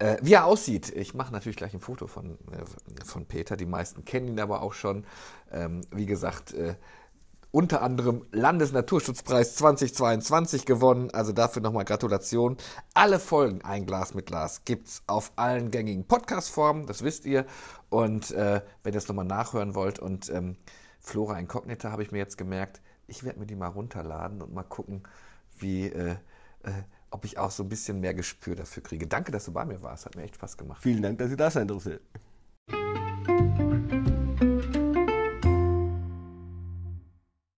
äh, 0.00 0.16
wie 0.22 0.34
er 0.34 0.46
aussieht. 0.46 0.90
Ich 0.90 1.14
mache 1.14 1.32
natürlich 1.32 1.56
gleich 1.56 1.72
ein 1.72 1.80
Foto 1.80 2.08
von, 2.08 2.32
äh, 2.50 3.04
von 3.04 3.24
Peter. 3.24 3.56
Die 3.56 3.66
meisten 3.66 4.04
kennen 4.04 4.26
ihn 4.26 4.40
aber 4.40 4.62
auch 4.62 4.72
schon. 4.72 5.04
Ähm, 5.52 5.82
wie 5.92 6.06
gesagt, 6.06 6.52
äh, 6.52 6.74
unter 7.50 7.82
anderem 7.82 8.26
Landesnaturschutzpreis 8.32 9.56
2022 9.56 10.66
gewonnen. 10.66 11.10
Also 11.12 11.32
dafür 11.32 11.62
nochmal 11.62 11.84
Gratulation. 11.84 12.56
Alle 12.94 13.18
Folgen 13.18 13.62
Ein 13.62 13.86
Glas 13.86 14.14
mit 14.14 14.26
Glas 14.26 14.64
gibt's 14.64 15.02
auf 15.06 15.32
allen 15.36 15.70
gängigen 15.70 16.06
Podcast-Formen, 16.06 16.86
das 16.86 17.02
wisst 17.02 17.24
ihr. 17.24 17.46
Und 17.88 18.30
äh, 18.32 18.60
wenn 18.82 18.92
ihr 18.92 18.98
es 18.98 19.08
nochmal 19.08 19.24
nachhören 19.24 19.74
wollt 19.74 19.98
und 19.98 20.28
ähm, 20.30 20.56
Flora 21.00 21.38
Incognita 21.38 21.92
habe 21.92 22.02
ich 22.02 22.10
mir 22.10 22.18
jetzt 22.18 22.36
gemerkt, 22.36 22.80
ich 23.06 23.24
werde 23.24 23.38
mir 23.38 23.46
die 23.46 23.54
mal 23.54 23.68
runterladen 23.68 24.42
und 24.42 24.52
mal 24.52 24.64
gucken, 24.64 25.04
wie, 25.58 25.86
äh, 25.86 26.16
äh, 26.62 26.72
ob 27.10 27.24
ich 27.24 27.38
auch 27.38 27.50
so 27.50 27.62
ein 27.62 27.68
bisschen 27.68 28.00
mehr 28.00 28.14
Gespür 28.14 28.56
dafür 28.56 28.82
kriege. 28.82 29.06
Danke, 29.06 29.32
dass 29.32 29.44
du 29.44 29.52
bei 29.52 29.64
mir 29.64 29.82
warst. 29.82 30.06
Hat 30.06 30.16
mir 30.16 30.24
echt 30.24 30.34
Spaß 30.34 30.56
gemacht. 30.56 30.82
Vielen 30.82 31.02
Dank, 31.02 31.18
dass 31.18 31.30
Sie 31.30 31.36
da 31.36 31.50
sein 31.50 31.68
durfte. 31.68 32.00